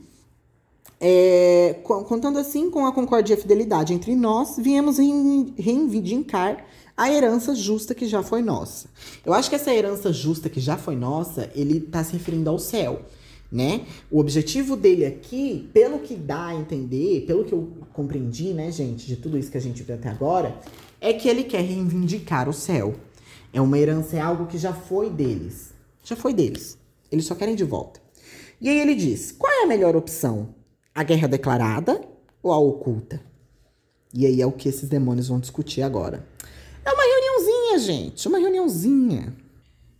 é, 1.00 1.76
contando 1.82 2.38
assim 2.38 2.70
com 2.70 2.86
a 2.86 2.92
concórdia 2.92 3.34
e 3.34 3.36
a 3.36 3.40
fidelidade 3.40 3.92
entre 3.92 4.14
nós, 4.14 4.56
viemos 4.56 4.98
reivindicar 5.56 6.64
a 6.96 7.10
herança 7.10 7.54
justa 7.54 7.94
que 7.94 8.06
já 8.06 8.22
foi 8.22 8.40
nossa. 8.40 8.88
Eu 9.24 9.34
acho 9.34 9.50
que 9.50 9.56
essa 9.56 9.74
herança 9.74 10.12
justa 10.12 10.48
que 10.48 10.60
já 10.60 10.76
foi 10.76 10.96
nossa, 10.96 11.50
ele 11.54 11.78
está 11.78 12.02
se 12.02 12.14
referindo 12.14 12.48
ao 12.48 12.58
céu, 12.58 13.02
né? 13.52 13.82
O 14.10 14.18
objetivo 14.18 14.74
dele 14.74 15.04
aqui, 15.04 15.68
pelo 15.74 15.98
que 15.98 16.14
dá 16.14 16.46
a 16.46 16.54
entender, 16.54 17.24
pelo 17.26 17.44
que 17.44 17.52
eu 17.52 17.70
compreendi, 17.92 18.54
né, 18.54 18.72
gente, 18.72 19.06
de 19.06 19.16
tudo 19.16 19.36
isso 19.36 19.50
que 19.50 19.58
a 19.58 19.60
gente 19.60 19.82
viu 19.82 19.94
até 19.94 20.08
agora, 20.08 20.58
é 21.00 21.12
que 21.12 21.28
ele 21.28 21.44
quer 21.44 21.60
reivindicar 21.60 22.48
o 22.48 22.52
céu. 22.54 22.94
É 23.52 23.60
uma 23.60 23.78
herança, 23.78 24.16
é 24.16 24.20
algo 24.20 24.46
que 24.46 24.56
já 24.56 24.72
foi 24.72 25.10
deles. 25.10 25.74
Já 26.02 26.16
foi 26.16 26.32
deles. 26.32 26.78
Eles 27.12 27.26
só 27.26 27.34
querem 27.34 27.54
de 27.54 27.64
volta. 27.64 28.00
E 28.60 28.68
aí 28.70 28.78
ele 28.78 28.94
diz: 28.94 29.32
qual 29.32 29.52
é 29.52 29.64
a 29.64 29.66
melhor 29.66 29.94
opção? 29.94 30.55
A 30.96 31.02
guerra 31.02 31.28
declarada 31.28 32.00
ou 32.42 32.50
a 32.50 32.58
oculta? 32.58 33.20
E 34.14 34.24
aí 34.24 34.40
é 34.40 34.46
o 34.46 34.52
que 34.52 34.66
esses 34.66 34.88
demônios 34.88 35.28
vão 35.28 35.38
discutir 35.38 35.82
agora. 35.82 36.26
É 36.82 36.90
uma 36.90 37.02
reuniãozinha, 37.02 37.78
gente, 37.78 38.26
uma 38.26 38.38
reuniãozinha. 38.38 39.36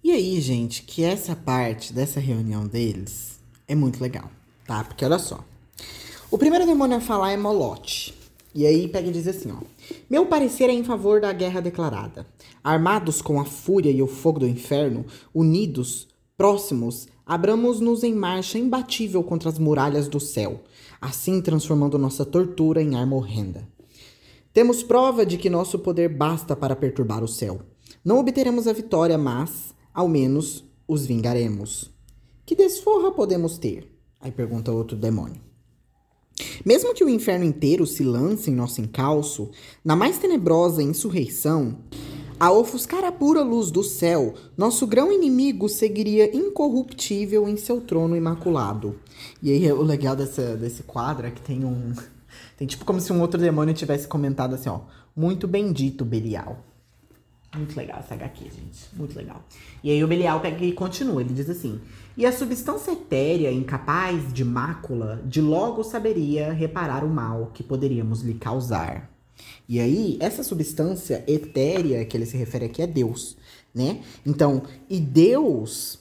E 0.03 0.11
aí, 0.11 0.41
gente, 0.41 0.83
que 0.85 1.05
essa 1.05 1.37
parte 1.37 1.93
dessa 1.93 2.19
reunião 2.19 2.67
deles 2.67 3.39
é 3.69 3.75
muito 3.75 4.01
legal, 4.01 4.31
tá? 4.67 4.83
Porque 4.85 5.05
olha 5.05 5.19
só. 5.19 5.45
O 6.31 6.39
primeiro 6.39 6.65
demônio 6.65 6.97
a 6.97 7.01
falar 7.01 7.33
é 7.33 7.37
Molote. 7.37 8.15
E 8.55 8.67
aí 8.67 8.89
pega 8.89 9.09
e 9.09 9.13
diz 9.13 9.29
assim, 9.29 9.53
ó. 9.53 9.61
Meu 10.09 10.25
parecer 10.25 10.71
é 10.71 10.73
em 10.73 10.83
favor 10.83 11.21
da 11.21 11.31
guerra 11.31 11.61
declarada. 11.61 12.27
Armados 12.65 13.21
com 13.21 13.39
a 13.39 13.45
fúria 13.45 13.91
e 13.91 14.01
o 14.01 14.07
fogo 14.07 14.41
do 14.41 14.49
inferno, 14.49 15.05
unidos, 15.35 16.09
próximos, 16.39 17.07
abramos-nos 17.27 18.03
em 18.03 18.15
marcha 18.15 18.59
imbatível 18.59 19.23
contra 19.23 19.51
as 19.51 19.59
muralhas 19.59 20.09
do 20.09 20.21
céu, 20.21 20.63
assim 21.01 21.41
transformando 21.41 21.99
nossa 21.99 22.25
tortura 22.25 22.83
em 22.83 22.97
arma 22.97 23.17
horrenda. 23.17 23.67
Temos 24.53 24.83
prova 24.83 25.27
de 25.27 25.37
que 25.37 25.51
nosso 25.51 25.79
poder 25.79 26.09
basta 26.09 26.57
para 26.57 26.75
perturbar 26.75 27.23
o 27.23 27.29
céu. 27.29 27.61
Não 28.05 28.19
obteremos 28.19 28.67
a 28.67 28.73
vitória, 28.73 29.19
mas, 29.19 29.75
ao 29.93 30.09
menos, 30.09 30.65
os 30.89 31.05
vingaremos. 31.05 31.91
Que 32.45 32.55
desforra 32.55 33.11
podemos 33.11 33.59
ter? 33.59 33.93
Aí 34.21 34.31
pergunta 34.31 34.73
outro 34.73 34.97
demônio. 34.97 35.41
Mesmo 36.65 36.95
que 36.95 37.05
o 37.05 37.09
inferno 37.09 37.45
inteiro 37.45 37.87
se 37.87 38.03
lance 38.03 38.51
em 38.51 38.55
nosso 38.55 38.81
encalço, 38.81 39.51
na 39.85 39.97
mais 39.97 40.19
tenebrosa 40.19 40.83
insurreição, 40.83 41.79
a 42.39 42.53
ofuscar 42.53 43.03
a 43.05 43.11
pura 43.11 43.42
luz 43.42 43.71
do 43.71 43.83
céu, 43.83 44.35
nosso 44.57 44.87
grão 44.87 45.11
inimigo 45.11 45.69
seguiria 45.69 46.37
incorruptível 46.37 47.49
em 47.49 47.57
seu 47.57 47.81
trono 47.81 48.15
imaculado. 48.15 48.99
E 49.43 49.53
aí 49.53 49.73
o 49.73 49.83
legal 49.83 50.17
dessa, 50.17 50.57
desse 50.57 50.83
quadro 50.83 51.27
é 51.27 51.31
que 51.31 51.41
tem 51.41 51.65
um. 51.65 51.95
Tem 52.57 52.67
tipo 52.67 52.85
como 52.85 53.01
se 53.01 53.13
um 53.13 53.21
outro 53.21 53.41
demônio 53.41 53.75
tivesse 53.75 54.09
comentado 54.09 54.55
assim, 54.55 54.69
ó. 54.69 54.81
Muito 55.15 55.47
bendito, 55.47 56.05
Belial. 56.05 56.63
Muito 57.55 57.77
legal 57.77 58.01
essa 58.01 58.15
HQ, 58.15 58.45
gente. 58.45 58.89
Muito 58.93 59.17
legal. 59.17 59.43
E 59.83 59.91
aí 59.91 60.03
o 60.03 60.09
Belial 60.09 60.41
pega 60.41 60.65
e 60.65 60.73
continua. 60.73 61.21
Ele 61.23 61.33
diz 61.33 61.49
assim: 61.49 61.81
E 62.17 62.27
a 62.27 62.33
substância 62.33 62.93
etérea, 62.93 63.51
incapaz 63.53 64.33
de 64.33 64.45
mácula, 64.45 65.23
de 65.25 65.41
logo 65.41 65.83
saberia 65.83 66.53
reparar 66.53 67.05
o 67.05 67.09
mal 67.09 67.51
que 67.55 67.63
poderíamos 67.63 68.23
lhe 68.23 68.35
causar. 68.35 69.11
E 69.69 69.81
aí, 69.81 70.17
essa 70.21 70.43
substância 70.43 71.25
etérea 71.27 72.05
que 72.05 72.17
ele 72.17 72.27
se 72.27 72.37
refere 72.37 72.67
aqui 72.67 72.83
é 72.83 72.87
Deus, 72.87 73.37
né? 73.75 74.01
Então, 74.25 74.63
e 74.89 75.01
Deus, 75.01 75.99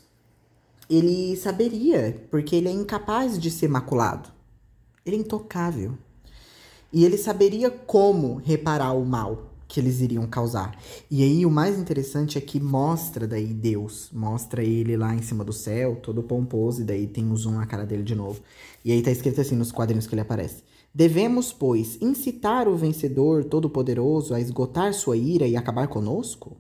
ele 0.90 1.36
saberia, 1.38 2.28
porque 2.32 2.56
ele 2.56 2.68
é 2.68 2.72
incapaz 2.72 3.40
de 3.40 3.50
ser 3.52 3.68
maculado. 3.68 4.30
Ele 5.06 5.18
é 5.18 5.20
intocável. 5.20 5.98
e 6.94 7.04
ele 7.04 7.18
saberia 7.18 7.70
como 7.70 8.36
reparar 8.36 8.94
o 8.94 9.06
mal 9.06 9.52
que 9.68 9.80
eles 9.80 10.00
iriam 10.00 10.26
causar. 10.28 10.78
E 11.12 11.24
aí 11.24 11.46
o 11.46 11.52
mais 11.52 11.78
interessante 11.78 12.38
é 12.38 12.42
que 12.42 12.60
mostra 12.60 13.28
daí 13.28 13.54
Deus, 13.54 14.10
mostra 14.14 14.64
ele 14.64 14.96
lá 14.96 15.14
em 15.14 15.22
cima 15.22 15.44
do 15.44 15.52
céu, 15.52 15.98
todo 15.98 16.24
pomposo, 16.24 16.82
e 16.82 16.86
daí 16.86 17.08
tem 17.08 17.26
um 17.26 17.36
zoom 17.36 17.54
na 17.56 17.66
cara 17.66 17.86
dele 17.86 18.04
de 18.04 18.16
novo. 18.16 18.40
E 18.84 18.92
aí 18.92 19.02
tá 19.02 19.12
escrito 19.12 19.42
assim 19.42 19.56
nos 19.56 19.72
quadrinhos 19.72 20.08
que 20.08 20.14
ele 20.14 20.22
aparece. 20.22 20.64
Devemos, 20.94 21.52
pois, 21.52 21.98
incitar 22.02 22.68
o 22.70 22.78
vencedor 22.78 23.44
todo-poderoso 23.44 24.34
a 24.34 24.40
esgotar 24.40 24.94
sua 24.94 25.18
ira 25.18 25.46
e 25.48 25.58
acabar 25.58 25.88
conosco? 25.88 26.56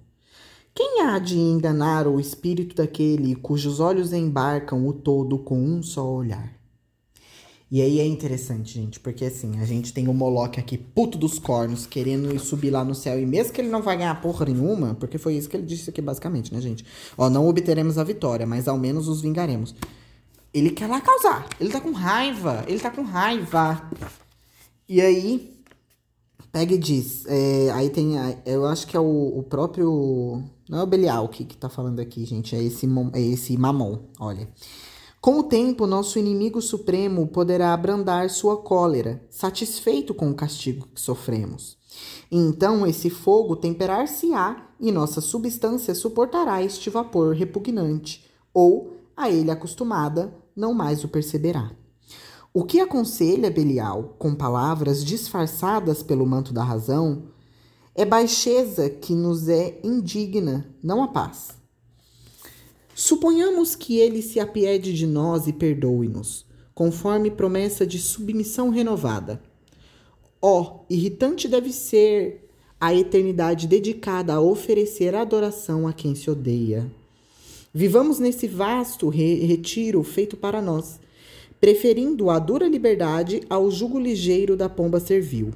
Quem 0.75 1.03
há 1.03 1.17
de 1.19 1.37
enganar 1.37 2.05
o 2.05 2.19
espírito 2.19 2.75
daquele 2.75 3.33
cujos 3.33 3.79
olhos 3.79 4.11
embarcam 4.11 4.85
o 4.85 4.91
todo 4.91 5.39
com 5.39 5.57
um 5.57 5.81
só 5.81 6.05
olhar? 6.05 6.53
E 7.71 7.81
aí 7.81 7.99
é 7.99 8.05
interessante, 8.05 8.73
gente, 8.73 8.99
porque 8.99 9.25
assim, 9.25 9.59
a 9.59 9.65
gente 9.65 9.93
tem 9.93 10.07
o 10.07 10.13
Moloch 10.13 10.59
aqui, 10.59 10.77
puto 10.77 11.17
dos 11.17 11.39
cornos, 11.39 11.87
querendo 11.87 12.37
subir 12.39 12.71
lá 12.71 12.83
no 12.83 12.93
céu. 12.93 13.19
E 13.19 13.25
mesmo 13.25 13.53
que 13.53 13.61
ele 13.61 13.69
não 13.69 13.81
vai 13.81 13.97
ganhar 13.97 14.21
porra 14.21 14.45
nenhuma, 14.45 14.95
porque 14.95 15.17
foi 15.17 15.35
isso 15.35 15.49
que 15.49 15.55
ele 15.55 15.65
disse 15.65 15.89
aqui 15.89 16.01
basicamente, 16.01 16.53
né, 16.53 16.59
gente? 16.59 16.85
Ó, 17.17 17.29
não 17.29 17.47
obteremos 17.47 17.97
a 17.97 18.03
vitória, 18.03 18.45
mas 18.45 18.67
ao 18.67 18.77
menos 18.77 19.07
os 19.07 19.21
vingaremos. 19.21 19.73
Ele 20.53 20.71
quer 20.71 20.87
lá 20.87 21.01
causar. 21.01 21.47
Ele 21.59 21.71
tá 21.71 21.81
com 21.81 21.91
raiva. 21.91 22.63
Ele 22.67 22.79
tá 22.79 22.91
com 22.91 23.01
raiva. 23.01 23.89
E 24.87 25.01
aí, 25.01 25.57
pega 26.51 26.75
e 26.75 26.77
diz. 26.77 27.25
É, 27.27 27.71
aí 27.71 27.89
tem. 27.89 28.13
Eu 28.45 28.65
acho 28.65 28.87
que 28.87 28.95
é 28.95 28.99
o, 28.99 29.37
o 29.37 29.43
próprio. 29.43 30.43
Não 30.69 30.79
é 30.79 30.83
o 30.83 30.87
Belial 30.87 31.27
que, 31.29 31.45
que 31.45 31.55
tá 31.55 31.69
falando 31.69 31.99
aqui, 31.99 32.25
gente. 32.25 32.55
É 32.55 32.63
esse, 32.63 32.87
é 33.13 33.21
esse 33.21 33.57
Mamon. 33.57 33.99
Olha. 34.19 34.49
Com 35.21 35.39
o 35.39 35.43
tempo, 35.43 35.87
nosso 35.87 36.19
inimigo 36.19 36.61
supremo 36.61 37.27
poderá 37.27 37.73
abrandar 37.73 38.29
sua 38.29 38.57
cólera, 38.57 39.25
satisfeito 39.29 40.13
com 40.13 40.29
o 40.29 40.35
castigo 40.35 40.87
que 40.93 41.01
sofremos. 41.01 41.77
Então 42.31 42.85
esse 42.85 43.09
fogo 43.09 43.55
temperar-se-á 43.55 44.67
e 44.79 44.91
nossa 44.91 45.21
substância 45.21 45.95
suportará 45.95 46.61
este 46.61 46.89
vapor 46.89 47.33
repugnante, 47.33 48.23
ou, 48.53 48.97
a 49.17 49.29
ele 49.29 49.49
acostumada, 49.49 50.31
não 50.55 50.73
mais 50.75 51.03
o 51.03 51.07
perceberá. 51.07 51.71
O 52.53 52.63
que 52.63 52.79
aconselha 52.79 53.49
Belial, 53.49 54.15
com 54.19 54.35
palavras 54.35 55.03
disfarçadas 55.03 56.03
pelo 56.03 56.25
manto 56.25 56.53
da 56.53 56.63
razão, 56.63 57.23
é 57.95 58.03
baixeza 58.03 58.89
que 58.89 59.13
nos 59.13 59.47
é 59.47 59.79
indigna, 59.81 60.67
não 60.83 61.01
a 61.01 61.07
paz. 61.07 61.51
Suponhamos 62.93 63.73
que 63.73 63.97
ele 63.97 64.21
se 64.21 64.39
apiede 64.39 64.93
de 64.93 65.07
nós 65.07 65.47
e 65.47 65.53
perdoe-nos, 65.53 66.45
conforme 66.73 67.31
promessa 67.31 67.87
de 67.87 67.97
submissão 67.97 68.69
renovada. 68.69 69.41
Ó, 70.41 70.61
oh, 70.61 70.85
irritante 70.89 71.47
deve 71.47 71.71
ser 71.71 72.49
a 72.79 72.93
eternidade 72.93 73.65
dedicada 73.65 74.33
a 74.33 74.41
oferecer 74.41 75.15
adoração 75.15 75.87
a 75.87 75.93
quem 75.93 76.13
se 76.13 76.29
odeia. 76.29 76.91
Vivamos 77.73 78.19
nesse 78.19 78.47
vasto 78.47 79.07
re 79.07 79.45
retiro 79.45 80.03
feito 80.03 80.35
para 80.35 80.61
nós, 80.61 80.99
preferindo 81.59 82.29
a 82.29 82.39
dura 82.39 82.67
liberdade 82.67 83.41
ao 83.49 83.71
jugo 83.71 83.97
ligeiro 83.97 84.57
da 84.57 84.69
pomba 84.69 84.99
servil. 84.99 85.51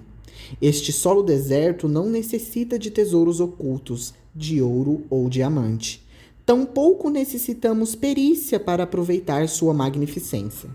Este 0.61 0.91
solo 0.91 1.23
deserto 1.23 1.87
não 1.87 2.09
necessita 2.09 2.79
de 2.79 2.89
tesouros 2.91 3.39
ocultos, 3.39 4.13
de 4.35 4.61
ouro 4.61 5.03
ou 5.09 5.29
diamante. 5.29 6.05
Tampouco 6.45 7.09
necessitamos 7.09 7.95
perícia 7.95 8.59
para 8.59 8.83
aproveitar 8.83 9.47
sua 9.47 9.73
magnificência. 9.73 10.69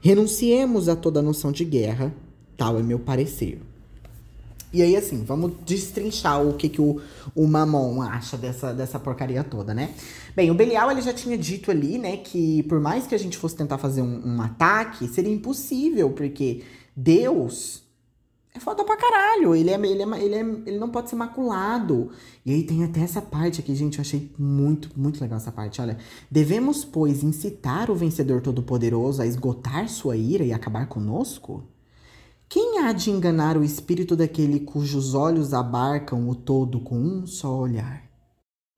Renunciemos 0.00 0.88
a 0.88 0.94
toda 0.94 1.20
noção 1.20 1.50
de 1.50 1.64
guerra, 1.64 2.14
tal 2.56 2.78
é 2.78 2.82
meu 2.82 2.98
parecer. 2.98 3.60
E 4.72 4.82
aí, 4.82 4.94
assim, 4.94 5.24
vamos 5.24 5.52
destrinchar 5.64 6.46
o 6.46 6.52
que, 6.52 6.68
que 6.68 6.80
o, 6.80 7.00
o 7.34 7.46
Mamon 7.46 8.02
acha 8.02 8.36
dessa, 8.36 8.72
dessa 8.72 8.98
porcaria 8.98 9.42
toda, 9.42 9.72
né? 9.72 9.94
Bem, 10.36 10.50
o 10.50 10.54
Belial 10.54 10.90
ele 10.90 11.00
já 11.00 11.12
tinha 11.12 11.38
dito 11.38 11.70
ali, 11.70 11.96
né, 11.96 12.18
que 12.18 12.62
por 12.64 12.78
mais 12.78 13.06
que 13.06 13.14
a 13.14 13.18
gente 13.18 13.38
fosse 13.38 13.56
tentar 13.56 13.78
fazer 13.78 14.02
um, 14.02 14.22
um 14.24 14.42
ataque, 14.42 15.08
seria 15.08 15.32
impossível, 15.32 16.10
porque 16.10 16.62
Deus 16.94 17.82
é 18.58 18.60
foda 18.60 18.84
pra 18.84 18.96
caralho. 18.96 19.54
Ele, 19.54 19.70
é, 19.70 19.74
ele, 19.74 20.02
é, 20.02 20.22
ele, 20.22 20.34
é, 20.34 20.40
ele 20.66 20.78
não 20.78 20.90
pode 20.90 21.08
ser 21.08 21.16
maculado. 21.16 22.10
E 22.44 22.52
aí 22.52 22.62
tem 22.64 22.84
até 22.84 23.00
essa 23.00 23.22
parte 23.22 23.60
aqui, 23.60 23.74
gente. 23.74 23.98
Eu 23.98 24.02
achei 24.02 24.30
muito, 24.38 24.90
muito 24.96 25.20
legal 25.20 25.38
essa 25.38 25.50
parte. 25.50 25.80
Olha. 25.80 25.96
Devemos, 26.30 26.84
pois, 26.84 27.22
incitar 27.22 27.90
o 27.90 27.94
vencedor 27.94 28.42
todo-poderoso 28.42 29.22
a 29.22 29.26
esgotar 29.26 29.88
sua 29.88 30.16
ira 30.16 30.44
e 30.44 30.52
acabar 30.52 30.86
conosco? 30.86 31.64
Quem 32.48 32.80
há 32.80 32.92
de 32.92 33.10
enganar 33.10 33.56
o 33.56 33.64
espírito 33.64 34.16
daquele 34.16 34.60
cujos 34.60 35.14
olhos 35.14 35.54
abarcam 35.54 36.28
o 36.28 36.34
todo 36.34 36.80
com 36.80 36.96
um 36.96 37.26
só 37.26 37.54
olhar? 37.56 38.02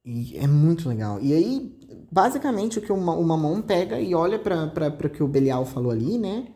E 0.04 0.36
é 0.36 0.46
muito 0.46 0.88
legal. 0.88 1.20
E 1.20 1.32
aí, 1.32 1.78
basicamente, 2.10 2.78
o 2.78 2.82
que 2.82 2.92
o, 2.92 2.96
o 2.96 3.24
Mamon 3.24 3.62
pega 3.62 4.00
e 4.00 4.14
olha 4.14 4.38
para 4.38 5.06
o 5.06 5.10
que 5.10 5.22
o 5.22 5.28
Belial 5.28 5.64
falou 5.64 5.90
ali, 5.92 6.18
né? 6.18 6.48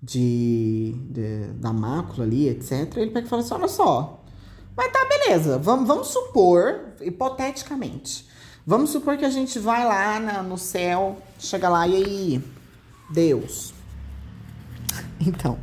De, 0.00 0.94
de, 1.10 1.48
da 1.54 1.72
mácula 1.72 2.24
ali, 2.24 2.48
etc. 2.48 2.96
Ele 2.96 3.10
pega 3.10 3.26
e 3.26 3.28
fala 3.28 3.42
assim: 3.42 3.54
olha 3.54 3.68
só. 3.68 4.24
Mas 4.76 4.92
tá, 4.92 5.04
beleza. 5.06 5.58
Vamos, 5.58 5.88
vamos 5.88 6.08
supor, 6.08 6.92
hipoteticamente. 7.00 8.28
Vamos 8.64 8.90
supor 8.90 9.16
que 9.16 9.24
a 9.24 9.30
gente 9.30 9.58
vai 9.58 9.84
lá 9.84 10.20
na, 10.20 10.42
no 10.42 10.58
céu, 10.58 11.16
chega 11.38 11.68
lá 11.68 11.88
e 11.88 11.96
aí, 11.96 12.44
Deus. 13.10 13.72
Então, 15.20 15.58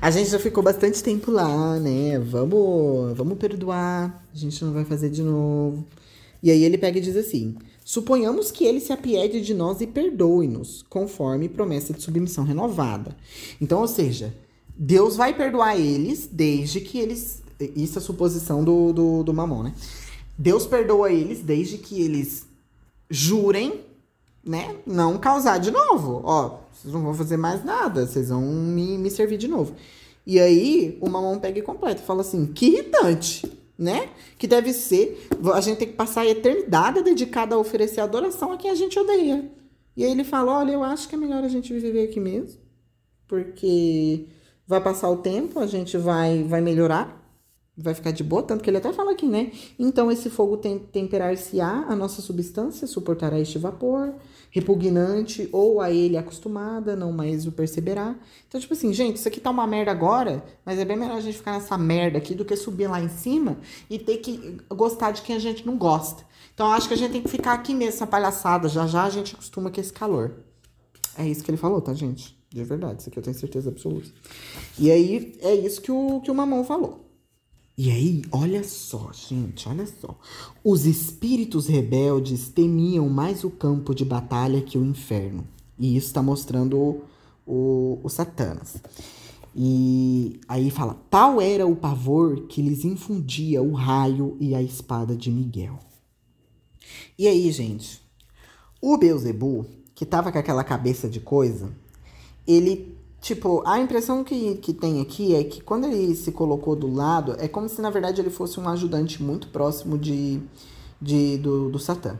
a 0.00 0.10
gente 0.10 0.30
já 0.30 0.38
ficou 0.38 0.62
bastante 0.62 1.02
tempo 1.02 1.30
lá, 1.30 1.78
né? 1.78 2.18
Vamos, 2.18 3.16
vamos 3.16 3.38
perdoar. 3.38 4.24
A 4.32 4.36
gente 4.36 4.64
não 4.64 4.72
vai 4.72 4.84
fazer 4.84 5.08
de 5.08 5.22
novo. 5.22 5.86
E 6.42 6.50
aí 6.50 6.64
ele 6.64 6.78
pega 6.78 6.98
e 6.98 7.00
diz 7.00 7.16
assim: 7.16 7.56
Suponhamos 7.88 8.50
que 8.50 8.66
ele 8.66 8.80
se 8.80 8.92
apiede 8.92 9.40
de 9.40 9.54
nós 9.54 9.80
e 9.80 9.86
perdoe-nos, 9.86 10.84
conforme 10.90 11.48
promessa 11.48 11.94
de 11.94 12.02
submissão 12.02 12.44
renovada. 12.44 13.16
Então, 13.58 13.80
ou 13.80 13.88
seja, 13.88 14.34
Deus 14.76 15.16
vai 15.16 15.34
perdoar 15.34 15.74
eles 15.80 16.28
desde 16.30 16.82
que 16.82 16.98
eles. 16.98 17.42
Isso 17.74 17.98
é 17.98 18.02
a 18.02 18.04
suposição 18.04 18.62
do, 18.62 18.92
do, 18.92 19.22
do 19.22 19.32
Mamon, 19.32 19.62
né? 19.62 19.74
Deus 20.36 20.66
perdoa 20.66 21.10
eles 21.10 21.40
desde 21.40 21.78
que 21.78 22.02
eles 22.02 22.46
jurem, 23.08 23.80
né? 24.44 24.76
Não 24.86 25.16
causar 25.16 25.56
de 25.56 25.70
novo. 25.70 26.20
Ó, 26.24 26.58
vocês 26.70 26.92
não 26.92 27.02
vão 27.02 27.14
fazer 27.14 27.38
mais 27.38 27.64
nada, 27.64 28.06
vocês 28.06 28.28
vão 28.28 28.42
me, 28.42 28.98
me 28.98 29.10
servir 29.10 29.38
de 29.38 29.48
novo. 29.48 29.74
E 30.26 30.38
aí, 30.38 30.98
o 31.00 31.08
mamão 31.08 31.38
pega 31.38 31.58
e 31.58 31.62
completa, 31.62 32.02
fala 32.02 32.20
assim: 32.20 32.44
que 32.44 32.66
irritante, 32.66 33.50
né? 33.78 34.10
Que 34.36 34.46
deve 34.46 34.72
ser, 34.72 35.28
a 35.54 35.60
gente 35.60 35.78
tem 35.78 35.88
que 35.88 35.94
passar 35.94 36.22
a 36.22 36.26
eternidade 36.26 37.02
dedicada 37.02 37.54
a 37.54 37.58
oferecer 37.58 38.00
adoração 38.00 38.52
a 38.52 38.56
quem 38.56 38.70
a 38.70 38.74
gente 38.74 38.98
odeia. 38.98 39.50
E 39.96 40.04
aí 40.04 40.10
ele 40.10 40.24
fala: 40.24 40.58
olha, 40.58 40.72
eu 40.72 40.82
acho 40.82 41.08
que 41.08 41.14
é 41.14 41.18
melhor 41.18 41.44
a 41.44 41.48
gente 41.48 41.72
viver 41.72 42.04
aqui 42.04 42.18
mesmo, 42.18 42.60
porque 43.26 44.26
vai 44.66 44.82
passar 44.82 45.08
o 45.08 45.18
tempo, 45.18 45.60
a 45.60 45.66
gente 45.66 45.96
vai, 45.96 46.42
vai 46.42 46.60
melhorar 46.60 47.17
vai 47.80 47.94
ficar 47.94 48.10
de 48.10 48.24
boa, 48.24 48.42
tanto 48.42 48.64
que 48.64 48.68
ele 48.68 48.78
até 48.78 48.92
fala 48.92 49.12
aqui, 49.12 49.26
né? 49.26 49.52
Então 49.78 50.10
esse 50.10 50.28
fogo 50.28 50.56
tem, 50.56 50.78
temperar-se-á 50.78 51.86
a 51.88 51.94
nossa 51.94 52.20
substância, 52.20 52.88
suportará 52.88 53.38
este 53.38 53.56
vapor, 53.56 54.14
repugnante, 54.50 55.48
ou 55.52 55.80
a 55.80 55.90
ele 55.90 56.16
acostumada, 56.16 56.96
não 56.96 57.12
mais 57.12 57.46
o 57.46 57.52
perceberá. 57.52 58.16
Então, 58.48 58.60
tipo 58.60 58.74
assim, 58.74 58.92
gente, 58.92 59.16
isso 59.16 59.28
aqui 59.28 59.40
tá 59.40 59.50
uma 59.50 59.66
merda 59.66 59.92
agora, 59.92 60.44
mas 60.64 60.78
é 60.78 60.84
bem 60.84 60.96
melhor 60.96 61.18
a 61.18 61.20
gente 61.20 61.38
ficar 61.38 61.52
nessa 61.52 61.78
merda 61.78 62.18
aqui 62.18 62.34
do 62.34 62.44
que 62.44 62.56
subir 62.56 62.88
lá 62.88 63.00
em 63.00 63.08
cima 63.08 63.58
e 63.88 63.98
ter 63.98 64.18
que 64.18 64.58
gostar 64.68 65.12
de 65.12 65.22
quem 65.22 65.36
a 65.36 65.38
gente 65.38 65.64
não 65.64 65.76
gosta. 65.78 66.24
Então, 66.54 66.72
acho 66.72 66.88
que 66.88 66.94
a 66.94 66.96
gente 66.96 67.12
tem 67.12 67.22
que 67.22 67.28
ficar 67.28 67.52
aqui 67.52 67.72
mesmo, 67.72 67.94
essa 67.94 68.06
palhaçada. 68.06 68.68
Já 68.68 68.86
já 68.86 69.04
a 69.04 69.10
gente 69.10 69.34
acostuma 69.34 69.70
com 69.70 69.80
esse 69.80 69.92
calor. 69.92 70.32
É 71.16 71.26
isso 71.26 71.44
que 71.44 71.50
ele 71.50 71.58
falou, 71.58 71.80
tá, 71.80 71.94
gente? 71.94 72.36
De 72.50 72.64
verdade, 72.64 73.00
isso 73.00 73.10
aqui 73.10 73.18
eu 73.18 73.22
tenho 73.22 73.36
certeza 73.36 73.70
absoluta. 73.70 74.08
E 74.78 74.90
aí, 74.90 75.38
é 75.40 75.54
isso 75.54 75.80
que 75.80 75.92
o, 75.92 76.20
que 76.20 76.30
o 76.30 76.34
Mamão 76.34 76.64
falou. 76.64 77.07
E 77.80 77.92
aí, 77.92 78.22
olha 78.32 78.64
só, 78.64 79.12
gente, 79.12 79.68
olha 79.68 79.86
só. 79.86 80.18
Os 80.64 80.84
espíritos 80.84 81.68
rebeldes 81.68 82.48
temiam 82.48 83.08
mais 83.08 83.44
o 83.44 83.50
campo 83.50 83.94
de 83.94 84.04
batalha 84.04 84.60
que 84.60 84.76
o 84.76 84.84
inferno. 84.84 85.46
E 85.78 85.96
isso 85.96 86.08
está 86.08 86.20
mostrando 86.20 86.76
o, 86.76 87.04
o, 87.46 88.00
o 88.02 88.08
Satanas. 88.08 88.78
E 89.54 90.40
aí 90.48 90.72
fala: 90.72 91.00
tal 91.08 91.40
era 91.40 91.68
o 91.68 91.76
pavor 91.76 92.48
que 92.48 92.60
lhes 92.60 92.84
infundia 92.84 93.62
o 93.62 93.74
raio 93.74 94.36
e 94.40 94.56
a 94.56 94.60
espada 94.60 95.16
de 95.16 95.30
Miguel. 95.30 95.78
E 97.16 97.28
aí, 97.28 97.48
gente, 97.52 98.02
o 98.82 98.98
Beuzebu, 98.98 99.64
que 99.94 100.04
tava 100.04 100.32
com 100.32 100.38
aquela 100.38 100.64
cabeça 100.64 101.08
de 101.08 101.20
coisa, 101.20 101.72
ele 102.44 102.97
Tipo, 103.20 103.62
a 103.66 103.78
impressão 103.80 104.22
que, 104.22 104.54
que 104.56 104.72
tem 104.72 105.00
aqui 105.00 105.34
é 105.34 105.42
que 105.42 105.60
quando 105.60 105.86
ele 105.86 106.14
se 106.14 106.30
colocou 106.30 106.76
do 106.76 106.92
lado, 106.92 107.34
é 107.38 107.48
como 107.48 107.68
se 107.68 107.80
na 107.82 107.90
verdade 107.90 108.20
ele 108.20 108.30
fosse 108.30 108.60
um 108.60 108.68
ajudante 108.68 109.22
muito 109.22 109.48
próximo 109.48 109.98
de, 109.98 110.40
de 111.02 111.36
do, 111.38 111.68
do 111.68 111.78
Satã. 111.78 112.18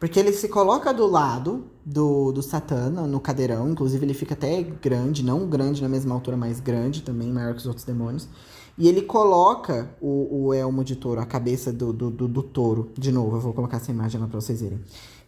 Porque 0.00 0.18
ele 0.18 0.32
se 0.32 0.48
coloca 0.48 0.92
do 0.92 1.06
lado 1.06 1.64
do, 1.86 2.32
do 2.32 2.42
Satã 2.42 2.90
no 2.90 3.20
cadeirão, 3.20 3.70
inclusive 3.70 4.04
ele 4.04 4.14
fica 4.14 4.34
até 4.34 4.60
grande, 4.60 5.24
não 5.24 5.46
grande 5.46 5.80
na 5.80 5.88
mesma 5.88 6.12
altura, 6.12 6.36
mas 6.36 6.58
grande 6.58 7.02
também, 7.02 7.32
maior 7.32 7.52
que 7.52 7.60
os 7.60 7.66
outros 7.66 7.84
demônios. 7.84 8.28
E 8.76 8.88
ele 8.88 9.02
coloca 9.02 9.94
o, 10.00 10.46
o 10.46 10.54
elmo 10.54 10.82
de 10.82 10.96
touro, 10.96 11.20
a 11.20 11.24
cabeça 11.24 11.72
do, 11.72 11.92
do, 11.92 12.10
do, 12.10 12.26
do 12.26 12.42
touro. 12.42 12.90
De 12.98 13.12
novo, 13.12 13.36
eu 13.36 13.40
vou 13.40 13.52
colocar 13.52 13.76
essa 13.76 13.92
imagem 13.92 14.20
lá 14.20 14.26
pra 14.26 14.40
vocês 14.40 14.60
verem. 14.60 14.80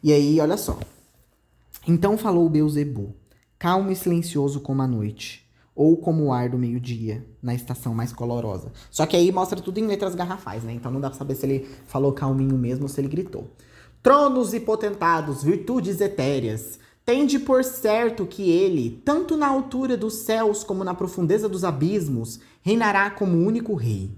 E 0.03 0.13
aí, 0.13 0.41
olha 0.41 0.57
só. 0.57 0.77
Então 1.87 2.19
falou 2.19 2.49
Beuzebu, 2.49 3.15
calmo 3.65 3.91
e 3.91 3.97
silencioso 3.97 4.61
como 4.61 4.83
a 4.83 4.87
noite, 4.87 5.43
ou 5.75 5.97
como 5.97 6.25
o 6.25 6.33
ar 6.35 6.51
do 6.51 6.59
meio-dia, 6.59 7.25
na 7.43 7.55
estação 7.55 7.95
mais 7.95 8.13
colorosa. 8.13 8.71
Só 8.91 9.07
que 9.07 9.17
aí 9.17 9.33
mostra 9.33 9.59
tudo 9.59 9.79
em 9.79 9.87
letras 9.87 10.15
garrafais, 10.15 10.63
né? 10.63 10.75
Então 10.75 10.93
não 10.93 11.01
dá 11.01 11.09
pra 11.09 11.19
saber 11.19 11.35
se 11.35 11.47
ele 11.47 11.67
falou 11.87 12.13
calminho 12.13 12.59
mesmo 12.59 12.83
ou 12.83 12.91
se 12.91 13.01
ele 13.01 13.09
gritou. 13.09 13.49
Tronos 14.03 14.53
e 14.53 14.61
potentados, 14.61 15.43
virtudes 15.43 16.03
etéreas, 16.03 16.79
tende 17.07 17.39
por 17.39 17.65
certo 17.65 18.27
que 18.27 18.51
ele, 18.51 19.01
tanto 19.03 19.35
na 19.35 19.49
altura 19.49 19.97
dos 19.97 20.13
céus 20.13 20.63
como 20.63 20.85
na 20.85 20.93
profundeza 20.93 21.49
dos 21.49 21.65
abismos, 21.65 22.41
reinará 22.61 23.09
como 23.09 23.47
único 23.47 23.73
rei. 23.73 24.11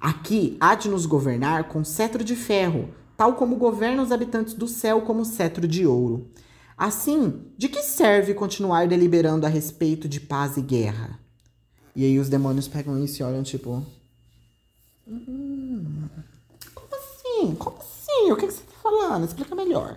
Aqui 0.00 0.56
há 0.58 0.74
de 0.74 0.88
nos 0.88 1.06
governar 1.06 1.68
com 1.68 1.84
cetro 1.84 2.24
de 2.24 2.34
ferro, 2.34 2.88
tal 3.16 3.34
como 3.34 3.54
governa 3.54 4.02
os 4.02 4.10
habitantes 4.10 4.54
do 4.54 4.66
céu 4.66 5.02
como 5.02 5.24
cetro 5.24 5.68
de 5.68 5.86
ouro. 5.86 6.26
Assim, 6.82 7.44
de 7.56 7.68
que 7.68 7.80
serve 7.80 8.34
continuar 8.34 8.88
deliberando 8.88 9.46
a 9.46 9.48
respeito 9.48 10.08
de 10.08 10.18
paz 10.18 10.56
e 10.56 10.60
guerra? 10.60 11.16
E 11.94 12.04
aí 12.04 12.18
os 12.18 12.28
demônios 12.28 12.66
pegam 12.66 12.98
isso 13.04 13.22
e 13.22 13.24
olham 13.24 13.44
tipo. 13.44 13.86
Hum, 15.06 16.08
como 16.74 16.88
assim? 16.92 17.54
Como 17.54 17.78
assim? 17.78 18.32
O 18.32 18.36
que, 18.36 18.48
que 18.48 18.52
você 18.52 18.64
falando? 18.82 19.24
Explica 19.24 19.54
melhor. 19.54 19.96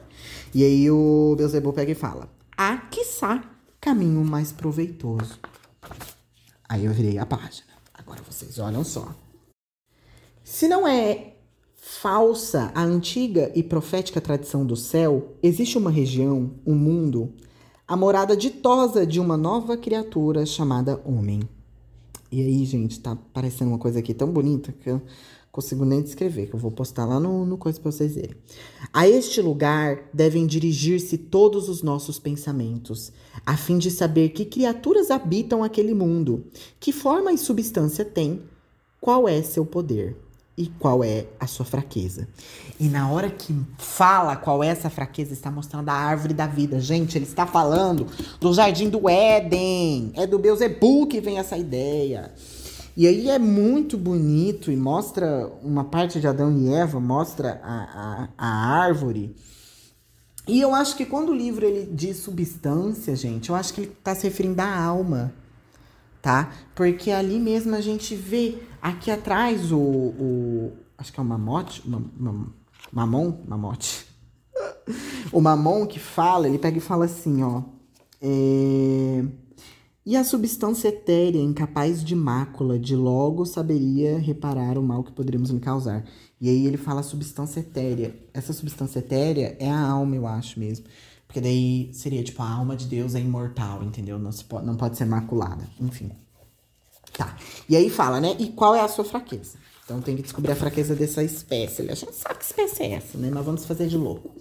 E 0.53 0.63
aí 0.63 0.91
o 0.91 1.33
Beelzebub 1.35 1.73
pega 1.73 1.91
e 1.91 1.95
fala: 1.95 2.29
Há, 2.55 2.77
quiçá, 2.77 3.43
caminho 3.81 4.23
mais 4.23 4.51
proveitoso. 4.51 5.39
Aí 6.69 6.85
eu 6.85 6.93
virei 6.93 7.17
a 7.17 7.25
página. 7.25 7.73
Agora 7.95 8.21
vocês 8.21 8.59
olham 8.59 8.83
só. 8.83 9.11
Se 10.43 10.67
não 10.67 10.87
é 10.87 11.33
falsa 11.87 12.71
a 12.73 12.83
antiga 12.83 13.51
e 13.53 13.61
profética 13.61 14.19
tradição 14.19 14.65
do 14.65 14.75
céu, 14.75 15.35
existe 15.43 15.77
uma 15.77 15.91
região, 15.91 16.49
um 16.65 16.73
mundo, 16.73 17.31
a 17.87 17.95
morada 17.95 18.35
ditosa 18.35 19.05
de 19.05 19.19
uma 19.19 19.37
nova 19.37 19.77
criatura 19.77 20.47
chamada 20.47 20.99
homem. 21.05 21.41
E 22.31 22.41
aí, 22.41 22.65
gente, 22.65 22.99
tá 22.99 23.15
parecendo 23.31 23.69
uma 23.69 23.77
coisa 23.77 23.99
aqui 23.99 24.15
tão 24.15 24.31
bonita 24.31 24.73
que 24.81 24.89
eu 24.89 24.99
consigo 25.51 25.85
nem 25.85 26.01
descrever, 26.01 26.47
que 26.47 26.55
eu 26.55 26.59
vou 26.59 26.71
postar 26.71 27.05
lá 27.05 27.19
no, 27.19 27.45
no 27.45 27.55
coisa 27.55 27.79
para 27.79 27.91
vocês 27.91 28.15
verem. 28.15 28.35
A 28.91 29.07
este 29.07 29.39
lugar 29.39 30.09
devem 30.11 30.47
dirigir-se 30.47 31.19
todos 31.19 31.69
os 31.69 31.83
nossos 31.83 32.17
pensamentos, 32.17 33.11
a 33.45 33.55
fim 33.55 33.77
de 33.77 33.91
saber 33.91 34.29
que 34.29 34.43
criaturas 34.43 35.11
habitam 35.11 35.63
aquele 35.63 35.93
mundo, 35.93 36.45
que 36.79 36.91
forma 36.91 37.31
e 37.31 37.37
substância 37.37 38.03
tem, 38.03 38.41
qual 38.99 39.29
é 39.29 39.39
seu 39.43 39.63
poder 39.63 40.24
e 40.57 40.67
qual 40.67 41.03
é 41.03 41.25
a 41.39 41.47
sua 41.47 41.65
fraqueza. 41.65 42.27
E 42.79 42.87
na 42.87 43.09
hora 43.09 43.29
que 43.29 43.53
fala 43.77 44.35
qual 44.35 44.63
é 44.63 44.67
essa 44.67 44.89
fraqueza, 44.89 45.33
está 45.33 45.51
mostrando 45.51 45.89
a 45.89 45.93
árvore 45.93 46.33
da 46.33 46.47
vida. 46.47 46.79
Gente, 46.79 47.17
ele 47.17 47.25
está 47.25 47.45
falando 47.45 48.07
do 48.39 48.53
jardim 48.53 48.89
do 48.89 49.09
Éden. 49.09 50.11
É 50.15 50.25
do 50.25 50.39
Beuzebu 50.39 51.07
que 51.07 51.19
vem 51.19 51.39
essa 51.39 51.57
ideia. 51.57 52.33
E 52.97 53.05
aí 53.05 53.29
é 53.29 53.37
muito 53.37 53.97
bonito 53.97 54.71
e 54.71 54.77
mostra 54.77 55.51
uma 55.61 55.83
parte 55.83 56.21
de 56.21 56.27
Adão 56.27 56.57
e 56.57 56.73
Eva, 56.73 56.97
mostra 56.97 57.59
a, 57.61 57.83
a, 57.83 58.29
a 58.37 58.79
árvore. 58.79 59.35
E 60.47 60.61
eu 60.61 60.73
acho 60.73 60.95
que 60.95 61.05
quando 61.05 61.29
o 61.29 61.35
livro 61.35 61.65
ele 61.65 61.89
diz 61.91 62.17
substância, 62.17 63.13
gente, 63.15 63.49
eu 63.49 63.55
acho 63.55 63.73
que 63.73 63.81
ele 63.81 63.91
está 63.91 64.15
se 64.15 64.27
referindo 64.27 64.61
à 64.61 64.77
alma, 64.77 65.33
tá? 66.21 66.53
Porque 66.73 67.11
ali 67.11 67.37
mesmo 67.37 67.75
a 67.75 67.81
gente 67.81 68.15
vê 68.15 68.59
aqui 68.89 69.11
atrás 69.11 69.71
o, 69.71 69.79
o 69.79 70.73
acho 70.97 71.11
que 71.11 71.19
é 71.19 71.23
o 71.23 71.25
mamote, 71.25 71.81
mam, 71.87 72.53
mamon, 72.91 73.43
mamote. 73.47 74.05
o 75.31 75.41
mamon 75.41 75.85
que 75.85 75.99
fala, 75.99 76.47
ele 76.47 76.59
pega 76.59 76.77
e 76.77 76.81
fala 76.81 77.05
assim, 77.05 77.43
ó. 77.43 77.63
É 78.21 79.23
e 80.07 80.15
a 80.15 80.23
substância 80.23 80.89
etérea, 80.89 81.41
incapaz 81.41 82.03
de 82.03 82.15
mácula, 82.15 82.77
de 82.77 82.95
logo 82.95 83.43
saberia 83.43 84.19
reparar 84.19 84.77
o 84.77 84.83
mal 84.83 85.03
que 85.03 85.11
poderíamos 85.11 85.49
me 85.49 85.59
causar. 85.59 86.05
E 86.39 86.47
aí 86.47 86.67
ele 86.67 86.77
fala 86.77 87.01
substância 87.01 87.59
etérea. 87.59 88.15
Essa 88.31 88.53
substância 88.53 88.99
etérea 88.99 89.57
é 89.59 89.67
a 89.67 89.79
alma, 89.79 90.15
eu 90.15 90.27
acho 90.27 90.59
mesmo. 90.59 90.85
Porque 91.25 91.41
daí 91.41 91.89
seria 91.91 92.23
tipo 92.23 92.39
a 92.43 92.47
alma 92.47 92.75
de 92.75 92.85
Deus 92.85 93.15
é 93.15 93.19
imortal, 93.19 93.83
entendeu? 93.83 94.19
Não, 94.19 94.29
pode, 94.47 94.65
não 94.67 94.75
pode 94.75 94.95
ser 94.95 95.05
maculada. 95.05 95.67
Enfim. 95.81 96.11
Tá. 97.17 97.37
E 97.69 97.75
aí 97.75 97.89
fala, 97.89 98.19
né? 98.19 98.35
E 98.39 98.49
qual 98.49 98.75
é 98.75 98.81
a 98.81 98.87
sua 98.87 99.05
fraqueza? 99.05 99.57
Então 99.85 100.01
tem 100.01 100.15
que 100.15 100.23
descobrir 100.23 100.51
a 100.51 100.55
fraqueza 100.55 100.95
dessa 100.95 101.23
espécie. 101.23 101.89
A 101.89 101.95
gente 101.95 102.15
sabe 102.15 102.39
que 102.39 102.45
espécie 102.45 102.83
é 102.83 102.93
essa, 102.93 103.17
né? 103.17 103.29
Mas 103.31 103.45
vamos 103.45 103.65
fazer 103.65 103.87
de 103.87 103.97
louco. 103.97 104.31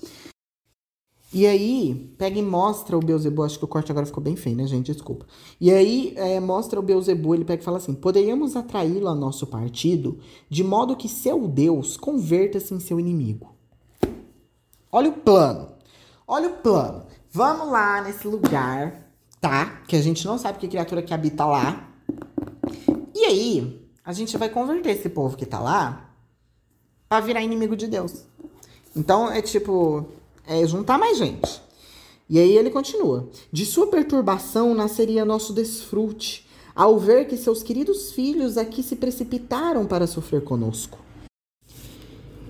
E 1.33 1.47
aí, 1.47 2.14
pega 2.16 2.39
e 2.39 2.43
mostra 2.43 2.97
o 2.97 3.01
Beuzebu. 3.01 3.43
Acho 3.43 3.59
que 3.59 3.64
o 3.64 3.68
corte 3.68 3.91
agora 3.91 4.07
ficou 4.07 4.22
bem 4.22 4.37
feio, 4.37 4.57
né, 4.57 4.66
gente? 4.66 4.93
Desculpa. 4.93 5.27
E 5.61 5.70
aí, 5.70 6.14
é, 6.16 6.39
mostra 6.41 6.79
o 6.79 6.83
Beuzebu. 6.83 7.35
Ele 7.35 7.45
pega 7.45 7.61
e 7.61 7.64
fala 7.64 7.79
assim: 7.79 7.93
Poderíamos 7.93 8.57
atraí-lo 8.57 9.09
a 9.09 9.14
nosso 9.14 9.47
partido, 9.47 10.18
de 10.49 10.64
modo 10.64 10.97
que 10.97 11.09
seu 11.09 11.47
Deus 11.47 11.97
converta-se 11.97 12.72
em 12.72 12.81
seu 12.81 12.99
inimigo. 12.99 13.55
Olha 14.91 15.11
o 15.11 15.12
plano. 15.12 15.72
Olha 16.27 16.49
o 16.49 16.57
plano. 16.59 17.05
Vamos 17.31 17.68
lá 17.68 18.01
nesse 18.01 18.29
lugar, 18.29 19.11
tá? 19.41 19.83
Que 19.89 19.97
a 19.97 20.01
gente 20.01 20.25
não 20.25 20.39
sabe 20.39 20.59
que 20.59 20.68
criatura 20.68 21.03
que 21.03 21.12
habita 21.12 21.45
lá. 21.45 21.93
E 23.15 23.25
aí, 23.25 23.81
a 24.05 24.12
gente 24.12 24.37
vai 24.37 24.49
converter 24.49 24.91
esse 24.91 25.09
povo 25.09 25.37
que 25.37 25.47
tá 25.47 25.61
lá 25.61 26.11
pra 27.09 27.21
virar 27.21 27.43
inimigo 27.43 27.77
de 27.77 27.87
Deus. 27.87 28.25
Então, 28.97 29.31
é 29.31 29.41
tipo 29.41 30.07
é 30.47 30.67
juntar 30.67 30.99
mais 30.99 31.17
gente. 31.17 31.62
E 32.29 32.39
aí 32.39 32.57
ele 32.57 32.71
continua: 32.71 33.29
De 33.53 33.65
sua 33.65 33.87
perturbação 33.87 34.75
nasceria 34.75 35.25
nosso 35.25 35.53
desfrute, 35.53 36.47
ao 36.75 36.99
ver 36.99 37.27
que 37.27 37.37
seus 37.37 37.62
queridos 37.62 38.12
filhos 38.12 38.57
aqui 38.57 38.83
se 38.83 38.97
precipitaram 38.97 39.87
para 39.87 40.07
sofrer 40.07 40.43
conosco. 40.43 40.99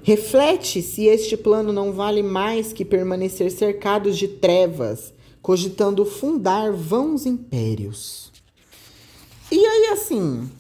Reflete 0.03 0.83
se 0.83 1.07
este 1.07 1.37
plano 1.37 1.73
não 1.73 1.93
vale 1.93 2.23
mais 2.23 2.73
que 2.73 2.85
permanecer 2.85 3.51
cercados 3.51 4.19
de 4.19 4.29
trevas, 4.29 5.15
cogitando 5.41 6.05
fundar 6.05 6.73
vãos 6.73 7.25
impérios. 7.25 8.34
E 9.55 9.65
aí, 9.65 9.91
assim. 9.93 10.51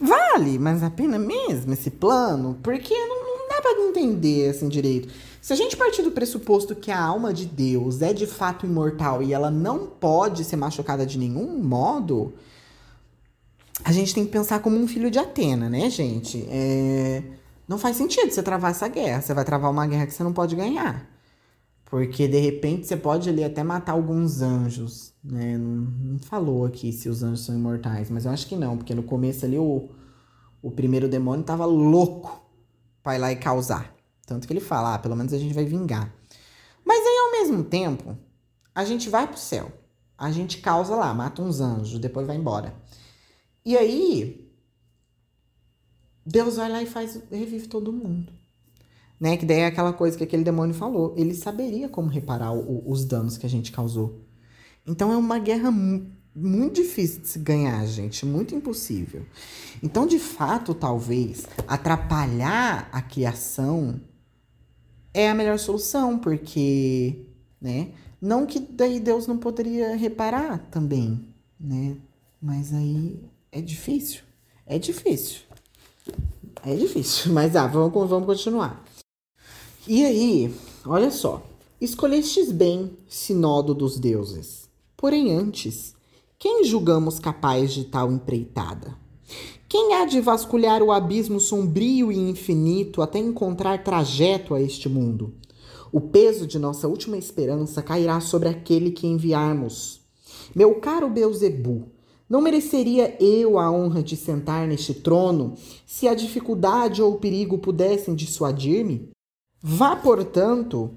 Vale 0.00 0.58
mas 0.58 0.82
a 0.82 0.90
pena 0.90 1.20
mesmo 1.20 1.72
esse 1.72 1.88
plano? 1.88 2.58
Porque 2.62 2.92
não 2.92 3.48
dá 3.48 3.62
para 3.62 3.80
entender 3.80 4.50
assim 4.50 4.68
direito. 4.68 5.08
Se 5.40 5.52
a 5.52 5.56
gente 5.56 5.76
partir 5.76 6.02
do 6.02 6.10
pressuposto 6.10 6.74
que 6.74 6.90
a 6.90 7.00
alma 7.00 7.32
de 7.32 7.46
Deus 7.46 8.02
é 8.02 8.12
de 8.12 8.26
fato 8.26 8.66
imortal 8.66 9.22
e 9.22 9.32
ela 9.32 9.52
não 9.52 9.86
pode 9.86 10.44
ser 10.44 10.56
machucada 10.56 11.06
de 11.06 11.16
nenhum 11.16 11.58
modo, 11.62 12.34
a 13.84 13.92
gente 13.92 14.12
tem 14.12 14.26
que 14.26 14.32
pensar 14.32 14.58
como 14.58 14.76
um 14.76 14.88
filho 14.88 15.12
de 15.12 15.18
Atena, 15.18 15.70
né, 15.70 15.88
gente? 15.88 16.44
É... 16.50 17.22
Não 17.68 17.78
faz 17.78 17.96
sentido 17.96 18.32
você 18.32 18.42
travar 18.42 18.72
essa 18.72 18.88
guerra. 18.88 19.22
Você 19.22 19.32
vai 19.32 19.44
travar 19.44 19.70
uma 19.70 19.86
guerra 19.86 20.06
que 20.06 20.12
você 20.12 20.24
não 20.24 20.32
pode 20.32 20.56
ganhar. 20.56 21.08
Porque 21.90 22.28
de 22.28 22.38
repente 22.38 22.86
você 22.86 22.96
pode 22.96 23.28
ali 23.28 23.42
até 23.42 23.64
matar 23.64 23.92
alguns 23.92 24.40
anjos, 24.40 25.12
né? 25.24 25.58
Não, 25.58 25.76
não, 25.76 26.18
falou 26.20 26.64
aqui 26.64 26.92
se 26.92 27.08
os 27.08 27.24
anjos 27.24 27.44
são 27.44 27.54
imortais, 27.54 28.08
mas 28.08 28.24
eu 28.24 28.30
acho 28.30 28.46
que 28.46 28.54
não, 28.54 28.76
porque 28.76 28.94
no 28.94 29.02
começo 29.02 29.44
ali 29.44 29.58
o, 29.58 29.90
o 30.62 30.70
primeiro 30.70 31.08
demônio 31.08 31.44
tava 31.44 31.64
louco 31.64 32.48
para 33.02 33.16
ir 33.16 33.18
lá 33.18 33.32
e 33.32 33.36
causar. 33.36 33.92
Tanto 34.24 34.46
que 34.46 34.52
ele 34.52 34.60
fala, 34.60 34.94
ah, 34.94 34.98
pelo 35.00 35.16
menos 35.16 35.32
a 35.32 35.38
gente 35.38 35.52
vai 35.52 35.64
vingar. 35.64 36.14
Mas 36.84 37.04
aí, 37.04 37.18
ao 37.18 37.32
mesmo 37.32 37.64
tempo, 37.64 38.16
a 38.72 38.84
gente 38.84 39.10
vai 39.10 39.26
pro 39.26 39.36
céu. 39.36 39.72
A 40.16 40.30
gente 40.30 40.58
causa 40.58 40.94
lá, 40.94 41.12
mata 41.12 41.42
uns 41.42 41.60
anjos, 41.60 41.98
depois 41.98 42.24
vai 42.24 42.36
embora. 42.36 42.72
E 43.64 43.76
aí, 43.76 44.48
Deus 46.24 46.56
vai 46.56 46.70
lá 46.70 46.80
e 46.82 46.86
faz, 46.86 47.20
revive 47.32 47.66
todo 47.66 47.92
mundo. 47.92 48.32
Né? 49.20 49.36
Que 49.36 49.44
daí 49.44 49.58
é 49.58 49.66
aquela 49.66 49.92
coisa 49.92 50.16
que 50.16 50.24
aquele 50.24 50.42
demônio 50.42 50.74
falou. 50.74 51.14
Ele 51.16 51.34
saberia 51.34 51.88
como 51.88 52.08
reparar 52.08 52.52
o, 52.52 52.90
os 52.90 53.04
danos 53.04 53.36
que 53.36 53.44
a 53.44 53.50
gente 53.50 53.70
causou. 53.70 54.24
Então 54.86 55.12
é 55.12 55.16
uma 55.16 55.38
guerra 55.38 55.70
muito 56.34 56.76
difícil 56.76 57.20
de 57.20 57.28
se 57.28 57.38
ganhar, 57.38 57.84
gente, 57.86 58.24
muito 58.24 58.54
impossível. 58.54 59.26
Então, 59.82 60.06
de 60.06 60.18
fato, 60.18 60.74
talvez 60.74 61.46
atrapalhar 61.66 62.88
a 62.92 63.02
criação 63.02 64.00
é 65.12 65.28
a 65.28 65.34
melhor 65.34 65.58
solução, 65.58 66.18
porque, 66.18 67.26
né? 67.60 67.88
Não 68.20 68.46
que 68.46 68.60
daí 68.60 69.00
Deus 69.00 69.26
não 69.26 69.38
poderia 69.38 69.96
reparar 69.96 70.58
também, 70.70 71.28
né? 71.58 71.96
Mas 72.40 72.72
aí 72.72 73.20
é 73.50 73.60
difícil. 73.60 74.22
É 74.66 74.78
difícil. 74.78 75.40
É 76.64 76.74
difícil. 76.74 77.32
Mas 77.34 77.56
ah, 77.56 77.66
vamos, 77.66 77.92
vamos 78.08 78.26
continuar. 78.26 78.84
E 79.92 80.04
aí, 80.04 80.54
olha 80.86 81.10
só. 81.10 81.42
Escolhestes 81.80 82.52
bem, 82.52 82.92
sinodo 83.08 83.74
dos 83.74 83.98
deuses. 83.98 84.68
Porém, 84.96 85.32
antes, 85.32 85.96
quem 86.38 86.62
julgamos 86.62 87.18
capaz 87.18 87.72
de 87.72 87.82
tal 87.86 88.12
empreitada? 88.12 88.96
Quem 89.68 89.94
há 89.94 90.04
de 90.04 90.20
vasculhar 90.20 90.80
o 90.80 90.92
abismo 90.92 91.40
sombrio 91.40 92.12
e 92.12 92.16
infinito 92.16 93.02
até 93.02 93.18
encontrar 93.18 93.82
trajeto 93.82 94.54
a 94.54 94.62
este 94.62 94.88
mundo? 94.88 95.34
O 95.90 96.00
peso 96.00 96.46
de 96.46 96.56
nossa 96.56 96.86
última 96.86 97.16
esperança 97.16 97.82
cairá 97.82 98.20
sobre 98.20 98.48
aquele 98.48 98.92
que 98.92 99.08
enviarmos. 99.08 100.02
Meu 100.54 100.76
caro 100.76 101.10
Beuzebu, 101.10 101.88
não 102.28 102.40
mereceria 102.40 103.16
eu 103.20 103.58
a 103.58 103.68
honra 103.68 104.04
de 104.04 104.16
sentar 104.16 104.68
neste 104.68 104.94
trono 104.94 105.54
se 105.84 106.06
a 106.06 106.14
dificuldade 106.14 107.02
ou 107.02 107.14
o 107.14 107.18
perigo 107.18 107.58
pudessem 107.58 108.14
dissuadir-me? 108.14 109.10
Vá, 109.62 109.94
portanto, 109.94 110.90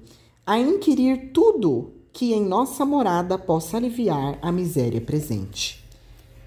a 0.46 0.58
inquirir 0.58 1.32
tudo 1.32 1.92
que 2.12 2.32
em 2.32 2.44
nossa 2.44 2.84
morada 2.86 3.36
possa 3.36 3.76
aliviar 3.76 4.38
a 4.40 4.50
miséria 4.50 5.00
presente. 5.00 5.84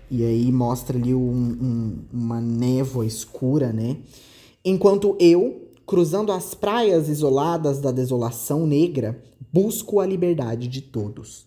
E 0.10 0.24
aí 0.24 0.52
mostra 0.52 0.98
ali 0.98 1.14
um, 1.14 1.20
um, 1.22 2.00
uma 2.12 2.40
névoa 2.40 3.06
escura, 3.06 3.74
né? 3.74 3.98
Enquanto 4.64 5.16
eu, 5.20 5.70
cruzando 5.86 6.32
as 6.32 6.54
praias 6.54 7.10
isoladas 7.10 7.80
da 7.80 7.92
desolação 7.92 8.66
negra, 8.66 9.22
busco 9.52 10.00
a 10.00 10.06
liberdade 10.06 10.68
de 10.68 10.82
todos. 10.82 11.46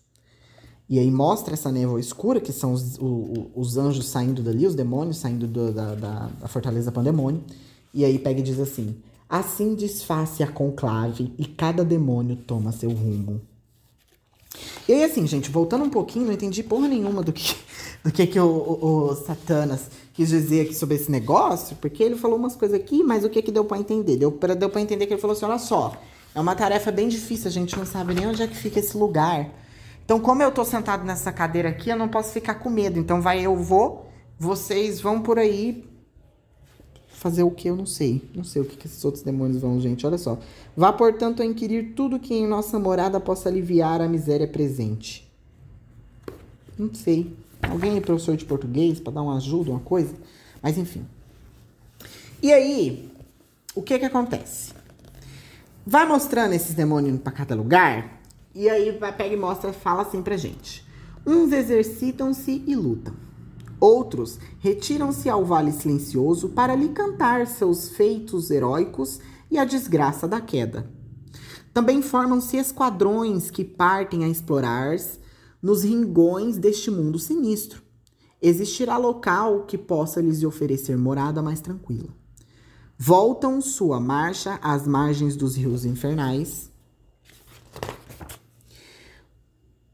E 0.87 0.99
aí 0.99 1.09
mostra 1.09 1.53
essa 1.53 1.71
névoa 1.71 1.99
escura, 1.99 2.39
que 2.39 2.51
são 2.51 2.73
os, 2.73 2.97
os, 2.99 3.47
os 3.55 3.77
anjos 3.77 4.07
saindo 4.07 4.43
dali, 4.43 4.67
os 4.67 4.75
demônios 4.75 5.17
saindo 5.17 5.47
do, 5.47 5.71
da, 5.71 5.95
da, 5.95 6.27
da 6.27 6.47
fortaleza 6.47 6.91
pandemônio. 6.91 7.43
E 7.93 8.05
aí 8.05 8.19
pega 8.19 8.39
e 8.39 8.43
diz 8.43 8.59
assim: 8.59 8.95
Assim 9.31 9.75
desface 9.75 10.43
a 10.43 10.47
conclave 10.47 11.33
e 11.39 11.45
cada 11.45 11.85
demônio 11.85 12.35
toma 12.35 12.73
seu 12.73 12.89
rumo. 12.89 13.39
E 14.85 14.91
aí, 14.91 15.05
assim, 15.05 15.25
gente, 15.25 15.49
voltando 15.49 15.85
um 15.85 15.89
pouquinho, 15.89 16.25
não 16.25 16.33
entendi 16.33 16.61
porra 16.61 16.89
nenhuma 16.89 17.23
do 17.23 17.31
que, 17.31 17.55
do 18.03 18.11
que, 18.11 18.27
que 18.27 18.37
o, 18.37 18.45
o, 18.45 19.11
o 19.11 19.15
Satanas 19.15 19.89
quis 20.13 20.27
dizer 20.27 20.63
aqui 20.65 20.73
sobre 20.73 20.97
esse 20.97 21.09
negócio, 21.09 21.77
porque 21.77 22.03
ele 22.03 22.17
falou 22.17 22.37
umas 22.37 22.57
coisas 22.57 22.77
aqui, 22.77 23.05
mas 23.05 23.23
o 23.23 23.29
que 23.29 23.41
que 23.41 23.53
deu 23.53 23.63
para 23.63 23.77
entender? 23.77 24.17
Deu 24.17 24.33
para 24.33 24.53
deu 24.53 24.69
entender 24.77 25.07
que 25.07 25.13
ele 25.13 25.21
falou 25.21 25.33
assim: 25.33 25.45
olha 25.45 25.57
só, 25.59 25.95
é 26.35 26.41
uma 26.41 26.53
tarefa 26.53 26.91
bem 26.91 27.07
difícil, 27.07 27.47
a 27.47 27.51
gente 27.51 27.77
não 27.77 27.85
sabe 27.85 28.13
nem 28.13 28.27
onde 28.27 28.43
é 28.43 28.47
que 28.47 28.57
fica 28.57 28.81
esse 28.81 28.97
lugar. 28.97 29.49
Então, 30.03 30.19
como 30.19 30.43
eu 30.43 30.51
tô 30.51 30.65
sentado 30.65 31.05
nessa 31.05 31.31
cadeira 31.31 31.69
aqui, 31.69 31.89
eu 31.89 31.95
não 31.95 32.09
posso 32.09 32.33
ficar 32.33 32.55
com 32.55 32.69
medo. 32.69 32.99
Então, 32.99 33.21
vai, 33.21 33.39
eu 33.39 33.55
vou, 33.55 34.11
vocês 34.37 34.99
vão 34.99 35.21
por 35.21 35.39
aí 35.39 35.89
fazer 37.21 37.43
o 37.43 37.51
que 37.51 37.69
eu 37.69 37.75
não 37.75 37.85
sei. 37.85 38.27
Não 38.33 38.43
sei 38.43 38.63
o 38.63 38.65
que, 38.65 38.75
que 38.75 38.87
esses 38.87 39.05
outros 39.05 39.23
demônios 39.23 39.61
vão, 39.61 39.79
gente. 39.79 40.07
Olha 40.07 40.17
só. 40.17 40.39
Vá, 40.75 40.91
portanto, 40.91 41.43
a 41.43 41.45
inquirir 41.45 41.93
tudo 41.93 42.19
que 42.19 42.33
em 42.33 42.47
nossa 42.47 42.79
morada 42.79 43.19
possa 43.19 43.47
aliviar 43.47 44.01
a 44.01 44.07
miséria 44.07 44.47
presente. 44.47 45.31
Não 46.75 46.91
sei. 46.91 47.31
Alguém 47.61 47.95
é 47.95 48.01
professor 48.01 48.35
de 48.35 48.43
português 48.43 48.99
para 48.99 49.13
dar 49.13 49.21
uma 49.21 49.37
ajuda, 49.37 49.69
uma 49.69 49.79
coisa? 49.79 50.15
Mas 50.63 50.79
enfim. 50.79 51.05
E 52.41 52.51
aí, 52.51 53.07
o 53.75 53.83
que 53.83 53.99
que 53.99 54.05
acontece? 54.05 54.73
Vai 55.85 56.07
mostrando 56.07 56.53
esses 56.53 56.73
demônios 56.73 57.19
para 57.19 57.31
cada 57.31 57.53
lugar, 57.53 58.19
e 58.55 58.67
aí 58.67 58.97
vai 58.97 59.15
pega 59.15 59.35
e 59.35 59.37
mostra, 59.37 59.71
fala 59.71 60.01
assim 60.01 60.23
pra 60.23 60.37
gente. 60.37 60.83
Uns 61.23 61.51
exercitam-se 61.51 62.63
e 62.65 62.75
lutam. 62.75 63.13
Outros 63.81 64.37
retiram-se 64.59 65.27
ao 65.27 65.43
vale 65.43 65.71
silencioso 65.71 66.49
para 66.49 66.75
lhe 66.75 66.89
cantar 66.89 67.47
seus 67.47 67.89
feitos 67.89 68.51
heróicos 68.51 69.19
e 69.49 69.57
a 69.57 69.65
desgraça 69.65 70.27
da 70.27 70.39
queda. 70.39 70.87
Também 71.73 71.99
formam-se 72.03 72.57
esquadrões 72.57 73.49
que 73.49 73.65
partem 73.65 74.23
a 74.23 74.29
explorar 74.29 74.95
nos 75.59 75.83
ringões 75.83 76.57
deste 76.57 76.91
mundo 76.91 77.17
sinistro. 77.17 77.81
Existirá 78.39 78.97
local 78.97 79.65
que 79.65 79.79
possa 79.79 80.21
lhes 80.21 80.43
oferecer 80.43 80.95
morada 80.95 81.41
mais 81.41 81.59
tranquila. 81.59 82.09
Voltam 82.95 83.59
sua 83.61 83.99
marcha 83.99 84.59
às 84.61 84.85
margens 84.85 85.35
dos 85.35 85.55
rios 85.55 85.85
infernais. 85.85 86.69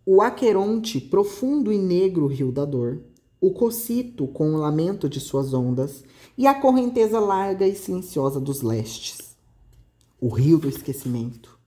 O 0.05 0.21
Aqueronte, 0.21 0.99
profundo 0.99 1.71
e 1.71 1.77
negro 1.77 2.27
rio 2.27 2.51
da 2.51 2.65
dor, 2.65 3.01
o 3.39 3.51
cocito 3.51 4.27
com 4.27 4.53
o 4.53 4.57
lamento 4.57 5.07
de 5.07 5.19
suas 5.19 5.53
ondas 5.53 6.03
e 6.38 6.47
a 6.47 6.53
correnteza 6.53 7.19
larga 7.19 7.67
e 7.67 7.75
silenciosa 7.75 8.39
dos 8.39 8.61
lestes, 8.61 9.35
o 10.19 10.29
rio 10.29 10.57
do 10.57 10.69
esquecimento. 10.69 11.57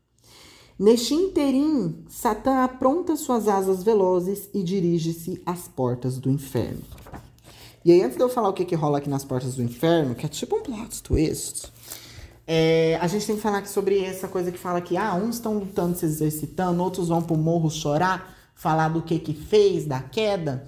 Neste 0.78 1.12
interim, 1.12 2.04
Satã 2.08 2.64
apronta 2.64 3.14
suas 3.14 3.48
asas 3.48 3.82
velozes 3.82 4.48
e 4.54 4.62
dirige-se 4.62 5.40
às 5.44 5.68
portas 5.68 6.18
do 6.18 6.30
inferno. 6.30 6.82
E 7.84 7.92
aí, 7.92 8.02
antes 8.02 8.16
de 8.16 8.22
eu 8.22 8.28
falar 8.28 8.48
o 8.48 8.52
que, 8.52 8.64
que 8.64 8.74
rola 8.74 8.98
aqui 8.98 9.08
nas 9.08 9.24
portas 9.24 9.56
do 9.56 9.62
inferno, 9.62 10.14
que 10.14 10.24
é 10.24 10.28
tipo 10.28 10.56
um 10.56 10.62
plot 10.62 11.02
twist, 11.02 11.70
é, 12.46 12.98
a 13.00 13.06
gente 13.06 13.26
tem 13.26 13.36
que 13.36 13.42
falar 13.42 13.58
aqui 13.58 13.68
sobre 13.68 14.02
essa 14.02 14.26
coisa 14.26 14.50
que 14.50 14.58
fala 14.58 14.80
que 14.80 14.96
ah, 14.96 15.14
uns 15.14 15.36
estão 15.36 15.54
lutando, 15.54 15.96
se 15.96 16.04
exercitando, 16.04 16.82
outros 16.82 17.08
vão 17.08 17.22
pro 17.22 17.36
morro 17.36 17.70
chorar, 17.70 18.34
falar 18.54 18.88
do 18.88 19.02
que 19.02 19.18
que 19.18 19.32
fez, 19.32 19.86
da 19.86 20.00
queda. 20.00 20.66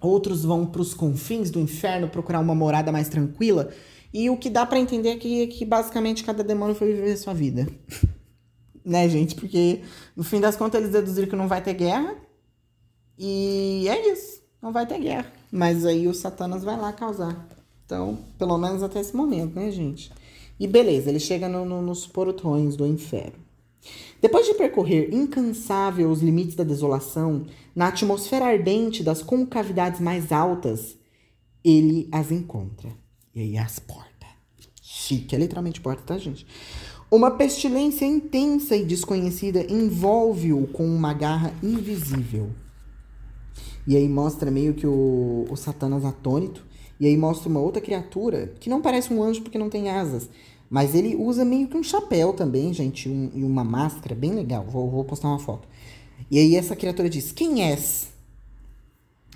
Outros 0.00 0.44
vão 0.44 0.64
para 0.64 0.80
os 0.80 0.94
confins 0.94 1.50
do 1.50 1.60
inferno 1.60 2.08
procurar 2.08 2.40
uma 2.40 2.54
morada 2.54 2.90
mais 2.90 3.08
tranquila. 3.08 3.70
E 4.12 4.30
o 4.30 4.36
que 4.36 4.50
dá 4.50 4.64
para 4.64 4.78
entender 4.78 5.10
é 5.10 5.46
que 5.46 5.64
basicamente 5.64 6.24
cada 6.24 6.42
demônio 6.42 6.74
foi 6.74 6.94
viver 6.94 7.12
a 7.12 7.16
sua 7.16 7.34
vida. 7.34 7.68
né, 8.84 9.08
gente? 9.08 9.34
Porque 9.34 9.82
no 10.16 10.24
fim 10.24 10.40
das 10.40 10.56
contas 10.56 10.80
eles 10.80 10.92
deduziram 10.92 11.28
que 11.28 11.36
não 11.36 11.46
vai 11.48 11.62
ter 11.62 11.74
guerra. 11.74 12.16
E 13.18 13.86
é 13.88 14.12
isso. 14.12 14.40
Não 14.62 14.72
vai 14.72 14.86
ter 14.86 14.98
guerra. 14.98 15.30
Mas 15.50 15.84
aí 15.84 16.08
o 16.08 16.14
Satanas 16.14 16.64
vai 16.64 16.78
lá 16.78 16.92
causar. 16.92 17.48
Então, 17.84 18.18
pelo 18.38 18.56
menos 18.56 18.82
até 18.82 19.00
esse 19.00 19.14
momento, 19.14 19.54
né, 19.54 19.70
gente? 19.70 20.12
E 20.58 20.66
beleza, 20.66 21.08
ele 21.08 21.18
chega 21.18 21.48
no, 21.48 21.64
no, 21.64 21.82
nos 21.82 22.06
portões 22.06 22.76
do 22.76 22.86
inferno. 22.86 23.49
Depois 24.20 24.46
de 24.46 24.54
percorrer 24.54 25.14
incansável 25.14 26.10
os 26.10 26.20
limites 26.20 26.54
da 26.54 26.64
desolação, 26.64 27.46
na 27.74 27.88
atmosfera 27.88 28.46
ardente 28.46 29.02
das 29.02 29.22
concavidades 29.22 30.00
mais 30.00 30.30
altas, 30.30 30.96
ele 31.64 32.08
as 32.12 32.30
encontra. 32.30 32.90
E 33.34 33.40
aí 33.40 33.58
as 33.58 33.78
portas. 33.78 34.10
Chique, 34.82 35.34
é 35.34 35.38
literalmente 35.38 35.80
porta, 35.80 36.02
tá, 36.02 36.18
gente? 36.18 36.46
Uma 37.10 37.32
pestilência 37.32 38.04
intensa 38.04 38.76
e 38.76 38.84
desconhecida 38.84 39.66
envolve-o 39.72 40.66
com 40.68 40.86
uma 40.86 41.12
garra 41.12 41.52
invisível. 41.62 42.50
E 43.86 43.96
aí 43.96 44.08
mostra 44.08 44.50
meio 44.50 44.74
que 44.74 44.86
o, 44.86 45.46
o 45.50 45.56
Satanás 45.56 46.04
atônito. 46.04 46.64
E 47.00 47.06
aí 47.06 47.16
mostra 47.16 47.48
uma 47.48 47.60
outra 47.60 47.80
criatura 47.80 48.54
que 48.60 48.68
não 48.68 48.82
parece 48.82 49.12
um 49.12 49.22
anjo 49.22 49.42
porque 49.42 49.58
não 49.58 49.70
tem 49.70 49.88
asas. 49.88 50.28
Mas 50.70 50.94
ele 50.94 51.16
usa 51.16 51.44
meio 51.44 51.66
que 51.66 51.76
um 51.76 51.82
chapéu 51.82 52.32
também, 52.32 52.72
gente, 52.72 53.08
um, 53.08 53.28
e 53.34 53.42
uma 53.42 53.64
máscara 53.64 54.14
bem 54.14 54.32
legal. 54.32 54.64
Vou, 54.64 54.88
vou 54.88 55.04
postar 55.04 55.26
uma 55.26 55.40
foto. 55.40 55.68
E 56.30 56.38
aí 56.38 56.54
essa 56.54 56.76
criatura 56.76 57.10
diz: 57.10 57.32
Quem 57.32 57.64
és? 57.64 58.06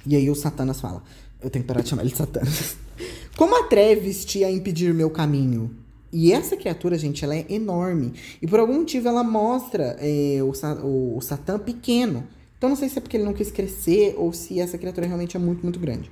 E 0.07 0.15
aí 0.15 0.31
o 0.31 0.35
Satanas 0.37 0.81
fala: 0.81 1.03
Eu 1.43 1.51
tenho 1.51 1.65
que 1.65 1.67
parar 1.67 1.83
de 1.83 1.89
chamar 1.89 2.03
ele 2.03 2.13
de 2.13 2.19
Satanas. 2.19 2.77
Como 3.37 3.57
atreves-te 3.57 4.45
a 4.45 4.51
impedir 4.51 4.95
meu 4.95 5.11
caminho? 5.11 5.77
E 6.13 6.33
essa 6.33 6.57
criatura, 6.57 6.97
gente, 6.97 7.25
ela 7.25 7.35
é 7.35 7.45
enorme. 7.49 8.13
E 8.41 8.47
por 8.47 8.61
algum 8.61 8.75
motivo 8.75 9.09
ela 9.09 9.25
mostra 9.25 9.97
é, 9.99 10.39
o, 10.41 10.53
o, 10.87 11.17
o 11.17 11.21
Satã 11.21 11.59
pequeno. 11.59 12.25
Então 12.57 12.69
não 12.69 12.77
sei 12.77 12.89
se 12.89 12.99
é 12.99 13.01
porque 13.01 13.17
ele 13.17 13.25
não 13.25 13.33
quis 13.33 13.51
crescer 13.51 14.15
ou 14.17 14.33
se 14.33 14.61
essa 14.61 14.79
criatura 14.79 15.09
realmente 15.09 15.37
é 15.37 15.41
muito, 15.41 15.65
muito 15.65 15.81
grande. 15.81 16.09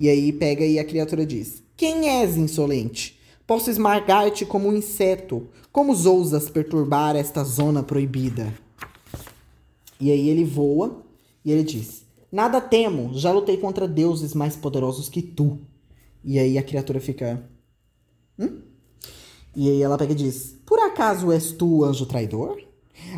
E 0.00 0.08
aí 0.08 0.32
pega 0.32 0.64
e 0.64 0.80
a 0.80 0.84
criatura 0.84 1.24
diz: 1.24 1.62
Quem 1.76 2.08
és, 2.08 2.36
insolente? 2.36 3.17
Posso 3.48 3.70
esmagar-te 3.70 4.44
como 4.44 4.68
um 4.68 4.76
inseto. 4.76 5.48
Como 5.72 5.92
ousas 6.06 6.50
perturbar 6.50 7.16
esta 7.16 7.42
zona 7.42 7.82
proibida? 7.82 8.52
E 9.98 10.12
aí 10.12 10.28
ele 10.28 10.44
voa 10.44 11.02
e 11.42 11.50
ele 11.50 11.62
diz: 11.62 12.04
Nada 12.30 12.60
temo, 12.60 13.14
já 13.14 13.32
lutei 13.32 13.56
contra 13.56 13.88
deuses 13.88 14.34
mais 14.34 14.54
poderosos 14.54 15.08
que 15.08 15.22
tu. 15.22 15.60
E 16.22 16.38
aí 16.38 16.58
a 16.58 16.62
criatura 16.62 17.00
fica. 17.00 17.42
Hum? 18.38 18.60
E 19.56 19.70
aí 19.70 19.82
ela 19.82 19.96
pega 19.96 20.12
e 20.12 20.16
diz: 20.16 20.54
Por 20.66 20.78
acaso 20.80 21.32
és 21.32 21.50
tu, 21.50 21.84
anjo 21.84 22.04
traidor? 22.04 22.60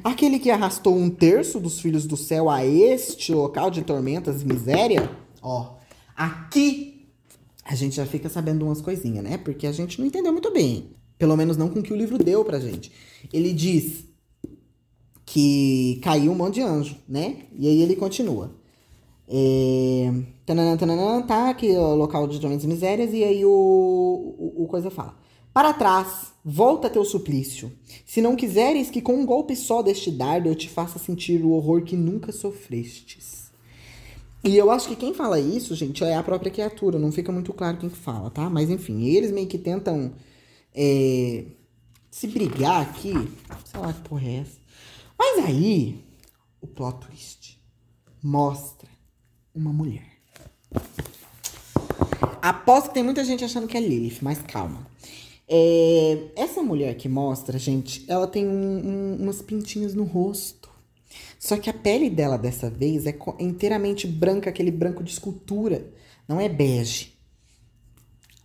Aquele 0.04 0.38
que 0.38 0.52
arrastou 0.52 0.94
um 0.94 1.10
terço 1.10 1.58
dos 1.58 1.80
filhos 1.80 2.06
do 2.06 2.16
céu 2.16 2.48
a 2.48 2.64
este 2.64 3.34
local 3.34 3.68
de 3.68 3.82
tormentas 3.82 4.42
e 4.42 4.44
miséria? 4.44 5.10
Ó, 5.42 5.74
aqui 6.14 6.89
a 7.64 7.74
gente 7.74 7.96
já 7.96 8.06
fica 8.06 8.28
sabendo 8.28 8.64
umas 8.64 8.80
coisinhas, 8.80 9.22
né? 9.22 9.38
Porque 9.38 9.66
a 9.66 9.72
gente 9.72 9.98
não 10.00 10.06
entendeu 10.06 10.32
muito 10.32 10.52
bem. 10.52 10.90
Pelo 11.18 11.36
menos 11.36 11.56
não 11.56 11.68
com 11.68 11.80
o 11.80 11.82
que 11.82 11.92
o 11.92 11.96
livro 11.96 12.18
deu 12.18 12.44
pra 12.44 12.58
gente. 12.58 12.90
Ele 13.32 13.52
diz 13.52 14.04
que 15.26 16.00
caiu 16.02 16.32
um 16.32 16.34
monte 16.34 16.54
de 16.54 16.62
anjo, 16.62 16.96
né? 17.08 17.44
E 17.56 17.68
aí 17.68 17.82
ele 17.82 17.94
continua. 17.94 18.58
É... 19.28 20.12
Tananã, 20.44 21.22
tá, 21.22 21.50
aqui 21.50 21.70
é 21.70 21.78
o 21.78 21.94
local 21.94 22.26
de 22.26 22.40
tormentos 22.40 22.64
e 22.64 22.68
misérias, 22.68 23.12
e 23.12 23.22
aí 23.22 23.44
o, 23.44 23.48
o, 23.48 24.64
o, 24.64 24.66
coisa 24.66 24.90
fala. 24.90 25.16
Para 25.54 25.72
trás, 25.72 26.32
volta 26.44 26.90
teu 26.90 27.04
suplício. 27.04 27.70
Se 28.04 28.20
não 28.20 28.34
quiseres 28.34 28.90
que 28.90 29.00
com 29.00 29.14
um 29.14 29.24
golpe 29.24 29.54
só 29.54 29.82
deste 29.82 30.10
dardo 30.10 30.48
eu 30.48 30.54
te 30.56 30.68
faça 30.68 30.98
sentir 30.98 31.44
o 31.44 31.52
horror 31.52 31.82
que 31.84 31.96
nunca 31.96 32.32
sofrestes. 32.32 33.39
E 34.42 34.56
eu 34.56 34.70
acho 34.70 34.88
que 34.88 34.96
quem 34.96 35.12
fala 35.12 35.38
isso, 35.38 35.74
gente, 35.74 36.02
é 36.02 36.16
a 36.16 36.22
própria 36.22 36.50
criatura. 36.50 36.98
Não 36.98 37.12
fica 37.12 37.30
muito 37.30 37.52
claro 37.52 37.76
quem 37.76 37.90
fala, 37.90 38.30
tá? 38.30 38.48
Mas 38.48 38.70
enfim, 38.70 39.04
eles 39.04 39.30
meio 39.30 39.46
que 39.46 39.58
tentam 39.58 40.12
é, 40.74 41.44
se 42.10 42.26
brigar 42.26 42.80
aqui. 42.82 43.12
Sei 43.64 43.80
lá 43.80 43.92
que 43.92 44.00
porra 44.08 44.26
é 44.26 44.36
essa. 44.36 44.58
Mas 45.18 45.44
aí, 45.44 46.02
o 46.60 46.66
plot 46.66 47.06
twist 47.06 47.60
mostra 48.22 48.88
uma 49.54 49.72
mulher. 49.72 50.08
Aposto 52.40 52.88
que 52.88 52.94
tem 52.94 53.02
muita 53.02 53.22
gente 53.24 53.44
achando 53.44 53.66
que 53.66 53.76
é 53.76 53.80
Lilith, 53.80 54.20
mas 54.22 54.40
calma. 54.40 54.86
É, 55.46 56.28
essa 56.36 56.62
mulher 56.62 56.94
que 56.94 57.08
mostra, 57.08 57.58
gente, 57.58 58.04
ela 58.08 58.26
tem 58.26 58.46
um, 58.46 58.52
um, 58.52 59.16
umas 59.20 59.42
pintinhas 59.42 59.94
no 59.94 60.04
rosto. 60.04 60.69
Só 61.40 61.56
que 61.56 61.70
a 61.70 61.72
pele 61.72 62.10
dela 62.10 62.36
dessa 62.36 62.68
vez 62.68 63.06
é 63.06 63.18
inteiramente 63.38 64.06
branca, 64.06 64.50
aquele 64.50 64.70
branco 64.70 65.02
de 65.02 65.10
escultura. 65.10 65.90
Não 66.28 66.38
é 66.38 66.50
bege. 66.50 67.14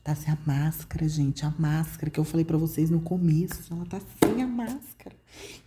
Tá 0.02 0.16
sem 0.16 0.32
a 0.32 0.38
máscara, 0.46 1.06
gente. 1.10 1.46
A 1.46 1.54
máscara 1.60 2.10
que 2.10 2.18
eu 2.18 2.24
falei 2.24 2.46
para 2.46 2.58
vocês 2.58 2.90
no 2.90 3.02
começo. 3.02 3.62
Ela 3.70 3.86
tá 3.86 4.00
sem 4.24 4.42
a 4.42 4.48
máscara. 4.48 5.14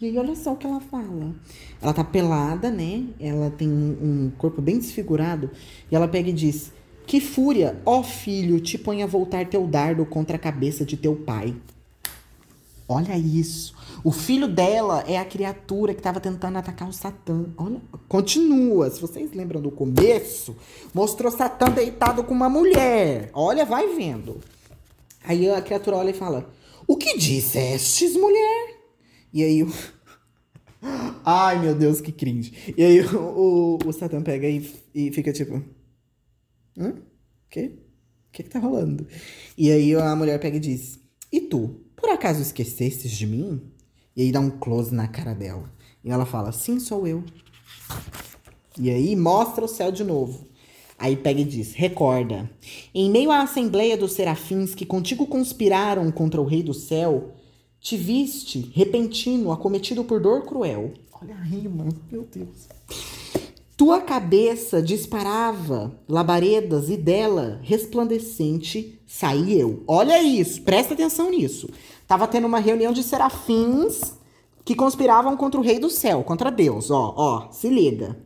E 0.01 0.07
aí, 0.07 0.16
olha 0.16 0.35
só 0.35 0.55
o 0.55 0.57
que 0.57 0.66
ela 0.66 0.81
fala. 0.81 1.35
Ela 1.83 1.93
tá 1.93 2.03
pelada, 2.03 2.70
né? 2.70 3.05
Ela 3.20 3.51
tem 3.51 3.68
um 3.68 4.33
corpo 4.39 4.62
bem 4.62 4.79
desfigurado. 4.79 5.51
E 5.91 5.95
ela 5.95 6.09
pega 6.09 6.31
e 6.31 6.33
diz: 6.33 6.72
que 7.07 7.20
fúria, 7.20 7.79
ó 7.85 8.03
filho, 8.03 8.59
te 8.59 8.79
põe 8.79 9.03
a 9.03 9.07
voltar 9.07 9.47
teu 9.47 9.66
dardo 9.66 10.07
contra 10.07 10.37
a 10.37 10.41
cabeça 10.41 10.83
de 10.83 10.97
teu 10.97 11.14
pai. 11.14 11.55
Olha 12.89 13.18
isso. 13.18 13.74
O 14.03 14.11
filho 14.11 14.49
dela 14.49 15.05
é 15.07 15.18
a 15.18 15.24
criatura 15.24 15.93
que 15.93 16.01
estava 16.01 16.18
tentando 16.20 16.57
atacar 16.57 16.89
o 16.89 16.93
Satã. 16.93 17.45
Olha, 17.59 17.82
continua. 18.09 18.89
Se 18.89 18.99
vocês 18.99 19.30
lembram 19.34 19.61
do 19.61 19.70
começo, 19.70 20.57
mostrou 20.95 21.30
Satã 21.30 21.66
deitado 21.66 22.24
com 22.24 22.32
uma 22.32 22.49
mulher. 22.49 23.28
Olha, 23.34 23.66
vai 23.66 23.95
vendo. 23.95 24.41
Aí 25.22 25.51
a 25.51 25.61
criatura 25.61 25.99
olha 25.99 26.11
e 26.11 26.14
fala: 26.14 26.51
O 26.86 26.97
que 26.97 27.18
dissestes, 27.18 28.16
mulher? 28.16 28.78
E 29.34 29.45
aí 29.45 29.62
o. 29.62 29.70
Ai, 31.22 31.61
meu 31.61 31.74
Deus, 31.74 32.01
que 32.01 32.11
cringe. 32.11 32.72
E 32.74 32.82
aí 32.82 33.01
o, 33.03 33.18
o, 33.18 33.78
o 33.84 33.93
Satã 33.93 34.22
pega 34.22 34.49
e, 34.49 34.66
e 34.95 35.12
fica 35.12 35.30
tipo. 35.30 35.62
Hã? 36.78 36.91
O 36.91 37.51
quê? 37.51 37.72
O 38.28 38.32
que 38.32 38.45
que 38.45 38.49
tá 38.49 38.59
rolando? 38.59 39.07
E 39.59 39.70
aí 39.70 39.95
a 39.95 40.16
mulher 40.16 40.41
pega 40.41 40.57
e 40.57 40.61
diz: 40.61 40.99
E 41.30 41.43
tu, 41.43 41.84
acaso 42.19 42.43
esquecestes 42.43 43.12
de 43.12 43.27
mim? 43.27 43.62
E 44.14 44.23
aí 44.23 44.33
dá 44.33 44.41
um 44.41 44.51
close 44.51 44.93
na 44.93 45.07
cara 45.07 45.33
dela. 45.33 45.73
E 46.05 46.11
ela 46.11 46.27
fala: 46.27 46.51
Sim, 46.51 46.81
sou 46.81 47.07
eu. 47.07 47.23
E 48.79 48.91
aí 48.91 49.14
mostra 49.14 49.64
o 49.64 49.69
céu 49.69 49.93
de 49.93 50.03
novo. 50.03 50.47
Aí 50.99 51.16
pega 51.16 51.41
e 51.41 51.45
diz: 51.45 51.73
Recorda, 51.73 52.51
em 52.93 53.09
meio 53.09 53.31
à 53.31 53.43
assembleia 53.43 53.97
dos 53.97 54.12
serafins 54.12 54.75
que 54.75 54.85
contigo 54.85 55.27
conspiraram 55.27 56.11
contra 56.11 56.41
o 56.41 56.45
rei 56.45 56.62
do 56.62 56.75
céu, 56.75 57.35
te 57.81 57.97
viste, 57.97 58.73
repentino, 58.75 59.53
acometido 59.53 60.03
por 60.03 60.21
dor 60.21 60.45
cruel. 60.45 60.93
Olha 61.23 61.37
a 61.37 61.43
rima, 61.43 61.87
meu 62.11 62.27
Deus. 62.33 62.69
Tua 63.77 64.01
cabeça 64.01 64.83
disparava 64.83 65.97
labaredas 66.09 66.91
e 66.91 66.97
dela, 66.97 67.61
resplandecente, 67.62 69.01
saí 69.07 69.57
eu. 69.57 69.85
Olha 69.87 70.21
isso, 70.21 70.62
presta 70.62 70.95
atenção 70.95 71.31
nisso. 71.31 71.69
Tava 72.09 72.26
tendo 72.26 72.46
uma 72.48 72.59
reunião 72.59 72.92
de 72.92 73.04
serafins 73.04 74.16
que 74.64 74.74
conspiravam 74.74 75.36
contra 75.36 75.61
o 75.61 75.62
rei 75.62 75.78
do 75.78 75.88
céu, 75.88 76.24
contra 76.24 76.50
Deus. 76.50 76.90
Ó, 76.90 77.14
ó, 77.16 77.52
se 77.52 77.68
liga. 77.68 78.18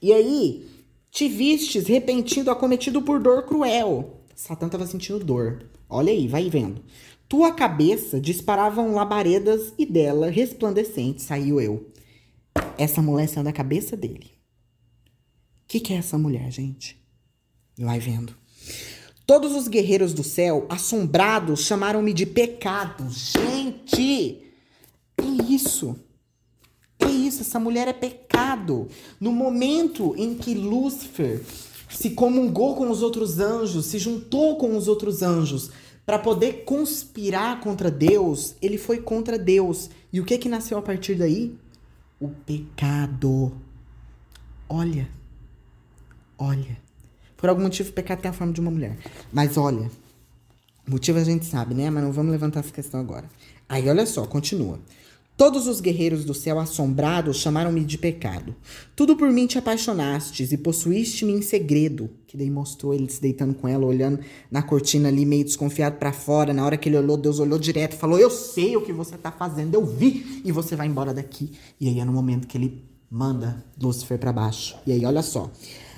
E 0.00 0.12
aí, 0.12 0.68
te 1.10 1.28
vistes 1.28 1.88
repentino 1.88 2.50
acometido 2.50 3.02
por 3.02 3.18
dor 3.18 3.42
cruel. 3.42 4.20
Satã 4.34 4.68
tava 4.68 4.86
sentindo 4.86 5.24
dor. 5.24 5.64
Olha 5.88 6.12
aí, 6.12 6.28
vai 6.28 6.48
vendo. 6.48 6.82
Tua 7.28 7.52
cabeça 7.52 8.20
disparavam 8.20 8.94
labaredas 8.94 9.74
e 9.76 9.84
dela, 9.84 10.30
resplandecente, 10.30 11.22
saiu 11.22 11.60
eu. 11.60 11.90
Essa 12.78 13.02
mulher 13.02 13.28
saiu 13.28 13.44
da 13.44 13.52
cabeça 13.52 13.96
dele 13.96 14.40
que, 15.70 15.78
que 15.78 15.92
é 15.92 15.98
essa 15.98 16.18
mulher, 16.18 16.50
gente? 16.50 17.00
Vai 17.78 18.00
vendo. 18.00 18.34
Todos 19.30 19.54
os 19.54 19.68
guerreiros 19.68 20.12
do 20.12 20.24
céu, 20.24 20.66
assombrados, 20.68 21.60
chamaram-me 21.60 22.12
de 22.12 22.26
pecado. 22.26 23.08
Gente! 23.10 24.42
Que 25.16 25.54
isso? 25.54 25.94
Que 26.98 27.06
isso? 27.06 27.42
Essa 27.42 27.60
mulher 27.60 27.86
é 27.86 27.92
pecado. 27.92 28.88
No 29.20 29.30
momento 29.30 30.16
em 30.18 30.34
que 30.34 30.52
Lúcifer 30.52 31.44
se 31.88 32.10
comungou 32.10 32.74
com 32.74 32.90
os 32.90 33.02
outros 33.02 33.38
anjos, 33.38 33.86
se 33.86 34.00
juntou 34.00 34.56
com 34.56 34.76
os 34.76 34.88
outros 34.88 35.22
anjos 35.22 35.70
para 36.04 36.18
poder 36.18 36.64
conspirar 36.64 37.60
contra 37.60 37.88
Deus, 37.88 38.56
ele 38.60 38.78
foi 38.78 38.98
contra 38.98 39.38
Deus. 39.38 39.90
E 40.12 40.20
o 40.20 40.24
que 40.24 40.38
que 40.38 40.48
nasceu 40.48 40.76
a 40.76 40.82
partir 40.82 41.14
daí? 41.14 41.56
O 42.18 42.30
pecado. 42.30 43.52
Olha, 44.68 45.08
Olha. 46.36 46.89
Por 47.40 47.48
algum 47.48 47.62
motivo, 47.62 47.90
o 47.90 47.92
pecado 47.92 48.20
tem 48.20 48.30
a 48.30 48.34
forma 48.34 48.52
de 48.52 48.60
uma 48.60 48.70
mulher. 48.70 48.96
Mas 49.32 49.56
olha. 49.56 49.90
Motivo 50.86 51.18
a 51.18 51.24
gente 51.24 51.46
sabe, 51.46 51.74
né? 51.74 51.88
Mas 51.88 52.02
não 52.02 52.12
vamos 52.12 52.32
levantar 52.32 52.60
essa 52.60 52.72
questão 52.72 53.00
agora. 53.00 53.24
Aí, 53.68 53.88
olha 53.88 54.04
só, 54.04 54.26
continua. 54.26 54.78
Todos 55.40 55.66
os 55.66 55.80
guerreiros 55.80 56.22
do 56.22 56.34
céu 56.34 56.58
assombrados 56.58 57.38
chamaram-me 57.38 57.82
de 57.82 57.96
pecado. 57.96 58.54
Tudo 58.94 59.16
por 59.16 59.30
mim 59.30 59.46
te 59.46 59.56
apaixonastes 59.56 60.52
e 60.52 60.58
possuíste-me 60.58 61.32
em 61.32 61.40
segredo. 61.40 62.10
Que 62.26 62.36
daí 62.36 62.50
mostrou 62.50 62.92
ele 62.92 63.08
se 63.08 63.22
deitando 63.22 63.54
com 63.54 63.66
ela, 63.66 63.86
olhando 63.86 64.20
na 64.50 64.62
cortina 64.62 65.08
ali, 65.08 65.24
meio 65.24 65.42
desconfiado 65.42 65.96
para 65.96 66.12
fora. 66.12 66.52
Na 66.52 66.62
hora 66.62 66.76
que 66.76 66.90
ele 66.90 66.98
olhou, 66.98 67.16
Deus 67.16 67.38
olhou 67.38 67.58
direto 67.58 67.94
e 67.94 67.96
falou: 67.96 68.18
Eu 68.18 68.28
sei 68.28 68.76
o 68.76 68.82
que 68.82 68.92
você 68.92 69.16
tá 69.16 69.32
fazendo, 69.32 69.74
eu 69.74 69.86
vi, 69.86 70.42
e 70.44 70.52
você 70.52 70.76
vai 70.76 70.86
embora 70.86 71.14
daqui. 71.14 71.52
E 71.80 71.88
aí 71.88 72.00
é 72.00 72.04
no 72.04 72.12
momento 72.12 72.46
que 72.46 72.58
ele 72.58 72.84
manda 73.10 73.64
Lúcifer 73.80 74.18
para 74.18 74.34
baixo. 74.34 74.76
E 74.86 74.92
aí, 74.92 75.06
olha 75.06 75.22
só. 75.22 75.50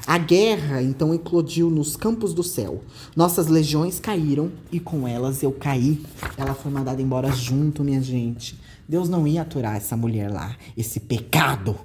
A 0.06 0.18
guerra 0.18 0.82
então 0.82 1.14
eclodiu 1.14 1.70
nos 1.70 1.96
campos 1.96 2.34
do 2.34 2.42
céu. 2.42 2.82
Nossas 3.14 3.46
legiões 3.46 4.00
caíram 4.00 4.50
e 4.70 4.80
com 4.80 5.06
elas 5.06 5.42
eu 5.42 5.52
caí. 5.52 6.02
Ela 6.36 6.54
foi 6.54 6.72
mandada 6.72 7.00
embora 7.00 7.30
junto, 7.30 7.84
minha 7.84 8.02
gente. 8.02 8.58
Deus 8.88 9.08
não 9.08 9.26
ia 9.26 9.42
aturar 9.42 9.76
essa 9.76 9.96
mulher 9.96 10.30
lá, 10.30 10.56
esse 10.76 10.98
pecado, 10.98 11.76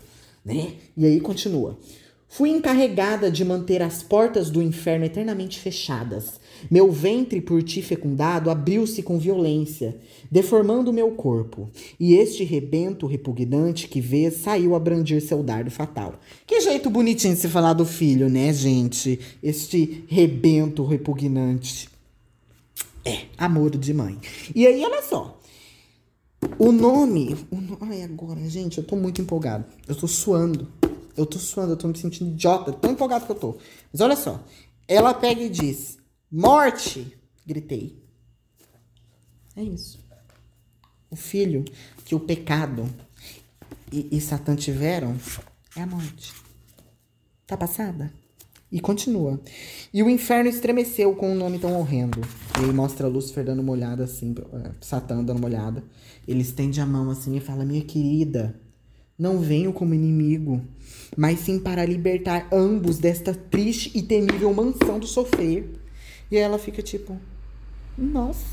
né? 0.44 0.74
E 0.96 1.06
aí 1.06 1.20
continua. 1.20 1.78
Fui 2.38 2.52
encarregada 2.52 3.32
de 3.32 3.44
manter 3.44 3.82
as 3.82 4.04
portas 4.04 4.52
do 4.52 4.62
inferno 4.62 5.04
eternamente 5.04 5.60
fechadas. 5.60 6.40
Meu 6.70 6.92
ventre, 6.92 7.42
por 7.42 7.64
ti 7.64 7.82
fecundado, 7.82 8.52
abriu-se 8.52 9.02
com 9.02 9.18
violência, 9.18 9.98
deformando 10.30 10.94
meu 10.94 11.10
corpo. 11.14 11.68
E 12.00 12.14
este 12.14 12.44
rebento 12.44 13.08
repugnante 13.08 13.88
que 13.88 14.00
vês 14.00 14.36
saiu 14.36 14.76
a 14.76 14.80
brandir 14.80 15.20
seu 15.20 15.42
dardo 15.42 15.72
fatal. 15.72 16.20
Que 16.46 16.62
jeito 16.62 16.92
bonitinho 16.92 17.34
de 17.34 17.40
se 17.40 17.48
falar 17.48 17.74
do 17.74 17.88
filho, 17.88 18.30
né, 18.30 18.54
gente? 18.54 19.20
Este 19.42 20.04
rebento 20.08 20.86
repugnante. 20.86 21.90
É, 23.04 23.22
amor 23.36 23.76
de 23.76 23.96
mãe. 23.96 24.16
E 24.54 24.68
aí, 24.68 24.86
olha 24.86 25.02
só. 25.02 25.42
O 26.60 26.72
nome. 26.72 27.36
O 27.50 27.56
no... 27.56 27.80
Ai, 27.82 28.04
agora, 28.04 28.48
gente, 28.48 28.78
eu 28.78 28.84
tô 28.84 28.96
muito 28.96 29.20
empolgado. 29.22 29.66
Eu 29.88 29.96
tô 29.96 30.08
suando. 30.08 30.68
Eu 31.18 31.26
tô 31.26 31.40
suando, 31.40 31.74
eu 31.74 31.78
tô 31.78 31.88
me 31.88 31.98
sentindo 31.98 32.30
idiota, 32.30 32.72
tão 32.72 32.92
empolgado 32.92 33.26
que 33.26 33.32
eu 33.32 33.36
tô. 33.36 33.58
Mas 33.92 34.00
olha 34.00 34.16
só. 34.16 34.40
Ela 34.88 35.14
pega 35.14 35.42
e 35.42 35.50
diz: 35.50 35.98
Morte! 36.32 37.18
Gritei. 37.46 38.02
É 39.56 39.64
isso. 39.64 40.00
O 41.10 41.16
filho 41.16 41.66
que 42.06 42.14
o 42.14 42.20
pecado 42.20 42.88
e, 43.92 44.08
e 44.12 44.22
Satã 44.22 44.56
tiveram 44.56 45.18
é 45.76 45.82
a 45.82 45.88
morte. 45.88 46.34
Tá 47.48 47.58
passada? 47.58 48.12
E 48.70 48.82
continua. 48.82 49.40
E 49.94 50.04
o 50.04 50.10
inferno 50.10 50.50
estremeceu 50.50 51.16
com 51.16 51.32
um 51.32 51.36
nome 51.36 51.58
tão 51.58 51.80
horrendo. 51.80 52.22
E 52.60 52.66
aí 52.66 52.74
mostra 52.74 53.08
Lúcifer 53.08 53.46
dando 53.46 53.62
uma 53.62 53.72
olhada 53.72 54.04
assim, 54.04 54.36
é, 54.54 54.72
Satã 54.82 55.24
dando 55.24 55.38
uma 55.38 55.48
olhada. 55.48 55.82
Ele 56.28 56.42
estende 56.42 56.82
a 56.82 56.86
mão 56.86 57.10
assim 57.10 57.38
e 57.38 57.40
fala: 57.40 57.64
Minha 57.64 57.84
querida, 57.84 58.60
não 59.18 59.40
venho 59.40 59.74
como 59.74 59.94
inimigo, 59.94 60.62
mas 61.16 61.40
sim 61.40 61.60
para 61.60 61.86
libertar 61.86 62.48
ambos 62.52 62.98
desta 62.98 63.34
triste 63.34 63.92
e 63.96 64.02
temível 64.02 64.54
mansão 64.54 65.00
do 65.00 65.08
sofrer. 65.08 65.70
E 66.30 66.38
aí 66.38 66.44
ela 66.44 66.60
fica 66.60 66.82
tipo, 66.82 67.18
nossa. 67.98 68.46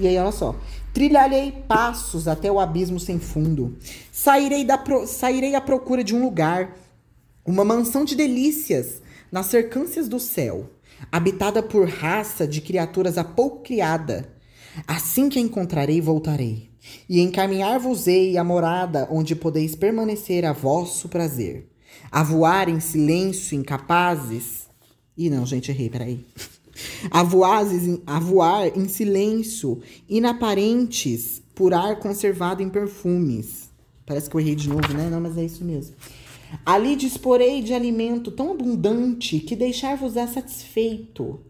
E 0.00 0.06
aí, 0.06 0.18
olha 0.18 0.32
só. 0.32 0.56
Trilharei 0.92 1.52
passos 1.66 2.26
até 2.26 2.50
o 2.50 2.58
abismo 2.58 2.98
sem 2.98 3.18
fundo. 3.18 3.76
Sairei, 4.10 4.64
da 4.64 4.76
pro... 4.76 5.06
Sairei 5.06 5.54
à 5.54 5.60
procura 5.60 6.02
de 6.02 6.14
um 6.14 6.22
lugar, 6.22 6.76
uma 7.44 7.64
mansão 7.64 8.04
de 8.04 8.16
delícias, 8.16 9.00
nas 9.30 9.46
cercâncias 9.46 10.08
do 10.08 10.18
céu, 10.18 10.70
habitada 11.12 11.62
por 11.62 11.88
raça 11.88 12.46
de 12.46 12.60
criaturas 12.60 13.18
há 13.18 13.24
pouco 13.24 13.62
criada 13.62 14.28
Assim 14.86 15.28
que 15.28 15.38
a 15.38 15.42
encontrarei, 15.42 16.00
voltarei, 16.00 16.68
e 17.08 17.20
encaminhar-vos-ei 17.20 18.36
a 18.36 18.44
morada 18.44 19.08
onde 19.10 19.34
podeis 19.34 19.74
permanecer 19.74 20.44
a 20.44 20.52
vosso 20.52 21.08
prazer. 21.08 21.68
A 22.10 22.22
voar 22.22 22.68
em 22.68 22.80
silêncio, 22.80 23.56
incapazes. 23.56 24.68
Ih, 25.16 25.30
não, 25.30 25.44
gente, 25.44 25.70
errei, 25.70 25.90
peraí. 25.90 26.24
A, 27.10 27.24
voazes, 27.24 27.98
a 28.06 28.20
voar 28.20 28.68
em 28.78 28.86
silêncio, 28.86 29.82
inaparentes, 30.08 31.42
por 31.52 31.74
ar 31.74 31.98
conservado 31.98 32.62
em 32.62 32.68
perfumes. 32.68 33.68
Parece 34.06 34.30
que 34.30 34.36
eu 34.36 34.40
errei 34.40 34.54
de 34.54 34.68
novo, 34.68 34.94
né? 34.94 35.10
Não, 35.10 35.20
mas 35.20 35.36
é 35.36 35.44
isso 35.44 35.64
mesmo. 35.64 35.96
Ali 36.64 36.96
disporei 36.96 37.62
de 37.62 37.74
alimento 37.74 38.30
tão 38.30 38.52
abundante 38.52 39.40
que 39.40 39.56
deixar-vos-á 39.56 40.26
satisfeito. 40.28 41.40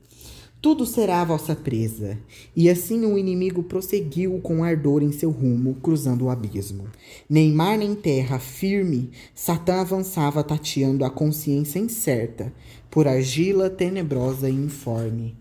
Tudo 0.60 0.84
será 0.84 1.20
a 1.20 1.24
vossa 1.24 1.54
presa. 1.54 2.18
E 2.54 2.68
assim 2.68 3.04
o 3.06 3.16
inimigo 3.16 3.62
prosseguiu 3.62 4.40
com 4.40 4.64
ardor 4.64 5.02
em 5.02 5.12
seu 5.12 5.30
rumo, 5.30 5.76
cruzando 5.76 6.24
o 6.24 6.30
abismo. 6.30 6.88
Nem 7.30 7.52
mar 7.52 7.78
nem 7.78 7.94
terra 7.94 8.40
firme, 8.40 9.10
Satã 9.34 9.80
avançava 9.80 10.42
tateando 10.42 11.04
a 11.04 11.10
consciência 11.10 11.78
incerta, 11.78 12.52
por 12.90 13.06
argila 13.06 13.70
tenebrosa 13.70 14.50
e 14.50 14.54
informe. 14.54 15.36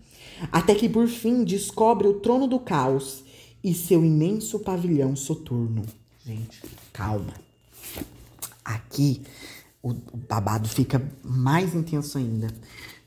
Até 0.52 0.74
que 0.74 0.88
por 0.88 1.08
fim 1.08 1.42
descobre 1.42 2.06
o 2.06 2.14
trono 2.14 2.46
do 2.46 2.60
caos 2.60 3.24
e 3.62 3.74
seu 3.74 4.04
imenso 4.04 4.60
pavilhão 4.60 5.16
soturno. 5.16 5.82
Gente, 6.24 6.62
calma. 6.92 7.34
Aqui 8.64 9.22
o 9.82 9.94
babado 10.28 10.68
fica 10.68 11.02
mais 11.24 11.74
intenso 11.74 12.18
ainda. 12.18 12.48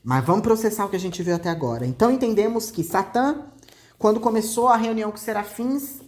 Mas 0.04 0.24
vamos 0.24 0.42
processar 0.42 0.84
o 0.84 0.88
que 0.88 0.96
a 0.96 1.00
gente 1.00 1.22
viu 1.22 1.34
até 1.34 1.48
agora. 1.48 1.86
Então 1.86 2.10
entendemos 2.10 2.70
que 2.70 2.82
Satã, 2.82 3.46
quando 3.98 4.20
começou 4.20 4.68
a 4.68 4.76
reunião 4.76 5.10
com 5.10 5.16
os 5.16 5.22
serafins, 5.22 6.00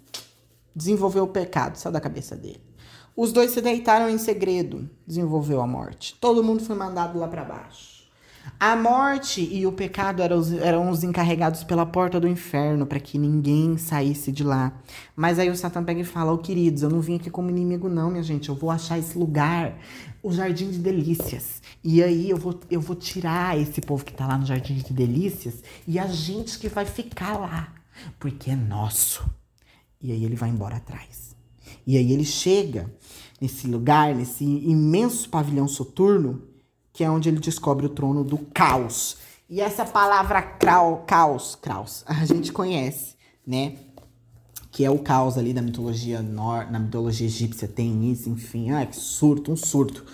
desenvolveu 0.74 1.24
o 1.24 1.28
pecado, 1.28 1.76
saiu 1.76 1.92
da 1.92 2.00
cabeça 2.00 2.34
dele. 2.34 2.62
Os 3.16 3.32
dois 3.32 3.52
se 3.52 3.60
deitaram 3.60 4.08
em 4.08 4.18
segredo, 4.18 4.90
desenvolveu 5.06 5.60
a 5.60 5.66
morte. 5.66 6.16
Todo 6.20 6.42
mundo 6.42 6.64
foi 6.64 6.74
mandado 6.74 7.18
lá 7.18 7.28
para 7.28 7.44
baixo. 7.44 8.03
A 8.58 8.76
morte 8.76 9.40
e 9.40 9.66
o 9.66 9.72
pecado 9.72 10.22
eram 10.22 10.38
os, 10.38 10.52
eram 10.52 10.90
os 10.90 11.02
encarregados 11.02 11.64
pela 11.64 11.84
porta 11.84 12.20
do 12.20 12.28
inferno 12.28 12.86
para 12.86 13.00
que 13.00 13.18
ninguém 13.18 13.76
saísse 13.76 14.30
de 14.30 14.44
lá. 14.44 14.72
Mas 15.16 15.38
aí 15.38 15.50
o 15.50 15.56
Satã 15.56 15.82
pega 15.82 16.00
e 16.00 16.04
fala: 16.04 16.32
Ô 16.32 16.36
oh, 16.36 16.38
queridos, 16.38 16.82
eu 16.82 16.90
não 16.90 17.00
vim 17.00 17.16
aqui 17.16 17.30
como 17.30 17.50
inimigo, 17.50 17.88
não, 17.88 18.10
minha 18.10 18.22
gente. 18.22 18.48
Eu 18.48 18.54
vou 18.54 18.70
achar 18.70 18.98
esse 18.98 19.18
lugar, 19.18 19.78
o 20.22 20.32
Jardim 20.32 20.70
de 20.70 20.78
Delícias. 20.78 21.62
E 21.82 22.02
aí 22.02 22.30
eu 22.30 22.36
vou, 22.36 22.58
eu 22.70 22.80
vou 22.80 22.96
tirar 22.96 23.58
esse 23.58 23.80
povo 23.80 24.04
que 24.04 24.12
tá 24.12 24.26
lá 24.26 24.38
no 24.38 24.46
Jardim 24.46 24.76
de 24.76 24.92
Delícias 24.92 25.62
e 25.86 25.98
a 25.98 26.06
gente 26.06 26.58
que 26.58 26.68
vai 26.68 26.86
ficar 26.86 27.38
lá, 27.38 27.72
porque 28.18 28.50
é 28.50 28.56
nosso. 28.56 29.28
E 30.00 30.12
aí 30.12 30.24
ele 30.24 30.36
vai 30.36 30.48
embora 30.48 30.76
atrás. 30.76 31.34
E 31.86 31.96
aí 31.96 32.12
ele 32.12 32.24
chega 32.24 32.90
nesse 33.40 33.66
lugar, 33.66 34.14
nesse 34.14 34.44
imenso 34.44 35.28
pavilhão 35.28 35.68
soturno 35.68 36.53
que 36.94 37.02
é 37.02 37.10
onde 37.10 37.28
ele 37.28 37.40
descobre 37.40 37.84
o 37.84 37.88
trono 37.88 38.22
do 38.22 38.38
caos. 38.38 39.16
E 39.50 39.60
essa 39.60 39.84
palavra 39.84 40.40
crau, 40.40 41.04
caos, 41.04 41.58
caos, 41.60 42.04
a 42.06 42.24
gente 42.24 42.52
conhece, 42.52 43.16
né? 43.44 43.74
Que 44.70 44.84
é 44.84 44.90
o 44.90 45.00
caos 45.00 45.36
ali 45.36 45.52
da 45.52 45.60
mitologia 45.60 46.22
nor, 46.22 46.70
na 46.70 46.78
mitologia 46.78 47.26
egípcia 47.26 47.66
tem 47.66 48.10
isso, 48.10 48.30
enfim. 48.30 48.70
Ai, 48.70 48.86
que 48.86 48.96
surto, 48.96 49.50
um 49.50 49.56
surto. 49.56 50.04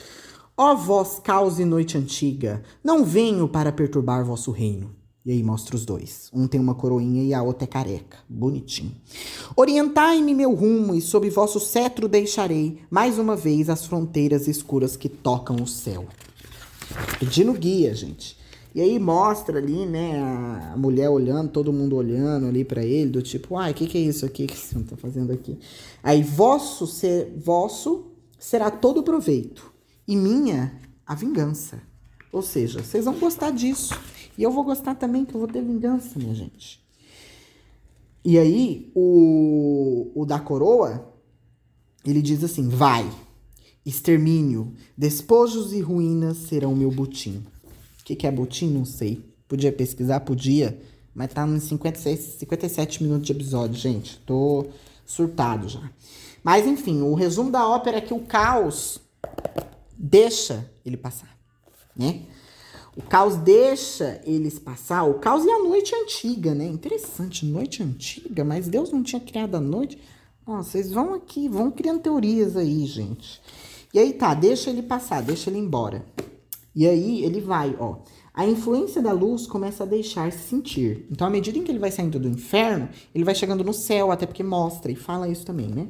Ó 0.56 0.74
vós, 0.74 1.18
caos 1.18 1.58
e 1.60 1.66
noite 1.66 1.98
antiga, 1.98 2.62
não 2.82 3.04
venho 3.04 3.46
para 3.46 3.70
perturbar 3.70 4.24
vosso 4.24 4.50
reino. 4.50 4.96
E 5.24 5.32
aí 5.32 5.42
mostra 5.42 5.76
os 5.76 5.84
dois. 5.84 6.30
Um 6.32 6.48
tem 6.48 6.58
uma 6.58 6.74
coroinha 6.74 7.22
e 7.22 7.34
a 7.34 7.42
outra 7.42 7.64
é 7.64 7.66
careca. 7.66 8.18
Bonitinho. 8.26 8.96
Orientai-me 9.54 10.34
meu 10.34 10.54
rumo 10.54 10.94
e 10.94 11.02
sob 11.02 11.28
vosso 11.28 11.60
cetro 11.60 12.08
deixarei 12.08 12.80
mais 12.90 13.18
uma 13.18 13.36
vez 13.36 13.68
as 13.68 13.84
fronteiras 13.84 14.48
escuras 14.48 14.96
que 14.96 15.10
tocam 15.10 15.56
o 15.56 15.66
céu. 15.66 16.06
Pedindo 17.18 17.52
guia, 17.52 17.94
gente. 17.94 18.38
E 18.74 18.80
aí 18.80 18.98
mostra 18.98 19.58
ali, 19.58 19.84
né, 19.84 20.20
a 20.72 20.76
mulher 20.76 21.10
olhando, 21.10 21.50
todo 21.50 21.72
mundo 21.72 21.96
olhando 21.96 22.46
ali 22.46 22.64
para 22.64 22.84
ele, 22.84 23.10
do 23.10 23.20
tipo, 23.20 23.56
ai, 23.56 23.72
o 23.72 23.74
que, 23.74 23.86
que 23.86 23.98
é 23.98 24.00
isso 24.00 24.24
aqui 24.24 24.46
que 24.46 24.56
você 24.56 24.78
tá 24.80 24.96
fazendo 24.96 25.32
aqui? 25.32 25.58
Aí, 26.02 26.22
vosso, 26.22 26.86
ser, 26.86 27.34
vosso 27.36 28.12
será 28.38 28.70
todo 28.70 29.02
proveito, 29.02 29.72
e 30.06 30.14
minha 30.16 30.72
a 31.04 31.14
vingança. 31.16 31.82
Ou 32.32 32.42
seja, 32.42 32.82
vocês 32.82 33.04
vão 33.04 33.18
gostar 33.18 33.50
disso. 33.50 33.92
E 34.38 34.42
eu 34.42 34.50
vou 34.52 34.62
gostar 34.62 34.94
também, 34.94 35.24
que 35.24 35.34
eu 35.34 35.40
vou 35.40 35.48
ter 35.48 35.62
vingança, 35.62 36.18
minha 36.18 36.34
gente. 36.34 36.80
E 38.24 38.38
aí, 38.38 38.92
o, 38.94 40.12
o 40.14 40.24
da 40.24 40.38
coroa, 40.38 41.12
ele 42.04 42.22
diz 42.22 42.44
assim: 42.44 42.68
vai, 42.68 43.10
Extermínio, 43.84 44.74
despojos 44.96 45.72
e 45.72 45.80
ruínas 45.80 46.36
serão 46.36 46.74
meu 46.74 46.90
butim. 46.90 47.42
O 48.00 48.04
que, 48.04 48.14
que 48.14 48.26
é 48.26 48.30
butim? 48.30 48.68
Não 48.68 48.84
sei. 48.84 49.24
Podia 49.48 49.72
pesquisar? 49.72 50.20
Podia. 50.20 50.80
Mas 51.14 51.32
tá 51.32 51.46
nos 51.46 51.64
56, 51.64 52.20
57 52.38 53.02
minutos 53.02 53.26
de 53.26 53.32
episódio, 53.32 53.76
gente. 53.76 54.18
Tô 54.20 54.66
surtado 55.04 55.68
já. 55.68 55.90
Mas 56.42 56.66
enfim, 56.66 57.02
o 57.02 57.14
resumo 57.14 57.50
da 57.50 57.66
ópera 57.66 57.98
é 57.98 58.00
que 58.00 58.14
o 58.14 58.20
caos 58.20 59.00
deixa 59.96 60.70
ele 60.84 60.96
passar, 60.96 61.36
né? 61.96 62.22
O 62.96 63.02
caos 63.02 63.36
deixa 63.36 64.20
eles 64.24 64.58
passar. 64.58 65.04
O 65.04 65.14
caos 65.14 65.44
e 65.44 65.50
a 65.50 65.58
noite 65.58 65.94
antiga, 65.94 66.54
né? 66.54 66.66
Interessante, 66.66 67.46
noite 67.46 67.82
antiga, 67.82 68.44
mas 68.44 68.68
Deus 68.68 68.90
não 68.90 69.02
tinha 69.02 69.20
criado 69.20 69.54
a 69.54 69.60
noite. 69.60 69.98
Ó, 70.46 70.56
vocês 70.56 70.90
vão 70.90 71.14
aqui, 71.14 71.48
vão 71.48 71.70
criando 71.70 72.00
teorias 72.00 72.56
aí, 72.56 72.84
gente. 72.86 73.40
E 73.92 73.98
aí 73.98 74.12
tá, 74.12 74.34
deixa 74.34 74.70
ele 74.70 74.82
passar, 74.82 75.22
deixa 75.22 75.50
ele 75.50 75.58
embora. 75.58 76.04
E 76.74 76.86
aí 76.86 77.24
ele 77.24 77.40
vai, 77.40 77.76
ó. 77.78 77.98
A 78.32 78.46
influência 78.46 79.02
da 79.02 79.12
luz 79.12 79.46
começa 79.46 79.82
a 79.82 79.86
deixar-se 79.86 80.48
sentir. 80.48 81.06
Então, 81.10 81.26
à 81.26 81.30
medida 81.30 81.58
em 81.58 81.64
que 81.64 81.70
ele 81.70 81.80
vai 81.80 81.90
saindo 81.90 82.18
do 82.18 82.28
inferno, 82.28 82.88
ele 83.14 83.24
vai 83.24 83.34
chegando 83.34 83.64
no 83.64 83.74
céu, 83.74 84.12
até 84.12 84.24
porque 84.24 84.42
mostra 84.42 84.90
e 84.90 84.94
fala 84.94 85.28
isso 85.28 85.44
também, 85.44 85.68
né? 85.68 85.88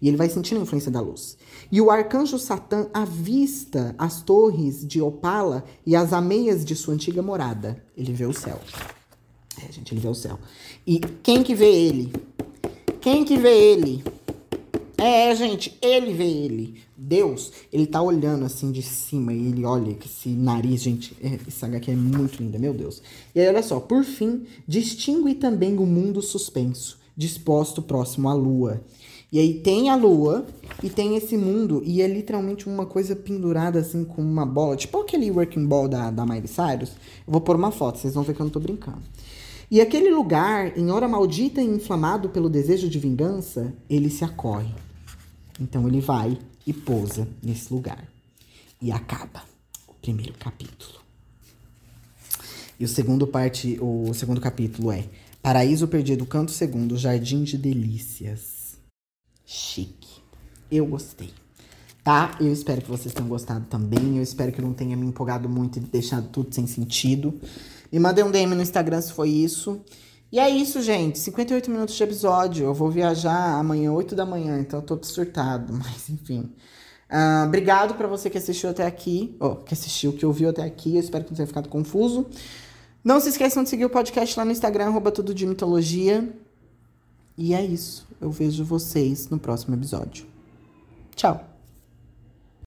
E 0.00 0.06
ele 0.06 0.16
vai 0.16 0.28
sentindo 0.28 0.60
a 0.60 0.62
influência 0.62 0.90
da 0.90 1.00
luz. 1.00 1.36
E 1.72 1.80
o 1.80 1.90
arcanjo 1.90 2.38
Satã 2.38 2.88
avista 2.92 3.94
as 3.98 4.22
torres 4.22 4.86
de 4.86 5.00
Opala 5.00 5.64
e 5.84 5.96
as 5.96 6.12
ameias 6.12 6.64
de 6.64 6.76
sua 6.76 6.94
antiga 6.94 7.22
morada. 7.22 7.82
Ele 7.96 8.12
vê 8.12 8.26
o 8.26 8.34
céu. 8.34 8.60
É, 9.60 9.72
gente, 9.72 9.92
ele 9.92 10.00
vê 10.00 10.08
o 10.08 10.14
céu. 10.14 10.38
E 10.86 11.00
quem 11.00 11.42
que 11.42 11.54
vê 11.54 11.72
ele? 11.72 12.12
Quem 13.00 13.24
que 13.24 13.36
vê 13.36 13.72
ele? 13.72 14.02
É, 14.96 15.32
gente, 15.36 15.78
ele 15.80 16.12
vê 16.12 16.24
ele. 16.24 16.82
Deus, 16.96 17.52
ele 17.72 17.86
tá 17.86 18.02
olhando 18.02 18.44
assim 18.44 18.72
de 18.72 18.82
cima 18.82 19.32
e 19.32 19.46
ele 19.46 19.64
olha 19.64 19.94
que 19.94 20.08
esse 20.08 20.28
nariz, 20.30 20.82
gente, 20.82 21.16
é, 21.22 21.38
essa 21.46 21.66
HQ 21.66 21.92
é 21.92 21.94
muito 21.94 22.42
linda, 22.42 22.58
meu 22.58 22.74
Deus. 22.74 23.00
E 23.32 23.40
aí, 23.40 23.46
olha 23.46 23.62
só, 23.62 23.78
por 23.78 24.02
fim, 24.02 24.44
distingue 24.66 25.34
também 25.36 25.78
o 25.78 25.86
mundo 25.86 26.20
suspenso, 26.20 26.98
disposto 27.16 27.80
próximo 27.80 28.28
à 28.28 28.34
lua. 28.34 28.82
E 29.30 29.38
aí 29.38 29.54
tem 29.54 29.90
a 29.90 29.94
lua 29.94 30.46
e 30.82 30.90
tem 30.90 31.14
esse 31.14 31.36
mundo, 31.36 31.82
e 31.84 32.02
é 32.02 32.08
literalmente 32.08 32.66
uma 32.66 32.84
coisa 32.84 33.14
pendurada 33.14 33.78
assim 33.78 34.02
com 34.02 34.20
uma 34.20 34.44
bola, 34.44 34.74
tipo 34.74 34.98
aquele 35.00 35.30
working 35.30 35.66
ball 35.66 35.86
da, 35.86 36.10
da 36.10 36.26
Miley 36.26 36.48
Cyrus. 36.48 36.90
Eu 37.26 37.32
vou 37.32 37.40
pôr 37.40 37.54
uma 37.54 37.70
foto, 37.70 37.98
vocês 37.98 38.14
vão 38.14 38.24
ver 38.24 38.34
que 38.34 38.40
eu 38.40 38.44
não 38.44 38.50
tô 38.50 38.58
brincando. 38.58 39.02
E 39.70 39.82
aquele 39.82 40.10
lugar, 40.10 40.78
em 40.78 40.90
hora 40.90 41.06
maldita 41.06 41.60
e 41.60 41.66
inflamado 41.66 42.30
pelo 42.30 42.48
desejo 42.48 42.88
de 42.88 42.98
vingança, 42.98 43.74
ele 43.88 44.08
se 44.08 44.24
acorre. 44.24 44.72
Então 45.60 45.86
ele 45.86 46.00
vai 46.00 46.38
e 46.66 46.72
pousa 46.72 47.28
nesse 47.42 47.72
lugar. 47.72 48.08
E 48.80 48.90
acaba 48.90 49.42
o 49.86 49.92
primeiro 49.94 50.34
capítulo. 50.38 50.98
E 52.80 52.84
o 52.84 52.88
segundo 52.88 53.26
parte, 53.26 53.78
o 53.80 54.14
segundo 54.14 54.40
capítulo 54.40 54.90
é 54.90 55.04
Paraíso 55.42 55.86
Perdido, 55.86 56.24
Canto 56.24 56.50
Segundo, 56.50 56.96
Jardim 56.96 57.44
de 57.44 57.58
Delícias. 57.58 58.78
Chique. 59.44 60.22
Eu 60.70 60.86
gostei. 60.86 61.30
Tá? 62.04 62.38
Eu 62.40 62.52
espero 62.52 62.80
que 62.80 62.88
vocês 62.88 63.12
tenham 63.12 63.28
gostado 63.28 63.66
também. 63.66 64.16
Eu 64.16 64.22
espero 64.22 64.52
que 64.52 64.62
não 64.62 64.72
tenha 64.72 64.96
me 64.96 65.06
empolgado 65.06 65.48
muito 65.48 65.78
e 65.78 65.80
deixado 65.80 66.28
tudo 66.28 66.54
sem 66.54 66.66
sentido. 66.66 67.38
Me 67.90 67.98
mandei 67.98 68.22
um 68.22 68.30
DM 68.30 68.54
no 68.54 68.62
Instagram 68.62 69.00
se 69.00 69.12
foi 69.12 69.30
isso. 69.30 69.80
E 70.30 70.38
é 70.38 70.48
isso, 70.48 70.82
gente. 70.82 71.18
58 71.18 71.70
minutos 71.70 71.94
de 71.94 72.02
episódio. 72.02 72.66
Eu 72.66 72.74
vou 72.74 72.90
viajar 72.90 73.58
amanhã, 73.58 73.92
8 73.92 74.14
da 74.14 74.26
manhã, 74.26 74.60
então 74.60 74.80
eu 74.80 74.84
tô 74.84 74.98
surtado, 75.02 75.72
mas 75.76 76.08
enfim. 76.08 76.52
Uh, 77.10 77.46
obrigado 77.46 77.94
para 77.94 78.06
você 78.06 78.28
que 78.28 78.36
assistiu 78.36 78.68
até 78.68 78.84
aqui, 78.84 79.34
oh, 79.40 79.56
que 79.56 79.72
assistiu, 79.72 80.12
que 80.12 80.26
ouviu 80.26 80.50
até 80.50 80.62
aqui. 80.62 80.94
Eu 80.96 81.00
espero 81.00 81.24
que 81.24 81.30
não 81.30 81.36
tenha 81.36 81.46
ficado 81.46 81.68
confuso. 81.68 82.26
Não 83.02 83.18
se 83.20 83.30
esqueçam 83.30 83.62
de 83.62 83.70
seguir 83.70 83.86
o 83.86 83.90
podcast 83.90 84.38
lá 84.38 84.44
no 84.44 84.52
Instagram, 84.52 84.86
arroba 84.86 85.10
tudo 85.10 85.32
de 85.32 85.46
mitologia. 85.46 86.28
E 87.36 87.54
é 87.54 87.64
isso. 87.64 88.06
Eu 88.20 88.30
vejo 88.30 88.64
vocês 88.64 89.30
no 89.30 89.38
próximo 89.38 89.74
episódio. 89.74 90.26
Tchau! 91.14 91.57